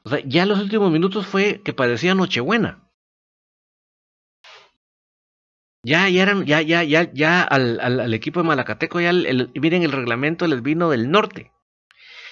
O 0.07 0.09
sea, 0.09 0.21
ya 0.25 0.45
los 0.45 0.61
últimos 0.61 0.89
minutos 0.89 1.27
fue 1.27 1.61
que 1.65 1.73
parecía 1.73 2.15
Nochebuena. 2.15 2.89
Ya, 5.83 6.07
ya 6.07 6.23
eran, 6.23 6.45
ya, 6.45 6.61
ya, 6.61 6.81
ya, 6.83 7.11
ya 7.11 7.43
al, 7.43 8.13
equipo 8.13 8.39
de 8.39 8.47
Malacateco, 8.47 9.01
ya 9.01 9.11
miren 9.11 9.83
el 9.83 9.91
reglamento 9.91 10.47
les 10.47 10.61
vino 10.61 10.89
del 10.89 11.11
norte. 11.11 11.51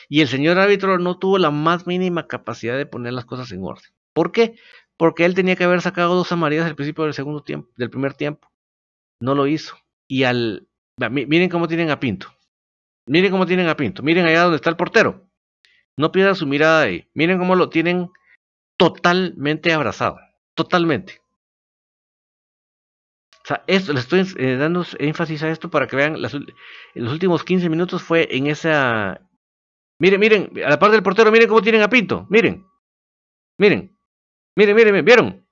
Y 0.08 0.22
el 0.22 0.30
señor 0.30 0.58
árbitro 0.58 1.00
no 1.00 1.20
tuvo 1.20 1.38
la 1.38 1.52
más 1.52 1.86
mínima 1.86 2.28
capacidad 2.28 2.78
de 2.78 2.86
poner 2.86 3.12
las 3.12 3.26
cosas 3.26 3.52
en 3.52 3.62
orden. 3.62 3.92
¿Por 4.14 4.32
qué? 4.32 4.56
Porque 4.96 5.26
él 5.26 5.36
tenía 5.36 5.58
que 5.58 5.66
haber 5.66 5.82
sacado 5.82 6.16
dos 6.16 6.32
amarillas 6.32 6.68
al 6.68 6.78
principio 6.78 7.04
del 7.04 7.14
segundo 7.14 7.44
tiempo, 7.44 7.74
del 7.76 7.90
primer 7.90 8.14
tiempo. 8.14 8.50
No 9.20 9.36
lo 9.36 9.48
hizo. 9.48 9.76
Y 10.08 10.24
al, 10.24 10.70
miren 11.12 11.50
cómo 11.50 11.68
tienen 11.68 11.90
a 11.90 12.00
Pinto. 12.00 12.30
Miren 13.06 13.32
cómo 13.32 13.46
tienen 13.46 13.68
a 13.68 13.76
Pinto. 13.76 14.02
Miren 14.02 14.28
allá 14.28 14.44
donde 14.44 14.56
está 14.56 14.70
el 14.70 14.78
portero. 14.78 15.28
No 15.98 16.12
pierdan 16.12 16.36
su 16.36 16.46
mirada 16.46 16.82
ahí. 16.82 17.10
Miren 17.14 17.40
cómo 17.40 17.56
lo 17.56 17.70
tienen 17.70 18.12
totalmente 18.78 19.74
abrazado. 19.74 20.20
Totalmente. 20.54 21.22
O 23.44 23.48
sea, 23.48 23.64
esto, 23.68 23.94
le 23.94 24.00
estoy 24.00 24.26
eh, 24.38 24.58
dando 24.58 24.86
énfasis 24.98 25.44
a 25.44 25.50
esto 25.50 25.70
para 25.70 25.88
que 25.88 25.96
vean, 25.96 26.22
las, 26.22 26.34
los 26.34 27.14
últimos 27.14 27.44
15 27.44 27.70
minutos 27.70 28.02
fue 28.02 28.28
en 28.32 28.48
esa... 28.48 29.22
Miren, 30.00 30.20
miren, 30.20 30.52
a 30.66 30.70
la 30.70 30.80
parte 30.80 30.96
del 30.96 31.04
portero, 31.04 31.32
miren 31.32 31.48
cómo 31.48 31.62
tienen 31.62 31.82
a 31.82 31.90
Pinto, 31.90 32.28
miren, 32.30 32.66
miren, 33.58 33.98
miren, 34.58 34.76
miren, 34.76 35.06
¿vieron? 35.06 35.48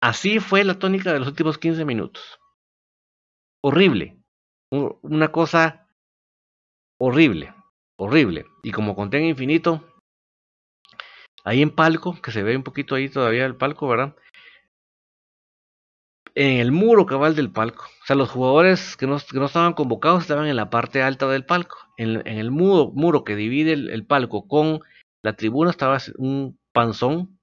Así 0.00 0.40
fue 0.40 0.64
la 0.64 0.80
tónica 0.80 1.12
de 1.12 1.20
los 1.20 1.28
últimos 1.28 1.58
15 1.58 1.84
minutos. 1.84 2.40
Horrible. 3.62 4.18
Una 4.70 5.30
cosa 5.30 5.86
horrible 6.98 7.54
horrible. 8.02 8.46
Y 8.62 8.72
como 8.72 8.96
conté 8.96 9.18
en 9.18 9.26
infinito, 9.26 9.84
ahí 11.44 11.62
en 11.62 11.70
palco, 11.70 12.20
que 12.20 12.32
se 12.32 12.42
ve 12.42 12.56
un 12.56 12.62
poquito 12.62 12.94
ahí 12.94 13.08
todavía 13.08 13.46
el 13.46 13.56
palco, 13.56 13.88
¿verdad? 13.88 14.16
En 16.34 16.58
el 16.60 16.72
muro 16.72 17.06
cabal 17.06 17.36
del 17.36 17.52
palco. 17.52 17.84
O 17.84 18.06
sea, 18.06 18.16
los 18.16 18.30
jugadores 18.30 18.96
que 18.96 19.06
no, 19.06 19.18
que 19.18 19.38
no 19.38 19.46
estaban 19.46 19.74
convocados 19.74 20.22
estaban 20.22 20.46
en 20.46 20.56
la 20.56 20.70
parte 20.70 21.02
alta 21.02 21.28
del 21.28 21.44
palco. 21.44 21.76
En, 21.96 22.26
en 22.26 22.38
el 22.38 22.50
muro, 22.50 22.90
muro 22.94 23.22
que 23.24 23.36
divide 23.36 23.72
el, 23.72 24.06
palco 24.06 24.48
con 24.48 24.80
la 25.22 25.34
tribuna 25.34 25.70
estaba 25.70 25.98
un 26.16 26.58
panzón 26.72 27.38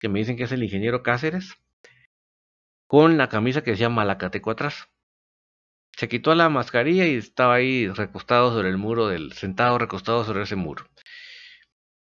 que 0.00 0.08
me 0.08 0.18
dicen 0.18 0.36
que 0.36 0.44
es 0.44 0.52
el 0.52 0.62
ingeniero 0.62 1.02
Cáceres, 1.02 1.54
con 2.86 3.18
la 3.18 3.28
camisa 3.28 3.62
que 3.62 3.72
decía 3.72 3.88
Malacateco 3.88 4.50
atrás. 4.50 4.88
Se 5.96 6.08
quitó 6.08 6.34
la 6.34 6.48
mascarilla 6.48 7.06
y 7.06 7.14
estaba 7.14 7.54
ahí 7.54 7.88
recostado 7.88 8.52
sobre 8.52 8.68
el 8.68 8.78
muro 8.78 9.08
del, 9.08 9.32
sentado 9.32 9.78
recostado 9.78 10.24
sobre 10.24 10.42
ese 10.42 10.56
muro. 10.56 10.86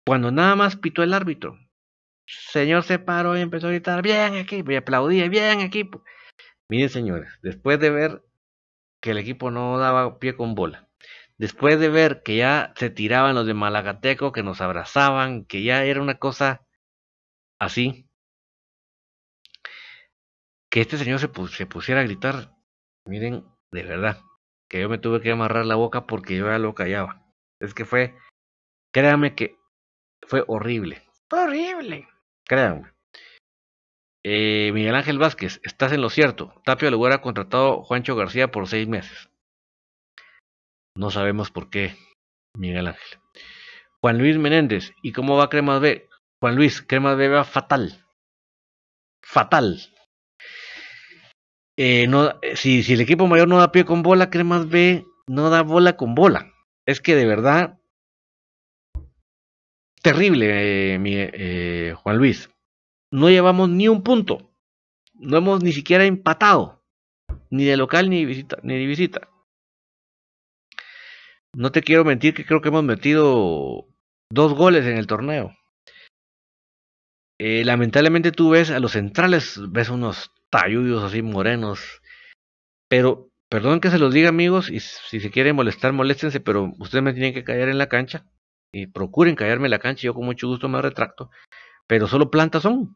Cuando 0.06 0.32
nada 0.32 0.56
más 0.56 0.76
pitó 0.78 1.04
el 1.04 1.14
árbitro, 1.14 1.58
señor 2.26 2.84
se 2.84 3.00
paró 3.00 3.38
y 3.38 3.42
empezó 3.42 3.68
a 3.68 3.72
gritar, 3.72 4.02
bien 4.02 4.36
equipo, 4.36 4.72
y 4.72 4.76
aplaudía, 4.76 5.28
bien 5.30 5.62
equipo. 5.62 6.04
Miren 6.70 6.90
señores, 6.90 7.32
después 7.42 7.80
de 7.80 7.90
ver 7.90 8.24
que 9.02 9.12
el 9.12 9.18
equipo 9.18 9.52
no 9.52 9.78
daba 9.78 10.20
pie 10.20 10.36
con 10.36 10.56
bola, 10.56 10.90
después 11.38 11.80
de 11.80 11.90
ver 11.90 12.24
que 12.24 12.38
ya 12.38 12.74
se 12.78 12.90
tiraban 12.90 13.36
los 13.36 13.46
de 13.46 13.54
Malagateco, 13.54 14.32
que 14.32 14.44
nos 14.44 14.62
abrazaban, 14.62 15.46
que 15.46 15.64
ya 15.64 15.84
era 15.84 16.02
una 16.02 16.18
cosa 16.18 16.66
así, 17.60 18.08
que 20.70 20.82
este 20.82 20.98
señor 20.98 21.20
se, 21.20 21.30
se 21.50 21.66
pusiera 21.66 22.02
a 22.02 22.04
gritar, 22.06 22.56
miren, 23.06 23.46
de 23.72 23.84
verdad, 23.84 24.22
que 24.70 24.82
yo 24.82 24.90
me 24.90 24.98
tuve 24.98 25.22
que 25.22 25.32
amarrar 25.32 25.66
la 25.66 25.76
boca 25.76 26.06
porque 26.06 26.38
yo 26.38 26.48
ya 26.48 26.60
lo 26.60 26.76
callaba. 26.76 27.26
Es 27.60 27.74
que 27.74 27.86
fue, 27.86 28.16
créanme 28.94 29.36
que 29.36 29.58
fue 30.28 30.44
horrible, 30.48 31.04
fue 31.30 31.44
horrible, 31.44 32.08
créanme. 32.46 32.92
Eh, 34.24 34.72
Miguel 34.74 34.96
Ángel 34.96 35.18
Vázquez, 35.18 35.60
estás 35.64 35.92
en 35.94 36.02
lo 36.02 36.10
cierto. 36.10 36.54
Tapio 36.64 36.90
le 36.92 36.96
hubiera 36.96 37.22
contratado 37.22 37.84
Juancho 37.84 38.16
García 38.16 38.52
por 38.52 38.68
seis 38.68 38.88
meses. 38.88 39.30
No 40.96 41.10
sabemos 41.10 41.50
por 41.50 41.70
qué, 41.70 41.96
Miguel 42.56 42.88
Ángel. 42.88 43.20
Juan 44.02 44.18
Luis 44.18 44.38
Menéndez, 44.38 44.94
¿y 45.02 45.12
cómo 45.12 45.38
va 45.38 45.50
Cremas 45.50 45.80
B? 45.80 46.10
Juan 46.40 46.56
Luis, 46.56 46.82
Cremas 46.82 47.18
B 47.18 47.30
va 47.30 47.44
fatal. 47.44 48.06
Fatal. 49.24 49.80
Eh, 51.84 52.06
no, 52.06 52.40
si, 52.54 52.84
si 52.84 52.94
el 52.94 53.02
equipo 53.02 53.26
mayor 53.26 53.48
no 53.48 53.58
da 53.58 53.72
pie 53.72 53.86
con 53.86 54.04
bola, 54.04 54.30
Cremas 54.30 54.70
B 54.70 55.04
no 55.26 55.50
da 55.50 55.64
bola 55.64 55.98
con 55.98 56.14
bola. 56.14 56.54
Es 56.86 57.02
que 57.02 57.16
de 57.16 57.26
verdad, 57.26 57.80
terrible, 60.04 60.94
eh, 60.94 61.00
mi, 61.00 61.14
eh, 61.16 61.96
Juan 61.98 62.18
Luis 62.20 62.52
no 63.12 63.32
llevamos 63.32 63.68
ni 63.70 63.88
un 63.88 64.04
punto. 64.04 64.54
No 65.16 65.38
hemos 65.38 65.64
ni 65.64 65.72
siquiera 65.72 66.06
empatado. 66.06 66.84
Ni 67.50 67.66
de 67.66 67.78
local 67.78 68.12
ni 68.12 68.20
de 68.20 68.26
visita. 68.26 68.58
Ni 68.62 68.78
de 68.78 68.86
visita. 68.86 69.28
No 71.56 71.72
te 71.72 71.82
quiero 71.82 72.06
mentir 72.06 72.36
que 72.36 72.46
creo 72.46 72.62
que 72.62 72.70
hemos 72.70 72.84
metido 72.84 73.88
dos 74.30 74.54
goles 74.54 74.86
en 74.86 74.98
el 74.98 75.08
torneo. 75.08 75.58
Eh, 77.40 77.66
lamentablemente 77.66 78.32
tú 78.32 78.52
ves 78.52 78.70
a 78.70 78.80
los 78.80 78.92
centrales, 78.92 79.60
ves 79.72 79.90
unos 79.90 80.32
talludos 80.52 81.04
así 81.04 81.24
morenos. 81.24 82.02
Pero, 82.88 83.30
perdón 83.50 83.80
que 83.80 83.90
se 83.90 83.98
los 83.98 84.14
diga 84.14 84.30
amigos, 84.30 84.70
y 84.70 84.80
si 84.80 85.20
se 85.20 85.32
quieren 85.32 85.56
molestar, 85.56 85.94
moléstense, 85.94 86.40
pero 86.40 86.74
ustedes 86.78 87.04
me 87.04 87.14
tienen 87.14 87.34
que 87.34 87.44
callar 87.44 87.70
en 87.70 87.80
la 87.80 87.90
cancha. 87.90 88.26
Y 88.74 88.88
procuren 88.88 89.36
callarme 89.36 89.68
en 89.68 89.72
la 89.72 89.80
cancha, 89.80 90.04
yo 90.04 90.14
con 90.14 90.26
mucho 90.26 90.48
gusto 90.48 90.70
me 90.70 90.82
retracto. 90.82 91.32
Pero 91.88 92.08
solo 92.08 92.30
plantas 92.30 92.64
son. 92.64 92.96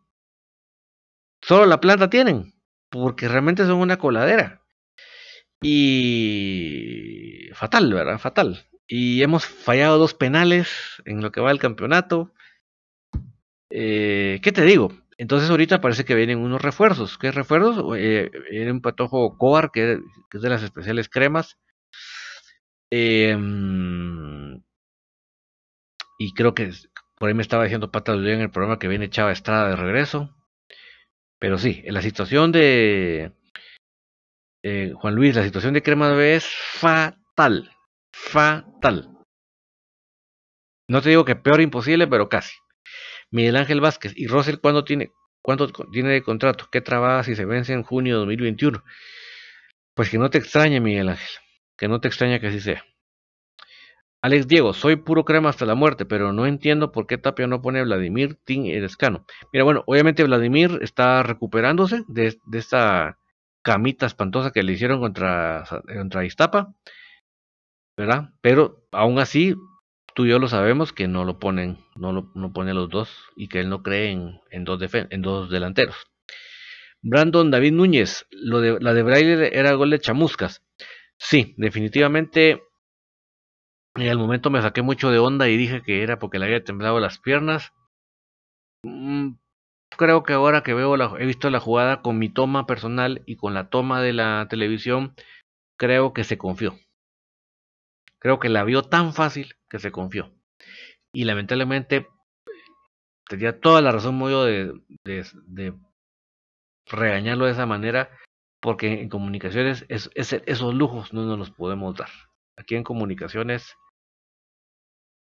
Solo 1.41 1.65
la 1.65 1.81
planta 1.81 2.09
tienen, 2.09 2.53
porque 2.89 3.27
realmente 3.27 3.65
son 3.65 3.79
una 3.79 3.97
coladera. 3.97 4.61
Y 5.61 7.49
fatal, 7.53 7.93
¿verdad? 7.93 8.19
Fatal. 8.19 8.65
Y 8.87 9.21
hemos 9.23 9.45
fallado 9.45 9.97
dos 9.97 10.13
penales 10.13 11.01
en 11.05 11.21
lo 11.21 11.31
que 11.31 11.41
va 11.41 11.51
el 11.51 11.59
campeonato. 11.59 12.33
Eh, 13.69 14.39
¿Qué 14.43 14.51
te 14.51 14.63
digo? 14.63 14.91
Entonces 15.17 15.49
ahorita 15.49 15.81
parece 15.81 16.05
que 16.05 16.15
vienen 16.15 16.39
unos 16.39 16.61
refuerzos. 16.61 17.17
¿Qué 17.17 17.31
refuerzos? 17.31 17.83
Eh, 17.97 18.29
viene 18.51 18.71
un 18.71 18.81
patojo 18.81 19.37
Coar, 19.37 19.71
que, 19.71 19.99
es 20.33 20.41
de 20.41 20.49
las 20.49 20.63
especiales 20.63 21.09
cremas. 21.09 21.57
Em, 22.91 24.61
y 26.19 26.33
creo 26.33 26.53
que 26.53 26.71
por 27.17 27.29
ahí 27.29 27.33
me 27.33 27.41
estaba 27.41 27.63
diciendo 27.63 27.91
Patas 27.91 28.17
en 28.17 28.41
el 28.41 28.51
programa 28.51 28.79
que 28.79 28.87
viene 28.87 29.09
Chava 29.09 29.31
Estrada 29.31 29.69
de 29.69 29.75
regreso. 29.75 30.35
Pero 31.39 31.57
sí, 31.57 31.83
la 31.87 32.01
situación 32.01 32.51
de 32.51 33.33
eh, 34.63 34.93
Juan 34.95 35.15
Luis, 35.15 35.35
la 35.35 35.43
situación 35.43 35.73
de 35.73 35.83
Crema 35.83 36.09
de 36.09 36.35
es 36.35 36.45
fatal. 36.47 37.71
Fatal. 38.13 39.11
No 40.87 41.01
te 41.01 41.09
digo 41.09 41.25
que 41.25 41.35
peor 41.35 41.61
imposible, 41.61 42.07
pero 42.07 42.29
casi. 42.29 42.55
Miguel 43.35 43.57
Ángel 43.57 43.81
Vázquez 43.81 44.13
y 44.15 44.27
Rosel, 44.27 44.61
¿cuándo 44.61 44.85
tiene, 44.85 45.11
¿cuánto 45.41 45.67
tiene 45.91 46.11
de 46.11 46.23
contrato? 46.23 46.69
¿Qué 46.71 46.79
trabaja 46.79 47.23
si 47.23 47.35
se 47.35 47.43
vence 47.43 47.73
en 47.73 47.83
junio 47.83 48.13
de 48.13 48.19
2021? 48.19 48.81
Pues 49.93 50.09
que 50.09 50.17
no 50.17 50.29
te 50.29 50.37
extrañe, 50.37 50.79
Miguel 50.79 51.09
Ángel. 51.09 51.27
Que 51.75 51.89
no 51.89 51.99
te 51.99 52.07
extrañe 52.07 52.39
que 52.39 52.47
así 52.47 52.61
sea. 52.61 52.85
Alex 54.21 54.47
Diego, 54.47 54.71
soy 54.73 54.95
puro 54.95 55.25
crema 55.25 55.49
hasta 55.49 55.65
la 55.65 55.75
muerte, 55.75 56.05
pero 56.05 56.31
no 56.31 56.45
entiendo 56.45 56.93
por 56.93 57.07
qué 57.07 57.17
Tapia 57.17 57.45
no 57.45 57.61
pone 57.61 57.83
Vladimir 57.83 58.39
Tin 58.45 58.67
Escano. 58.67 59.25
Mira, 59.51 59.65
bueno, 59.65 59.83
obviamente 59.85 60.23
Vladimir 60.23 60.79
está 60.81 61.21
recuperándose 61.21 62.05
de, 62.07 62.39
esta 62.53 63.19
camita 63.61 64.05
espantosa 64.05 64.51
que 64.51 64.63
le 64.63 64.71
hicieron 64.71 65.01
contra, 65.01 65.65
contra 65.93 66.23
Iztapa, 66.23 66.73
¿verdad? 67.97 68.29
Pero 68.39 68.87
aún 68.93 69.19
así, 69.19 69.55
tú 70.15 70.25
y 70.25 70.29
yo 70.29 70.39
lo 70.39 70.47
sabemos 70.47 70.93
que 70.93 71.07
no 71.07 71.25
lo 71.25 71.37
ponen, 71.39 71.77
no 71.95 72.11
lo 72.11 72.31
no 72.33 72.53
pone 72.53 72.73
los 72.73 72.89
dos 72.89 73.09
y 73.35 73.47
que 73.49 73.59
él 73.59 73.69
no 73.69 73.83
cree 73.83 74.11
en, 74.11 74.39
en 74.49 74.63
dos, 74.63 74.81
en 74.93 75.21
dos 75.21 75.51
delanteros. 75.51 75.95
Brandon 77.03 77.51
David 77.51 77.73
Núñez, 77.73 78.25
lo 78.31 78.61
de, 78.61 78.79
la 78.79 78.93
de 78.95 79.03
Braille 79.03 79.57
era 79.57 79.73
gol 79.73 79.91
de 79.91 79.99
chamuscas. 79.99 80.63
Sí, 81.17 81.53
definitivamente 81.57 82.61
y 83.95 84.09
al 84.09 84.17
momento 84.17 84.49
me 84.49 84.61
saqué 84.61 84.81
mucho 84.81 85.09
de 85.09 85.19
onda 85.19 85.47
y 85.47 85.55
dije 85.57 85.81
que 85.81 86.03
era 86.03 86.19
porque 86.19 86.39
le 86.39 86.45
había 86.45 86.63
temblado 86.63 86.99
las 86.99 87.19
piernas. 87.19 87.71
Mm, 88.83 89.35
creo 89.97 90.23
que 90.23 90.33
ahora 90.33 90.63
que 90.63 90.73
veo 90.73 90.97
la, 90.97 91.13
he 91.19 91.25
visto 91.25 91.49
la 91.49 91.59
jugada 91.59 92.01
con 92.01 92.19
mi 92.19 92.29
toma 92.29 92.65
personal 92.65 93.23
y 93.25 93.37
con 93.37 93.53
la 93.53 93.69
toma 93.69 94.01
de 94.01 94.13
la 94.13 94.47
televisión, 94.49 95.15
creo 95.77 96.13
que 96.13 96.23
se 96.23 96.37
confió. 96.37 96.75
Creo 98.25 98.39
que 98.39 98.49
la 98.49 98.63
vio 98.63 98.81
tan 98.81 99.13
fácil 99.13 99.53
que 99.69 99.77
se 99.77 99.91
confió. 99.91 100.33
Y 101.13 101.25
lamentablemente 101.25 102.07
tenía 103.29 103.59
toda 103.59 103.83
la 103.83 103.91
razón 103.91 104.15
muy 104.15 104.31
de, 104.31 104.73
de, 105.03 105.27
de, 105.43 105.75
regañarlo 106.87 107.45
de 107.45 107.51
esa 107.51 107.67
manera, 107.67 108.09
porque 108.59 108.99
en 108.99 109.09
comunicaciones 109.09 109.85
es, 109.89 110.09
esos 110.15 110.73
lujos 110.73 111.13
no 111.13 111.23
nos 111.27 111.37
los 111.37 111.51
podemos 111.51 111.95
dar. 111.95 112.09
Aquí 112.57 112.73
en 112.73 112.83
comunicaciones 112.83 113.75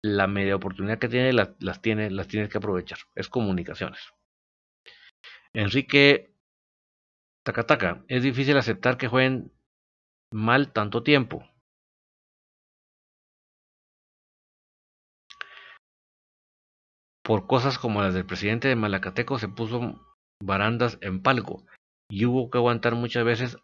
la 0.04 0.26
media 0.26 0.56
oportunidad 0.56 0.98
que 0.98 1.08
tiene 1.08 1.32
las, 1.32 1.80
tiene, 1.80 2.10
tienes 2.26 2.50
que 2.50 2.58
aprovechar. 2.58 2.98
Es 3.14 3.30
comunicaciones. 3.30 4.12
Enrique 5.54 6.34
Takataka, 7.42 8.04
es 8.08 8.22
difícil 8.22 8.58
aceptar 8.58 8.98
que 8.98 9.08
jueguen 9.08 9.50
mal 10.30 10.74
tanto 10.74 11.02
tiempo. 11.02 11.48
Por 17.22 17.46
cosas 17.46 17.78
como 17.78 18.02
las 18.02 18.14
del 18.14 18.26
presidente 18.26 18.68
de 18.68 18.76
Malacateco 18.76 19.38
se 19.38 19.48
puso 19.48 20.00
barandas 20.42 20.98
en 21.00 21.22
palco 21.22 21.64
y 22.10 22.26
hubo 22.26 22.50
que 22.50 22.58
aguantar 22.58 22.94
muchas 22.94 23.24
veces 23.24 23.58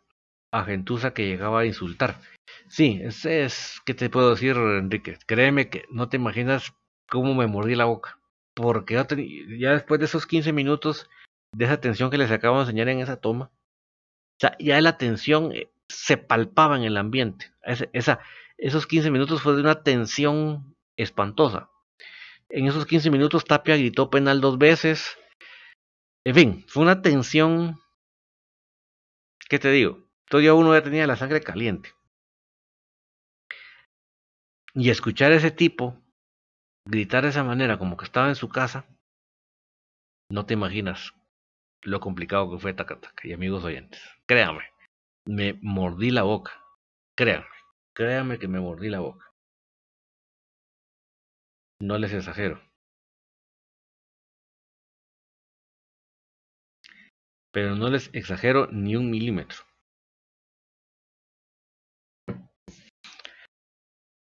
a 0.53 0.65
gentuza 0.65 1.13
que 1.13 1.27
llegaba 1.27 1.61
a 1.61 1.67
insultar. 1.67 2.21
Sí, 2.69 3.01
es, 3.03 3.25
es, 3.25 3.81
¿qué 3.85 3.95
te 3.95 4.11
puedo 4.11 4.31
decir, 4.31 4.57
Enrique? 4.57 5.19
Créeme 5.27 5.69
que 5.69 5.85
no 5.91 6.09
te 6.09 6.17
imaginas 6.17 6.73
cómo 7.09 7.35
me 7.35 7.47
mordí 7.47 7.75
la 7.75 7.85
boca. 7.85 8.19
Porque 8.55 8.95
ya, 9.59 9.73
después 9.73 10.01
de 10.01 10.07
esos 10.07 10.27
15 10.27 10.53
minutos 10.53 11.09
de 11.55 11.65
esa 11.65 11.81
tensión 11.81 12.11
que 12.11 12.19
les 12.19 12.31
acabo 12.31 12.57
de 12.57 12.63
enseñar 12.63 12.89
en 12.89 13.01
esa 13.01 13.21
toma, 13.21 13.51
ya 14.41 14.81
la 14.81 14.99
tensión 14.99 15.53
eh, 15.53 15.71
se 15.89 16.17
palpaba 16.17 16.77
en 16.77 16.85
el 16.85 16.97
ambiente. 16.97 17.53
esa, 17.63 18.21
esos 18.57 18.87
15 18.87 19.11
minutos 19.11 19.43
fue 19.43 19.55
de 19.55 19.61
una 19.61 19.83
tensión 19.83 20.77
espantosa. 20.97 21.71
En 22.51 22.66
esos 22.66 22.86
15 22.86 23.11
minutos 23.11 23.44
Tapia 23.44 23.76
gritó 23.76 24.11
penal 24.11 24.40
dos 24.40 24.59
veces. 24.59 25.18
En 26.24 26.34
fin, 26.34 26.64
fue 26.68 26.82
una 26.82 27.03
tensión. 27.03 27.80
¿Qué 29.49 29.59
te 29.59 29.70
digo? 29.70 30.05
Todavía 30.28 30.55
uno 30.55 30.74
ya 30.74 30.82
tenía 30.82 31.07
la 31.07 31.16
sangre 31.16 31.40
caliente. 31.40 31.90
Y 34.74 34.90
escuchar 34.90 35.32
a 35.32 35.36
ese 35.36 35.51
tipo 35.51 36.01
gritar 36.88 37.24
de 37.24 37.30
esa 37.30 37.44
manera, 37.44 37.78
como 37.78 37.96
que 37.96 38.05
estaba 38.05 38.28
en 38.28 38.34
su 38.34 38.49
casa, 38.49 38.86
no 40.30 40.46
te 40.46 40.55
imaginas 40.55 41.12
lo 41.82 42.01
complicado 42.01 42.51
que 42.51 42.59
fue 42.59 42.72
Takataka 42.74 43.28
y 43.28 43.32
amigos 43.32 43.64
oyentes. 43.64 44.01
Créame, 44.26 44.64
me 45.26 45.59
mordí 45.62 46.11
la 46.11 46.22
boca. 46.22 46.53
Créame, 47.14 47.46
créame 47.94 48.38
que 48.38 48.49
me 48.49 48.61
mordí 48.61 48.88
la 48.88 49.01
boca. 49.01 49.32
No 51.81 51.99
les 51.99 52.12
exagero. 52.12 52.61
pero 57.59 57.74
no 57.74 57.91
les 57.91 58.11
exagero 58.12 58.68
ni 58.70 58.95
un 58.95 59.11
milímetro. 59.11 59.59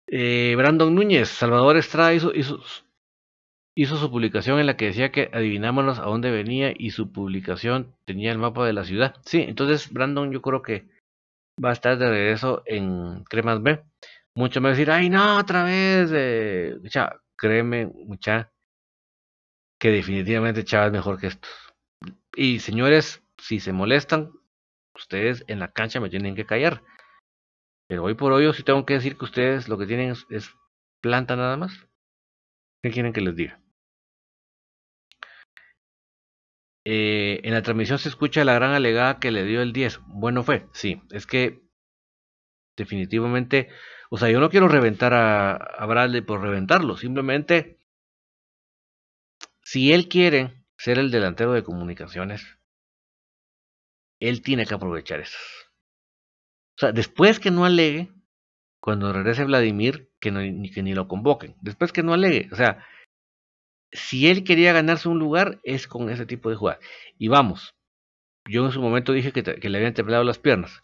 Eh, 0.08 0.54
Brandon 0.56 0.94
Núñez, 0.94 1.28
Salvador 1.28 1.76
Estrada 1.76 2.14
hizo, 2.14 2.32
hizo, 2.32 2.60
su 3.96 4.10
publicación 4.12 4.60
en 4.60 4.66
la 4.66 4.76
que 4.76 4.86
decía 4.86 5.10
que 5.10 5.28
adivinámonos 5.32 5.98
a 5.98 6.02
dónde 6.02 6.30
venía 6.30 6.72
y 6.76 6.90
su 6.90 7.10
publicación 7.10 7.96
tenía 8.06 8.30
el 8.30 8.38
mapa 8.38 8.64
de 8.64 8.72
la 8.72 8.84
ciudad. 8.84 9.16
Sí, 9.24 9.42
entonces 9.42 9.92
Brandon 9.92 10.30
yo 10.30 10.40
creo 10.40 10.62
que 10.62 10.86
va 11.62 11.70
a 11.70 11.72
estar 11.72 11.98
de 11.98 12.08
regreso 12.08 12.62
en 12.64 13.24
Cremas 13.24 13.60
B. 13.60 13.82
Muchos 14.36 14.62
me 14.62 14.68
van 14.68 14.74
a 14.74 14.78
decir, 14.78 14.90
ay 14.92 15.10
no, 15.10 15.38
otra 15.38 15.64
vez. 15.64 16.10
Eh, 16.14 16.78
créeme, 17.36 17.86
mucha, 17.86 18.52
que 19.78 19.90
definitivamente 19.90 20.64
Chava 20.64 20.86
es 20.86 20.92
mejor 20.92 21.18
que 21.18 21.28
estos. 21.28 21.50
Y 22.34 22.60
señores, 22.60 23.22
si 23.38 23.60
se 23.60 23.72
molestan, 23.72 24.32
ustedes 24.94 25.44
en 25.48 25.58
la 25.58 25.72
cancha 25.72 26.00
me 26.00 26.10
tienen 26.10 26.34
que 26.34 26.46
callar. 26.46 26.82
Pero 27.88 28.04
hoy 28.04 28.14
por 28.14 28.32
hoy 28.32 28.44
yo 28.44 28.52
sí 28.52 28.62
tengo 28.62 28.84
que 28.84 28.94
decir 28.94 29.16
que 29.16 29.24
ustedes 29.24 29.68
lo 29.68 29.78
que 29.78 29.86
tienen 29.86 30.14
es, 30.30 30.50
planta 31.00 31.36
nada 31.36 31.56
más. 31.56 31.88
¿Qué 32.82 32.90
quieren 32.90 33.12
que 33.12 33.20
les 33.20 33.36
diga? 33.36 33.60
Eh, 36.84 37.40
en 37.42 37.52
la 37.52 37.62
transmisión 37.62 37.98
se 37.98 38.08
escucha 38.08 38.44
la 38.44 38.54
gran 38.54 38.72
alegada 38.72 39.18
que 39.18 39.30
le 39.30 39.44
dio 39.44 39.60
el 39.60 39.72
10. 39.72 40.00
Bueno 40.06 40.42
fue, 40.42 40.68
sí. 40.72 41.02
Es 41.10 41.26
que 41.26 41.65
definitivamente, 42.76 43.68
o 44.10 44.18
sea, 44.18 44.30
yo 44.30 44.40
no 44.40 44.50
quiero 44.50 44.68
reventar 44.68 45.14
a, 45.14 45.54
a 45.54 45.86
Bradley 45.86 46.20
por 46.20 46.40
reventarlo. 46.40 46.96
Simplemente, 46.96 47.78
si 49.62 49.92
él 49.92 50.08
quiere 50.08 50.64
ser 50.76 50.98
el 50.98 51.10
delantero 51.10 51.52
de 51.52 51.64
comunicaciones, 51.64 52.58
él 54.20 54.42
tiene 54.42 54.66
que 54.66 54.74
aprovechar 54.74 55.20
eso. 55.20 55.38
O 56.76 56.78
sea, 56.78 56.92
después 56.92 57.40
que 57.40 57.50
no 57.50 57.64
alegue, 57.64 58.10
cuando 58.80 59.12
regrese 59.12 59.44
Vladimir, 59.44 60.10
que, 60.20 60.30
no, 60.30 60.40
ni, 60.40 60.70
que 60.70 60.82
ni 60.82 60.94
lo 60.94 61.08
convoquen. 61.08 61.56
Después 61.60 61.92
que 61.92 62.02
no 62.02 62.12
alegue. 62.12 62.48
O 62.52 62.56
sea, 62.56 62.86
si 63.90 64.28
él 64.28 64.44
quería 64.44 64.72
ganarse 64.72 65.08
un 65.08 65.18
lugar, 65.18 65.58
es 65.64 65.88
con 65.88 66.10
ese 66.10 66.26
tipo 66.26 66.50
de 66.50 66.56
jugadas. 66.56 66.80
Y 67.18 67.28
vamos, 67.28 67.74
yo 68.48 68.64
en 68.66 68.72
su 68.72 68.80
momento 68.80 69.12
dije 69.12 69.32
que, 69.32 69.42
que 69.42 69.68
le 69.68 69.78
habían 69.78 69.94
temblado 69.94 70.22
las 70.22 70.38
piernas. 70.38 70.80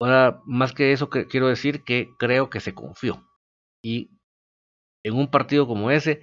Ahora, 0.00 0.40
más 0.46 0.72
que 0.72 0.92
eso, 0.92 1.10
que, 1.10 1.26
quiero 1.26 1.48
decir 1.48 1.84
que 1.84 2.08
creo 2.18 2.48
que 2.48 2.60
se 2.60 2.74
confió. 2.74 3.28
Y 3.82 4.10
en 5.04 5.14
un 5.14 5.30
partido 5.30 5.66
como 5.66 5.90
ese, 5.90 6.20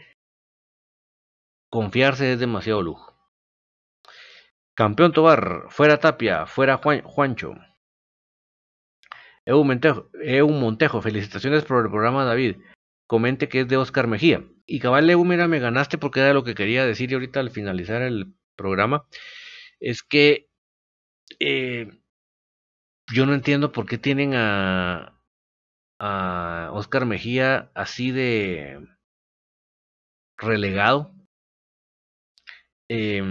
confiarse 1.72 2.34
es 2.34 2.40
demasiado 2.40 2.82
lujo. 2.82 3.16
Campeón 4.76 5.12
Tobar, 5.12 5.68
fuera 5.70 6.00
Tapia, 6.00 6.46
fuera 6.46 6.78
Juan, 6.78 7.02
Juancho. 7.02 7.56
Eu 9.46 9.64
Montejo, 9.64 10.10
Montejo, 10.50 11.02
felicitaciones 11.02 11.64
por 11.64 11.84
el 11.86 11.92
programa 11.92 12.26
David. 12.26 12.58
Comente 13.08 13.48
que 13.48 13.62
es 13.62 13.68
de 13.68 13.78
Oscar 13.78 14.08
Mejía. 14.08 14.44
Y 14.66 14.80
cabal 14.80 15.10
Eu, 15.10 15.24
mira, 15.24 15.48
me 15.48 15.60
ganaste 15.60 15.98
porque 15.98 16.20
era 16.20 16.34
lo 16.34 16.44
que 16.44 16.54
quería 16.54 16.86
decir 16.86 17.14
ahorita 17.14 17.40
al 17.40 17.52
finalizar 17.52 18.02
el 18.02 18.36
programa. 18.56 19.08
Es 19.80 20.04
que 20.04 20.50
eh, 21.40 21.88
yo 23.14 23.26
no 23.26 23.34
entiendo 23.34 23.72
por 23.72 23.86
qué 23.86 23.97
tienen 23.97 24.34
a, 24.36 25.14
Oscar 26.74 27.05
Mejía 27.05 27.72
así 27.74 28.12
de 28.12 28.86
relegado. 30.38 31.12
Eh, 32.89 33.22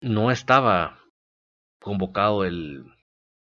no 0.00 0.30
estaba 0.30 1.00
convocado 1.80 2.44
el, 2.44 2.84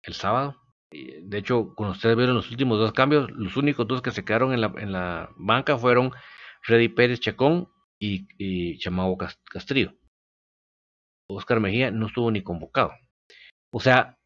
el 0.03 0.13
sábado. 0.13 0.57
De 0.91 1.37
hecho, 1.37 1.73
con 1.75 1.89
ustedes 1.89 2.17
vieron 2.17 2.35
los 2.35 2.51
últimos 2.51 2.79
dos 2.79 2.93
cambios, 2.93 3.29
los 3.31 3.55
únicos 3.55 3.87
dos 3.87 4.01
que 4.01 4.11
se 4.11 4.25
quedaron 4.25 4.53
en 4.53 4.61
la, 4.61 4.73
en 4.77 4.91
la 4.91 5.29
banca 5.37 5.77
fueron 5.77 6.11
Freddy 6.63 6.89
Pérez 6.89 7.19
Chacón 7.19 7.69
y, 7.99 8.27
y 8.37 8.77
Chamao 8.79 9.17
Castrillo. 9.17 9.93
Oscar 11.29 11.59
Mejía 11.59 11.91
no 11.91 12.07
estuvo 12.07 12.31
ni 12.31 12.41
convocado. 12.41 12.91
O 13.71 13.79
sea, 13.79 14.18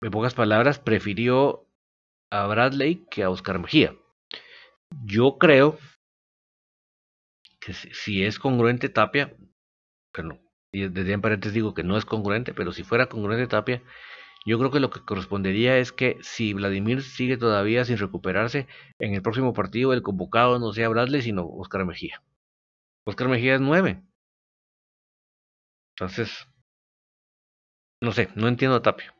en 0.00 0.10
pocas 0.10 0.34
palabras, 0.34 0.78
prefirió 0.78 1.66
a 2.30 2.46
Bradley 2.46 3.06
que 3.10 3.22
a 3.22 3.30
Oscar 3.30 3.58
Mejía. 3.58 3.94
Yo 5.04 5.38
creo 5.38 5.78
que 7.60 7.72
si, 7.72 8.24
es 8.24 8.38
congruente 8.38 8.88
Tapia, 8.88 9.36
y 10.72 10.88
desde 10.88 11.12
en 11.12 11.20
paréntesis 11.20 11.54
digo 11.54 11.74
que 11.74 11.82
no 11.82 11.96
es 11.96 12.04
congruente, 12.04 12.54
pero 12.54 12.72
si 12.72 12.84
fuera 12.84 13.08
congruente 13.08 13.46
Tapia, 13.46 13.82
yo 14.46 14.58
creo 14.58 14.70
que 14.70 14.80
lo 14.80 14.90
que 14.90 15.04
correspondería 15.04 15.78
es 15.78 15.92
que 15.92 16.18
si 16.22 16.54
Vladimir 16.54 17.02
sigue 17.02 17.36
todavía 17.36 17.84
sin 17.84 17.98
recuperarse, 17.98 18.66
en 18.98 19.14
el 19.14 19.22
próximo 19.22 19.52
partido 19.52 19.92
el 19.92 20.02
convocado 20.02 20.58
no 20.58 20.72
sea 20.72 20.88
Bradley, 20.88 21.22
sino 21.22 21.46
Oscar 21.46 21.84
Mejía. 21.84 22.22
Oscar 23.04 23.28
Mejía 23.28 23.56
es 23.56 23.60
nueve. 23.60 24.02
Entonces, 25.96 26.48
no 28.00 28.12
sé, 28.12 28.28
no 28.36 28.48
entiendo 28.48 28.76
a 28.76 28.82
Tapia. 28.82 29.17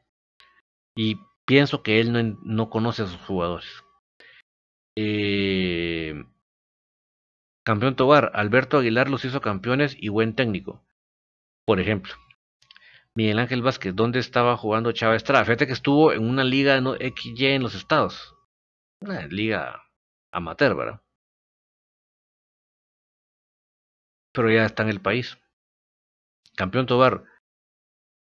Y 1.00 1.20
pienso 1.46 1.84
que 1.84 2.00
él 2.00 2.12
no, 2.12 2.40
no 2.42 2.70
conoce 2.70 3.02
a 3.02 3.06
sus 3.06 3.20
jugadores. 3.20 3.84
Eh, 4.96 6.24
campeón 7.64 7.94
Tobar, 7.94 8.32
Alberto 8.34 8.78
Aguilar 8.78 9.08
los 9.08 9.24
hizo 9.24 9.40
campeones 9.40 9.96
y 9.96 10.08
buen 10.08 10.34
técnico. 10.34 10.84
Por 11.64 11.78
ejemplo, 11.78 12.14
Miguel 13.14 13.38
Ángel 13.38 13.62
Vázquez, 13.62 13.94
¿dónde 13.94 14.18
estaba 14.18 14.56
jugando 14.56 14.90
Chávez 14.90 15.18
Estrada? 15.18 15.44
Fíjate 15.44 15.68
que 15.68 15.72
estuvo 15.72 16.12
en 16.12 16.28
una 16.28 16.42
liga 16.42 16.80
no, 16.80 16.94
XY 16.94 17.46
en 17.46 17.62
los 17.62 17.76
estados. 17.76 18.34
Una 19.00 19.24
liga 19.28 19.80
amateur, 20.32 20.74
¿verdad? 20.74 21.00
Pero 24.32 24.50
ya 24.50 24.64
está 24.64 24.82
en 24.82 24.88
el 24.88 25.00
país. 25.00 25.38
Campeón 26.56 26.86
Tobar. 26.86 27.22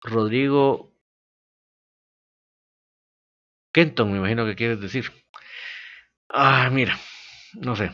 Rodrigo 0.01 0.88
Kenton, 3.71 4.11
me 4.11 4.17
imagino 4.17 4.45
que 4.45 4.55
quieres 4.55 4.81
decir. 4.81 5.11
Ah, 6.29 6.69
mira, 6.71 6.97
no 7.53 7.75
sé, 7.75 7.91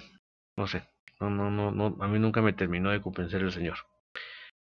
no 0.58 0.68
sé. 0.68 0.84
No, 1.20 1.30
no, 1.30 1.50
no, 1.50 1.72
no, 1.72 1.98
a 2.04 2.08
mí 2.08 2.20
nunca 2.20 2.42
me 2.42 2.54
terminó 2.54 2.92
de 2.92 3.02
convencer 3.02 3.42
el 3.42 3.52
señor. 3.52 3.78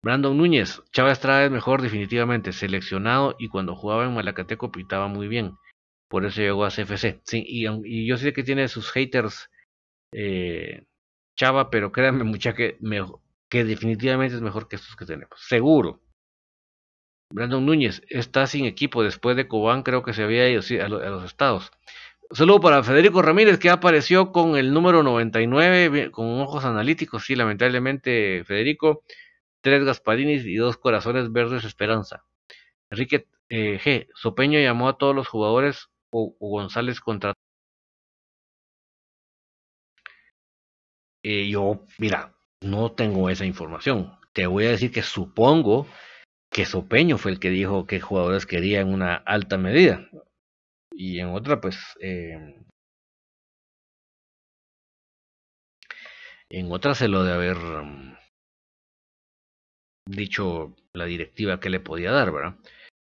Brandon 0.04 0.36
Núñez, 0.36 0.82
Chava 0.91 1.12
Estrada 1.12 1.45
es 1.45 1.52
mejor 1.52 1.82
definitivamente, 1.82 2.54
seleccionado 2.54 3.36
y 3.38 3.49
cuando 3.49 3.76
jugaba 3.76 4.06
en 4.06 4.14
Malacateco 4.16 4.72
pitaba 4.72 5.08
muy 5.08 5.28
bien. 5.28 5.58
Por 6.08 6.26
eso 6.26 6.41
llegó 6.41 6.66
a 6.66 6.72
CFC. 6.72 7.22
Sí, 7.24 7.43
y, 7.47 8.08
yo 8.08 8.18
sé 8.18 8.34
que 8.34 8.43
tiene 8.43 8.68
sus 8.68 8.91
haters 8.91 9.49
eh, 10.12 10.86
Chava, 11.38 11.70
pero 11.70 11.91
créanme 11.91 12.24
mucha 12.24 12.54
que, 12.54 12.78
que 13.49 13.64
definitivamente 13.64 14.36
es 14.36 14.41
mejor 14.41 14.68
que 14.68 14.76
estos 14.78 14.95
que 14.95 15.06
tenemos. 15.06 15.39
Seguro. 15.47 16.02
Brandon 17.32 17.65
Núñez 17.65 18.01
está 18.09 18.47
sin 18.47 18.65
equipo 18.65 19.03
después 19.03 19.36
de 19.36 19.47
Cobán, 19.47 19.84
creo 19.84 20.03
que 20.03 20.13
se 20.13 20.23
había 20.23 20.49
ido 20.49 20.61
a, 20.84 20.88
los 20.88 21.23
estados. 21.25 21.71
Saludo 22.32 22.61
para 22.61 22.84
Federico 22.84 23.21
Ramírez, 23.21 23.59
que 23.59 23.69
apareció 23.69 24.32
con 24.32 24.55
el 24.55 24.73
número 24.73 25.03
99, 25.03 26.11
con 26.11 26.39
ojos 26.39 26.63
analíticos. 26.63 27.25
Sí, 27.25 27.36
lamentablemente, 27.36 28.43
Federico 28.45 29.03
tres 29.61 29.84
Gasparinis 29.86 30.45
y 30.45 30.55
dos 30.55 30.77
Corazones 30.77 31.32
Verdes 31.32 31.63
Esperanza. 31.63 32.25
Enrique 32.89 33.27
eh, 33.49 33.79
G. 33.84 34.07
Sopeño 34.15 34.59
llamó 34.59 34.89
a 34.89 34.97
todos 34.97 35.15
los 35.15 35.27
jugadores 35.27 35.89
o, 36.09 36.36
González 36.39 36.99
contra. 36.99 37.34
Eh, 41.23 41.47
yo, 41.49 41.86
mira, 41.99 42.36
no 42.61 42.91
tengo 42.91 43.29
esa 43.29 43.45
información. 43.45 44.17
Te 44.34 44.47
voy 44.47 44.65
a 44.65 44.71
decir 44.71 44.91
que 44.91 45.03
supongo 45.03 45.88
que 46.52 46.66
Sopeño 46.66 47.18
fue 47.18 47.32
el 47.32 47.39
que 47.39 47.49
dijo 47.49 47.88
que 47.88 48.02
jugadores 48.02 48.45
quería 48.45 48.82
en 48.82 48.93
una 48.93 49.16
alta 49.16 49.58
medida. 49.58 50.10
Y 50.91 51.20
en 51.20 51.30
otra, 51.30 51.62
pues. 51.62 51.78
Eh, 52.02 52.56
en 56.49 56.72
otra 56.72 56.93
se 56.95 57.08
lo 57.08 57.24
de 57.24 57.34
haber 57.34 57.58
mm, 57.58 58.18
dicho 60.06 60.76
la 60.93 61.06
directiva 61.06 61.60
que 61.60 61.70
le 61.70 61.80
podía 61.80 62.12
dar, 62.12 62.32
¿verdad? 62.32 62.56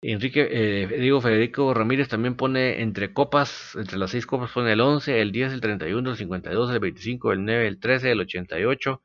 Enrique, 0.03 0.49
eh, 0.51 0.87
digo, 0.99 1.21
Federico 1.21 1.75
Ramírez 1.75 2.09
también 2.09 2.37
pone 2.37 2.81
entre 2.83 3.13
copas, 3.13 3.75
entre 3.77 3.99
las 3.99 4.11
seis 4.13 4.27
copas 4.27 4.53
pone 4.53 4.73
el 4.73 4.81
11, 4.81 5.21
el 5.21 5.33
10, 5.33 5.53
el 5.55 5.61
31, 5.61 6.11
el 6.11 6.17
52, 6.17 6.71
el 6.71 6.81
25, 6.81 7.33
el 7.33 7.45
9, 7.45 7.67
el 7.67 7.81
13, 7.81 8.13
el 8.13 8.21
88, 8.21 9.03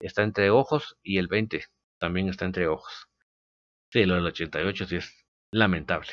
está 0.00 0.22
entre 0.22 0.50
ojos 0.50 0.96
y 1.02 1.18
el 1.18 1.28
20 1.28 1.64
también 1.98 2.28
está 2.28 2.44
entre 2.44 2.68
ojos. 2.68 3.08
Sí, 3.94 4.06
lo 4.06 4.16
del 4.16 4.26
88 4.26 4.86
sí 4.86 4.96
es 4.96 5.24
lamentable. 5.52 6.10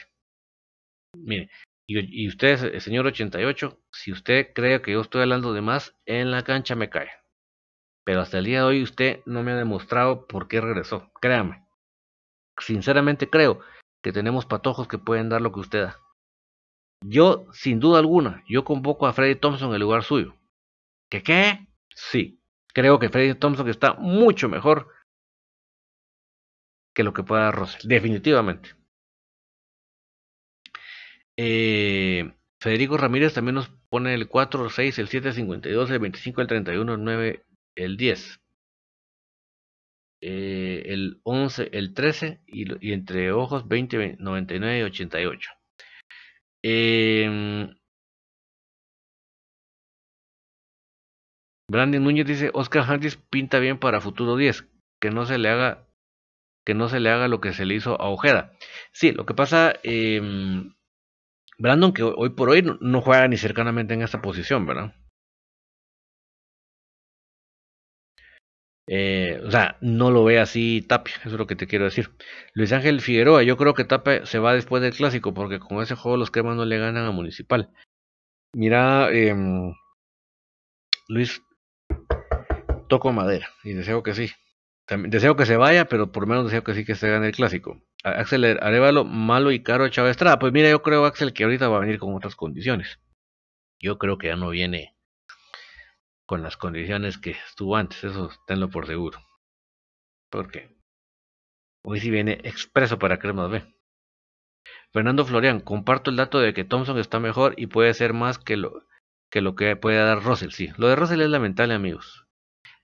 Mire, 1.17 1.49
y, 1.87 2.27
usted, 2.27 2.77
señor 2.77 3.07
88, 3.07 3.79
si 3.91 4.11
usted 4.11 4.53
cree 4.53 4.83
que 4.83 4.91
yo 4.91 5.01
estoy 5.01 5.23
hablando 5.23 5.51
de 5.51 5.61
más, 5.61 5.97
en 6.05 6.29
la 6.29 6.43
cancha 6.43 6.75
me 6.75 6.91
cae. 6.91 7.09
Pero 8.05 8.21
hasta 8.21 8.37
el 8.37 8.45
día 8.45 8.59
de 8.59 8.65
hoy 8.65 8.83
usted 8.83 9.23
no 9.25 9.41
me 9.41 9.53
ha 9.53 9.55
demostrado 9.55 10.27
por 10.27 10.47
qué 10.47 10.61
regresó. 10.61 11.11
Créame. 11.19 11.65
sinceramente 12.59 13.31
creo 13.31 13.61
que 14.03 14.11
tenemos 14.11 14.45
patojos 14.45 14.87
que 14.87 14.99
pueden 14.99 15.29
dar 15.29 15.41
lo 15.41 15.51
que 15.51 15.61
usted 15.61 15.83
da. 15.85 15.99
Yo, 17.03 17.47
sin 17.51 17.79
duda 17.79 17.97
alguna, 17.97 18.43
yo 18.47 18.63
convoco 18.63 19.07
a 19.07 19.13
Freddy 19.13 19.33
Thompson 19.33 19.73
en 19.73 19.81
lugar 19.81 20.03
suyo. 20.03 20.35
¿Qué 21.09 21.23
qué? 21.23 21.65
Sí, 21.95 22.43
creo 22.75 22.99
que 22.99 23.09
Freddy 23.09 23.33
Thompson 23.33 23.67
está 23.69 23.95
mucho 23.95 24.49
mejor 24.49 24.87
que 26.93 27.03
lo 27.03 27.13
que 27.13 27.23
pueda 27.23 27.43
dar 27.43 27.55
Russell, 27.55 27.87
definitivamente. 27.87 28.75
Eh, 31.37 32.33
Federico 32.59 32.97
Ramírez 32.97 33.33
también 33.33 33.55
nos 33.55 33.69
pone 33.89 34.13
el 34.13 34.27
4, 34.27 34.65
el 34.65 34.71
6, 34.71 34.99
el 34.99 35.07
7, 35.07 35.29
el 35.29 35.33
52, 35.33 35.89
el 35.89 35.99
25, 35.99 36.41
el 36.41 36.47
31, 36.47 36.93
el 36.93 37.03
9, 37.03 37.45
el 37.75 37.97
10. 37.97 38.39
Eh, 40.23 40.83
el 40.85 41.19
11, 41.23 41.69
el 41.73 41.93
13 41.95 42.41
y, 42.45 42.87
y, 42.87 42.93
entre 42.93 43.31
ojos 43.31 43.67
20, 43.67 44.17
99 44.19 44.79
y 44.79 44.83
88. 44.83 45.51
Eh, 46.63 47.69
Brandon 51.67 52.03
Núñez 52.03 52.27
dice, 52.27 52.51
Oscar 52.53 52.83
Harris 52.87 53.15
pinta 53.15 53.57
bien 53.59 53.79
para 53.79 54.01
futuro 54.01 54.35
10, 54.35 54.67
que 54.99 55.09
no 55.09 55.25
se 55.25 55.37
le 55.37 55.49
haga 55.49 55.87
que 56.65 56.73
no 56.73 56.89
se 56.89 56.99
le 56.99 57.09
haga 57.09 57.27
lo 57.27 57.41
que 57.41 57.53
se 57.53 57.65
le 57.65 57.75
hizo 57.75 57.99
a 58.01 58.09
Ojeda. 58.09 58.53
Sí, 58.91 59.11
lo 59.11 59.25
que 59.25 59.33
pasa, 59.33 59.73
eh, 59.83 60.21
Brandon, 61.57 61.93
que 61.93 62.03
hoy 62.03 62.31
por 62.31 62.49
hoy 62.49 62.61
no 62.81 63.01
juega 63.01 63.27
ni 63.29 63.37
cercanamente 63.37 63.93
en 63.93 64.01
esta 64.01 64.21
posición, 64.21 64.65
¿verdad? 64.65 64.93
Eh, 68.87 69.39
o 69.45 69.51
sea, 69.51 69.77
no 69.81 70.11
lo 70.11 70.23
ve 70.25 70.39
así 70.39 70.81
Tapia, 70.81 71.15
eso 71.21 71.29
es 71.29 71.37
lo 71.37 71.47
que 71.47 71.55
te 71.55 71.67
quiero 71.67 71.85
decir. 71.85 72.09
Luis 72.53 72.73
Ángel 72.73 72.99
Figueroa, 73.01 73.43
yo 73.43 73.55
creo 73.57 73.73
que 73.73 73.85
Tapia 73.85 74.25
se 74.25 74.39
va 74.39 74.53
después 74.53 74.81
del 74.81 74.93
clásico, 74.93 75.33
porque 75.33 75.59
con 75.59 75.81
ese 75.81 75.95
juego 75.95 76.17
los 76.17 76.31
cremas 76.31 76.57
no 76.57 76.65
le 76.65 76.77
ganan 76.77 77.05
a 77.05 77.11
Municipal. 77.11 77.69
Mira, 78.53 79.09
eh, 79.11 79.35
Luis, 81.07 81.41
toco 82.89 83.11
madera 83.11 83.47
y 83.63 83.73
deseo 83.73 84.03
que 84.03 84.13
sí. 84.13 84.29
Deseo 84.97 85.37
que 85.37 85.45
se 85.45 85.55
vaya, 85.55 85.85
pero 85.85 86.11
por 86.11 86.23
lo 86.23 86.27
menos 86.27 86.45
deseo 86.45 86.65
que 86.65 86.73
sí 86.73 86.83
que 86.83 86.95
se 86.95 87.09
gane 87.09 87.27
el 87.27 87.35
clásico. 87.35 87.81
Axel 88.03 88.43
Arevalo, 88.61 89.05
malo 89.05 89.51
y 89.51 89.63
caro 89.63 89.87
Chávez 89.87 90.11
Estrada. 90.11 90.37
Pues 90.37 90.51
mira, 90.51 90.69
yo 90.69 90.81
creo, 90.81 91.05
Axel, 91.05 91.33
que 91.33 91.45
ahorita 91.45 91.69
va 91.69 91.77
a 91.77 91.81
venir 91.81 91.97
con 91.97 92.13
otras 92.13 92.35
condiciones. 92.35 92.99
Yo 93.79 93.97
creo 93.97 94.17
que 94.17 94.27
ya 94.27 94.35
no 94.35 94.49
viene 94.49 94.97
con 96.25 96.43
las 96.43 96.57
condiciones 96.57 97.17
que 97.17 97.31
estuvo 97.31 97.75
antes, 97.75 98.03
eso 98.03 98.29
tenlo 98.47 98.69
por 98.69 98.85
seguro. 98.85 99.19
Porque 100.29 100.77
hoy 101.83 101.99
sí 101.99 102.09
viene 102.09 102.39
expreso 102.43 102.99
para 102.99 103.19
Cremas 103.19 103.49
B. 103.49 103.63
Fernando 104.93 105.25
Florian, 105.25 105.61
comparto 105.61 106.09
el 106.09 106.17
dato 106.17 106.39
de 106.39 106.53
que 106.53 106.63
Thompson 106.63 106.99
está 106.99 107.19
mejor 107.19 107.53
y 107.57 107.67
puede 107.67 107.93
ser 107.93 108.13
más 108.13 108.37
que 108.37 108.57
lo 108.57 108.85
que, 109.31 109.41
lo 109.41 109.55
que 109.55 109.75
puede 109.75 109.97
dar 109.97 110.23
Russell. 110.23 110.51
Sí, 110.51 110.69
lo 110.77 110.87
de 110.87 110.95
Russell 110.95 111.21
es 111.21 111.29
lamentable, 111.29 111.73
amigos. 111.73 112.25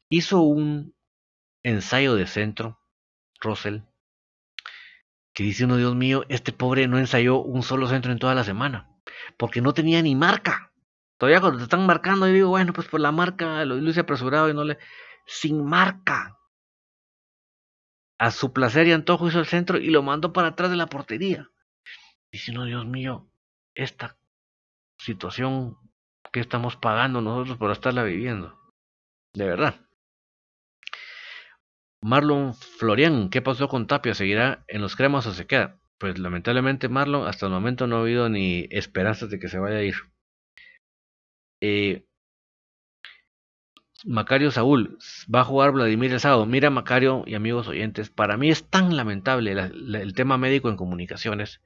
Hizo 0.09 0.41
un 0.41 0.96
ensayo 1.67 2.15
de 2.15 2.27
centro, 2.27 2.79
Russell, 3.41 3.81
que 5.33 5.43
dice 5.43 5.65
uno, 5.65 5.77
Dios 5.77 5.95
mío, 5.95 6.23
este 6.29 6.53
pobre 6.53 6.87
no 6.87 6.97
ensayó 6.97 7.39
un 7.39 7.61
solo 7.61 7.87
centro 7.87 8.11
en 8.11 8.19
toda 8.19 8.33
la 8.35 8.43
semana, 8.43 8.89
porque 9.37 9.61
no 9.61 9.73
tenía 9.73 10.01
ni 10.01 10.15
marca. 10.15 10.71
Todavía 11.17 11.41
cuando 11.41 11.57
te 11.57 11.63
están 11.63 11.85
marcando, 11.85 12.27
yo 12.27 12.33
digo, 12.33 12.49
bueno, 12.49 12.73
pues 12.73 12.87
por 12.87 13.01
la 13.01 13.11
marca 13.11 13.65
lo, 13.65 13.77
hice 13.77 14.01
apresurado 14.01 14.49
y 14.49 14.53
no 14.53 14.63
le. 14.63 14.77
Sin 15.25 15.65
marca. 15.65 16.39
A 18.17 18.31
su 18.31 18.53
placer 18.53 18.87
y 18.87 18.93
antojo 18.93 19.27
hizo 19.27 19.39
el 19.39 19.45
centro 19.45 19.77
y 19.77 19.89
lo 19.89 20.01
mandó 20.01 20.31
para 20.31 20.49
atrás 20.49 20.71
de 20.71 20.77
la 20.77 20.87
portería. 20.87 21.49
Diciendo, 22.31 22.63
Dios 22.63 22.85
mío, 22.85 23.29
esta 23.75 24.17
situación 24.97 25.77
que 26.31 26.39
estamos 26.39 26.77
pagando 26.77 27.21
nosotros 27.21 27.57
por 27.57 27.71
estarla 27.71 28.03
viviendo. 28.03 28.57
De 29.33 29.45
verdad. 29.45 29.86
Marlon 32.01 32.53
Florian, 32.53 33.29
¿qué 33.29 33.41
pasó 33.41 33.67
con 33.67 33.87
Tapia? 33.87 34.13
¿Seguirá 34.13 34.63
en 34.67 34.81
los 34.81 34.95
cremas 34.95 35.25
o 35.27 35.33
se 35.33 35.47
queda? 35.47 35.79
Pues 35.97 36.19
lamentablemente 36.19 36.89
Marlon, 36.89 37.27
hasta 37.27 37.47
el 37.47 37.51
momento 37.51 37.87
no 37.87 37.97
ha 37.97 38.01
habido 38.01 38.29
ni 38.29 38.67
esperanzas 38.71 39.29
de 39.29 39.39
que 39.39 39.49
se 39.49 39.59
vaya 39.59 39.77
a 39.77 39.83
ir. 39.83 39.95
Eh, 41.61 42.05
Macario 44.05 44.51
Saúl, 44.51 44.99
va 45.33 45.41
a 45.41 45.43
jugar 45.43 45.71
Vladimir 45.71 46.13
el 46.13 46.19
sábado. 46.19 46.45
Mira, 46.45 46.69
Macario 46.69 47.23
y 47.25 47.33
amigos 47.33 47.67
oyentes, 47.67 48.09
para 48.09 48.37
mí 48.37 48.49
es 48.49 48.69
tan 48.69 48.95
lamentable 48.95 49.55
la, 49.55 49.71
la, 49.73 49.99
el 50.01 50.13
tema 50.13 50.37
médico 50.37 50.69
en 50.69 50.77
comunicaciones. 50.77 51.61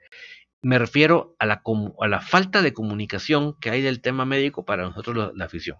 Me 0.64 0.78
refiero 0.78 1.36
a 1.40 1.46
la, 1.48 2.22
falta 2.22 2.62
de 2.62 2.74
comunicación 2.74 3.58
que 3.60 3.72
hay 3.72 3.82
del 3.82 4.02
tema 4.02 4.26
médico 4.26 4.64
para 4.64 4.84
nosotros 4.84 5.32
la 5.36 5.46
afición. 5.46 5.78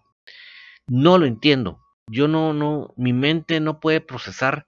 No 0.88 1.20
lo 1.20 1.28
entiendo. 1.28 1.80
Yo 2.12 2.28
no, 2.28 2.54
no, 2.54 2.94
mi 2.98 3.14
mente 3.14 3.60
no 3.60 3.80
puede 3.80 4.02
procesar 4.02 4.68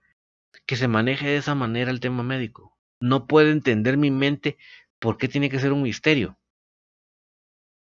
que 0.65 0.75
se 0.75 0.87
maneje 0.87 1.27
de 1.27 1.37
esa 1.37 1.55
manera 1.55 1.91
el 1.91 1.99
tema 1.99 2.23
médico. 2.23 2.77
No 3.01 3.27
puede 3.27 3.51
entender 3.51 3.97
mi 3.97 4.11
mente 4.11 4.57
por 4.99 5.17
qué 5.17 5.27
tiene 5.27 5.49
que 5.49 5.59
ser 5.59 5.73
un 5.73 5.81
misterio 5.81 6.37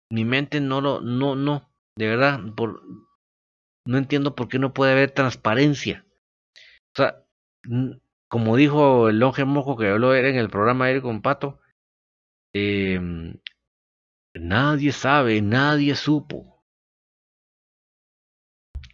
mi 0.09 0.25
mente 0.25 0.61
no 0.61 0.81
lo, 0.81 1.01
no, 1.01 1.35
no, 1.35 1.69
de 1.95 2.07
verdad, 2.07 2.39
por, 2.55 2.81
no 3.85 3.97
entiendo 3.97 4.35
por 4.35 4.47
qué 4.47 4.59
no 4.59 4.73
puede 4.73 4.93
haber 4.93 5.11
transparencia. 5.11 6.05
O 6.93 6.95
sea, 6.95 7.23
como 8.27 8.55
dijo 8.55 9.09
el 9.09 9.19
longe 9.19 9.45
mojo 9.45 9.77
que 9.77 9.89
habló 9.89 10.15
en 10.15 10.35
el 10.35 10.49
programa 10.49 10.85
aire 10.85 11.01
con 11.01 11.21
Pato, 11.21 11.59
eh, 12.53 12.99
nadie 14.33 14.91
sabe, 14.91 15.41
nadie 15.41 15.95
supo. 15.95 16.56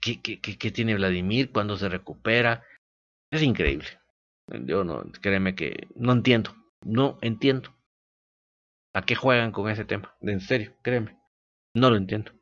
¿Qué, 0.04 0.22
qué, 0.22 0.42
qué, 0.42 0.58
¿Qué 0.58 0.72
tiene 0.72 0.96
Vladimir 0.96 1.52
cuando 1.52 1.78
se 1.78 1.88
recupera? 1.88 2.66
Es 3.32 3.42
increíble. 3.42 3.88
Yo 4.66 4.84
no, 4.84 5.02
créeme 5.22 5.56
que 5.56 5.88
no 5.96 6.12
entiendo, 6.12 6.54
no 6.84 7.18
entiendo. 7.22 7.74
¿A 8.94 9.04
qué 9.04 9.16
juegan 9.16 9.54
con 9.54 9.70
ese 9.70 9.86
tema? 9.86 10.14
En 10.20 10.42
serio, 10.42 10.74
créeme. 10.82 11.18
No 11.74 11.90
lo 11.90 11.96
entiendo. 11.96 12.34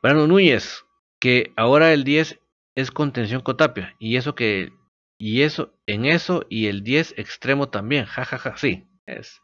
Brano 0.00 0.28
Núñez, 0.28 0.84
que 1.20 1.52
ahora 1.56 1.92
el 1.92 2.04
10 2.04 2.38
es 2.76 2.90
contención 2.92 3.42
con 3.42 3.56
Tapia. 3.56 3.96
Y 3.98 4.16
eso 4.16 4.36
que. 4.36 4.72
Y 5.18 5.42
eso, 5.42 5.74
en 5.86 6.04
eso, 6.04 6.46
y 6.48 6.68
el 6.68 6.84
10 6.84 7.18
extremo 7.18 7.70
también. 7.70 8.04
Ja, 8.04 8.24
ja, 8.24 8.38
ja. 8.38 8.56
Sí, 8.56 8.86
es. 9.06 9.40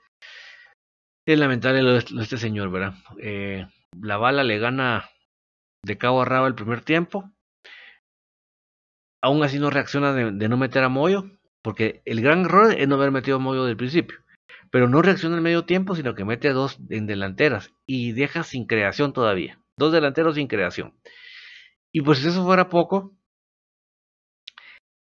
Es 1.26 1.38
lamentable 1.38 1.82
lo 1.82 1.94
de 1.94 1.98
este 1.98 2.36
señor, 2.36 2.70
¿verdad? 2.70 2.94
Eh, 3.18 3.66
la 4.00 4.18
bala 4.18 4.44
le 4.44 4.58
gana 4.58 5.10
de 5.84 5.98
cabo 5.98 6.22
a 6.22 6.24
rabo 6.24 6.46
el 6.46 6.54
primer 6.54 6.82
tiempo. 6.82 7.30
Aún 9.22 9.42
así 9.42 9.58
no 9.58 9.70
reacciona 9.70 10.12
de, 10.12 10.48
no 10.48 10.56
meter 10.56 10.84
a 10.84 10.88
Moyo. 10.88 11.24
Porque 11.62 12.02
el 12.06 12.20
gran 12.20 12.44
error 12.44 12.74
es 12.76 12.88
no 12.88 12.96
haber 12.96 13.12
metido 13.12 13.36
a 13.36 13.40
Moyo 13.40 13.64
del 13.64 13.76
principio 13.76 14.18
pero 14.72 14.88
no 14.88 15.02
reacciona 15.02 15.36
en 15.36 15.42
medio 15.42 15.66
tiempo, 15.66 15.94
sino 15.94 16.14
que 16.14 16.24
mete 16.24 16.48
a 16.48 16.54
dos 16.54 16.78
en 16.88 17.06
delanteras 17.06 17.74
y 17.84 18.12
deja 18.12 18.42
sin 18.42 18.64
creación 18.64 19.12
todavía. 19.12 19.60
Dos 19.76 19.92
delanteros 19.92 20.36
sin 20.36 20.48
creación. 20.48 20.94
Y 21.92 22.00
pues 22.00 22.20
si 22.20 22.28
eso 22.28 22.42
fuera 22.42 22.70
poco, 22.70 23.14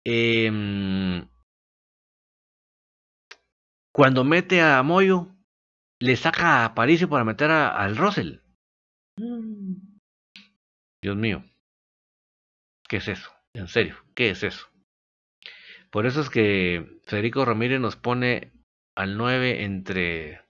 eh, 0.03 1.24
cuando 3.93 4.24
mete 4.24 4.61
a 4.61 4.82
Moyo, 4.82 5.28
le 5.99 6.15
saca 6.15 6.65
a 6.65 6.74
Paricio 6.74 7.07
para 7.07 7.24
meter 7.24 7.51
a, 7.51 7.69
al 7.69 7.97
Russell. 7.97 8.39
Dios 11.02 11.16
mío, 11.18 11.43
¿qué 12.88 12.97
es 12.97 13.08
eso? 13.08 13.32
En 13.54 13.68
serio, 13.68 13.95
¿qué 14.14 14.30
es 14.30 14.43
eso? 14.43 14.68
Por 15.89 16.06
eso 16.06 16.22
es 16.22 16.30
que 16.30 16.99
Federico 17.06 17.43
Ramírez 17.43 17.80
nos 17.80 17.95
pone 17.95 18.52
al 18.95 19.18
9 19.18 19.64
entre 19.64 20.41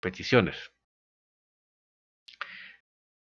peticiones. 0.00 0.72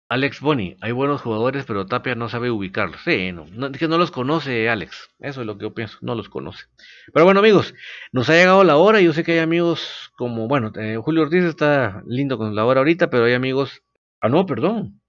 Alex 0.09 0.41
Boni, 0.41 0.77
hay 0.79 0.91
buenos 0.91 1.21
jugadores, 1.21 1.65
pero 1.65 1.85
Tapia 1.85 2.15
no 2.15 2.29
sabe 2.29 2.49
ubicarlos. 2.51 3.01
Sí, 3.03 3.31
no, 3.31 3.71
que 3.71 3.87
no 3.87 3.97
los 3.97 4.11
conoce 4.11 4.69
Alex. 4.69 5.09
Eso 5.19 5.41
es 5.41 5.47
lo 5.47 5.57
que 5.57 5.63
yo 5.63 5.73
pienso, 5.73 5.97
no 6.01 6.15
los 6.15 6.29
conoce. 6.29 6.65
Pero 7.11 7.25
bueno, 7.25 7.39
amigos, 7.39 7.73
nos 8.11 8.29
ha 8.29 8.33
llegado 8.33 8.63
la 8.63 8.77
hora. 8.77 9.01
Yo 9.01 9.11
sé 9.11 9.23
que 9.23 9.33
hay 9.33 9.39
amigos 9.39 10.11
como, 10.15 10.47
bueno, 10.47 10.71
eh, 10.75 10.97
Julio 10.97 11.23
Ortiz 11.23 11.43
está 11.43 12.03
lindo 12.05 12.37
con 12.37 12.55
la 12.55 12.63
hora 12.65 12.81
ahorita, 12.81 13.09
pero 13.09 13.25
hay 13.25 13.33
amigos. 13.33 13.81
Ah, 14.21 14.29
no, 14.29 14.45
perdón. 14.45 15.02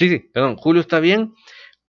Sí, 0.00 0.08
sí, 0.08 0.18
perdón. 0.32 0.56
Julio 0.56 0.80
está 0.80 0.98
bien, 0.98 1.34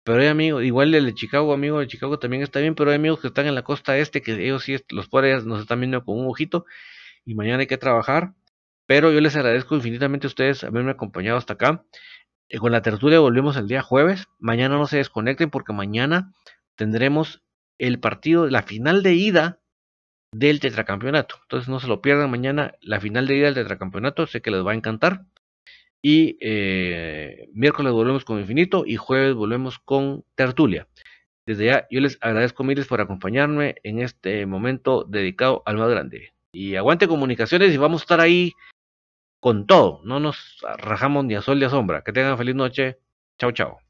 pero 0.03 0.21
hay 0.21 0.27
amigos, 0.27 0.65
igual 0.65 0.93
el 0.97 1.05
de 1.07 1.15
Chicago, 1.15 1.53
amigo 1.53 1.79
de 1.79 1.87
Chicago 1.87 2.19
también 2.19 2.43
está 2.43 2.59
bien, 2.59 2.75
pero 2.75 2.91
hay 2.91 2.97
amigos 2.97 3.21
que 3.21 3.29
están 3.29 3.47
en 3.47 3.55
la 3.55 3.63
costa 3.63 3.97
este, 3.99 4.21
que 4.21 4.33
ellos 4.33 4.65
sí, 4.65 4.77
los 4.89 5.07
pobres 5.09 5.45
nos 5.45 5.61
están 5.61 5.79
viendo 5.79 6.05
con 6.05 6.19
un 6.19 6.27
ojito 6.27 6.67
y 7.25 7.37
mañana 7.37 7.61
hay 7.61 7.69
que 7.69 7.79
trabajar. 7.79 8.35
Pero 8.87 9.13
yo 9.13 9.21
les 9.21 9.37
agradezco 9.37 9.77
infinitamente 9.77 10.27
a 10.27 10.29
ustedes 10.29 10.65
haberme 10.65 10.91
acompañado 10.91 11.39
hasta 11.39 11.53
acá. 11.53 11.85
Eh, 12.49 12.59
con 12.59 12.73
la 12.73 12.83
tertulia 12.83 13.21
volvemos 13.21 13.57
el 13.57 13.69
día 13.69 13.81
jueves. 13.81 14.27
Mañana 14.41 14.77
no 14.77 14.89
se 14.89 14.97
desconecten 14.97 15.51
porque 15.51 15.73
mañana 15.73 16.33
tendremos 16.75 17.45
el 17.79 18.01
partido, 18.01 18.49
la 18.49 18.65
final 18.65 19.05
de 19.05 19.15
ida 19.15 19.61
del 20.33 20.59
tetracampeonato. 20.59 21.37
Entonces 21.43 21.69
no 21.69 21.79
se 21.79 21.87
lo 21.87 22.01
pierdan 22.03 22.29
mañana 22.29 22.75
la 22.81 22.99
final 23.01 23.29
de 23.29 23.37
ida 23.37 23.47
del 23.47 23.55
tetracampeonato, 23.55 24.27
sé 24.27 24.43
que 24.43 24.51
les 24.51 24.67
va 24.67 24.73
a 24.73 24.75
encantar. 24.75 25.27
Y 26.03 26.39
eh, 26.41 27.49
miércoles 27.53 27.93
volvemos 27.93 28.25
con 28.25 28.39
Infinito 28.39 28.85
y 28.87 28.97
jueves 28.97 29.35
volvemos 29.35 29.79
con 29.79 30.25
Tertulia. 30.35 30.89
Desde 31.47 31.67
ya 31.67 31.87
yo 31.91 32.01
les 32.01 32.19
agradezco 32.21 32.65
miles 32.65 32.87
por 32.87 33.01
acompañarme 33.01 33.77
en 33.83 34.01
este 34.01 34.47
momento 34.47 35.05
dedicado 35.05 35.63
al 35.67 35.77
más 35.77 35.91
grande. 35.91 36.33
Y 36.53 36.77
aguante 36.77 37.09
comunicaciones 37.09 37.73
y 37.73 37.77
vamos 37.77 38.03
a 38.03 38.05
estar 38.05 38.21
ahí 38.21 38.53
con 39.41 39.67
todo. 39.67 40.01
No 40.05 40.21
nos 40.21 40.59
rajamos 40.79 41.25
ni 41.25 41.35
a 41.35 41.43
sol 41.43 41.59
ni 41.59 41.65
a 41.65 41.71
sombra. 41.71 42.03
Que 42.03 42.13
tengan 42.13 42.39
feliz 42.39 42.55
noche. 42.55 42.99
Chao, 43.39 43.53
chao. 43.53 43.90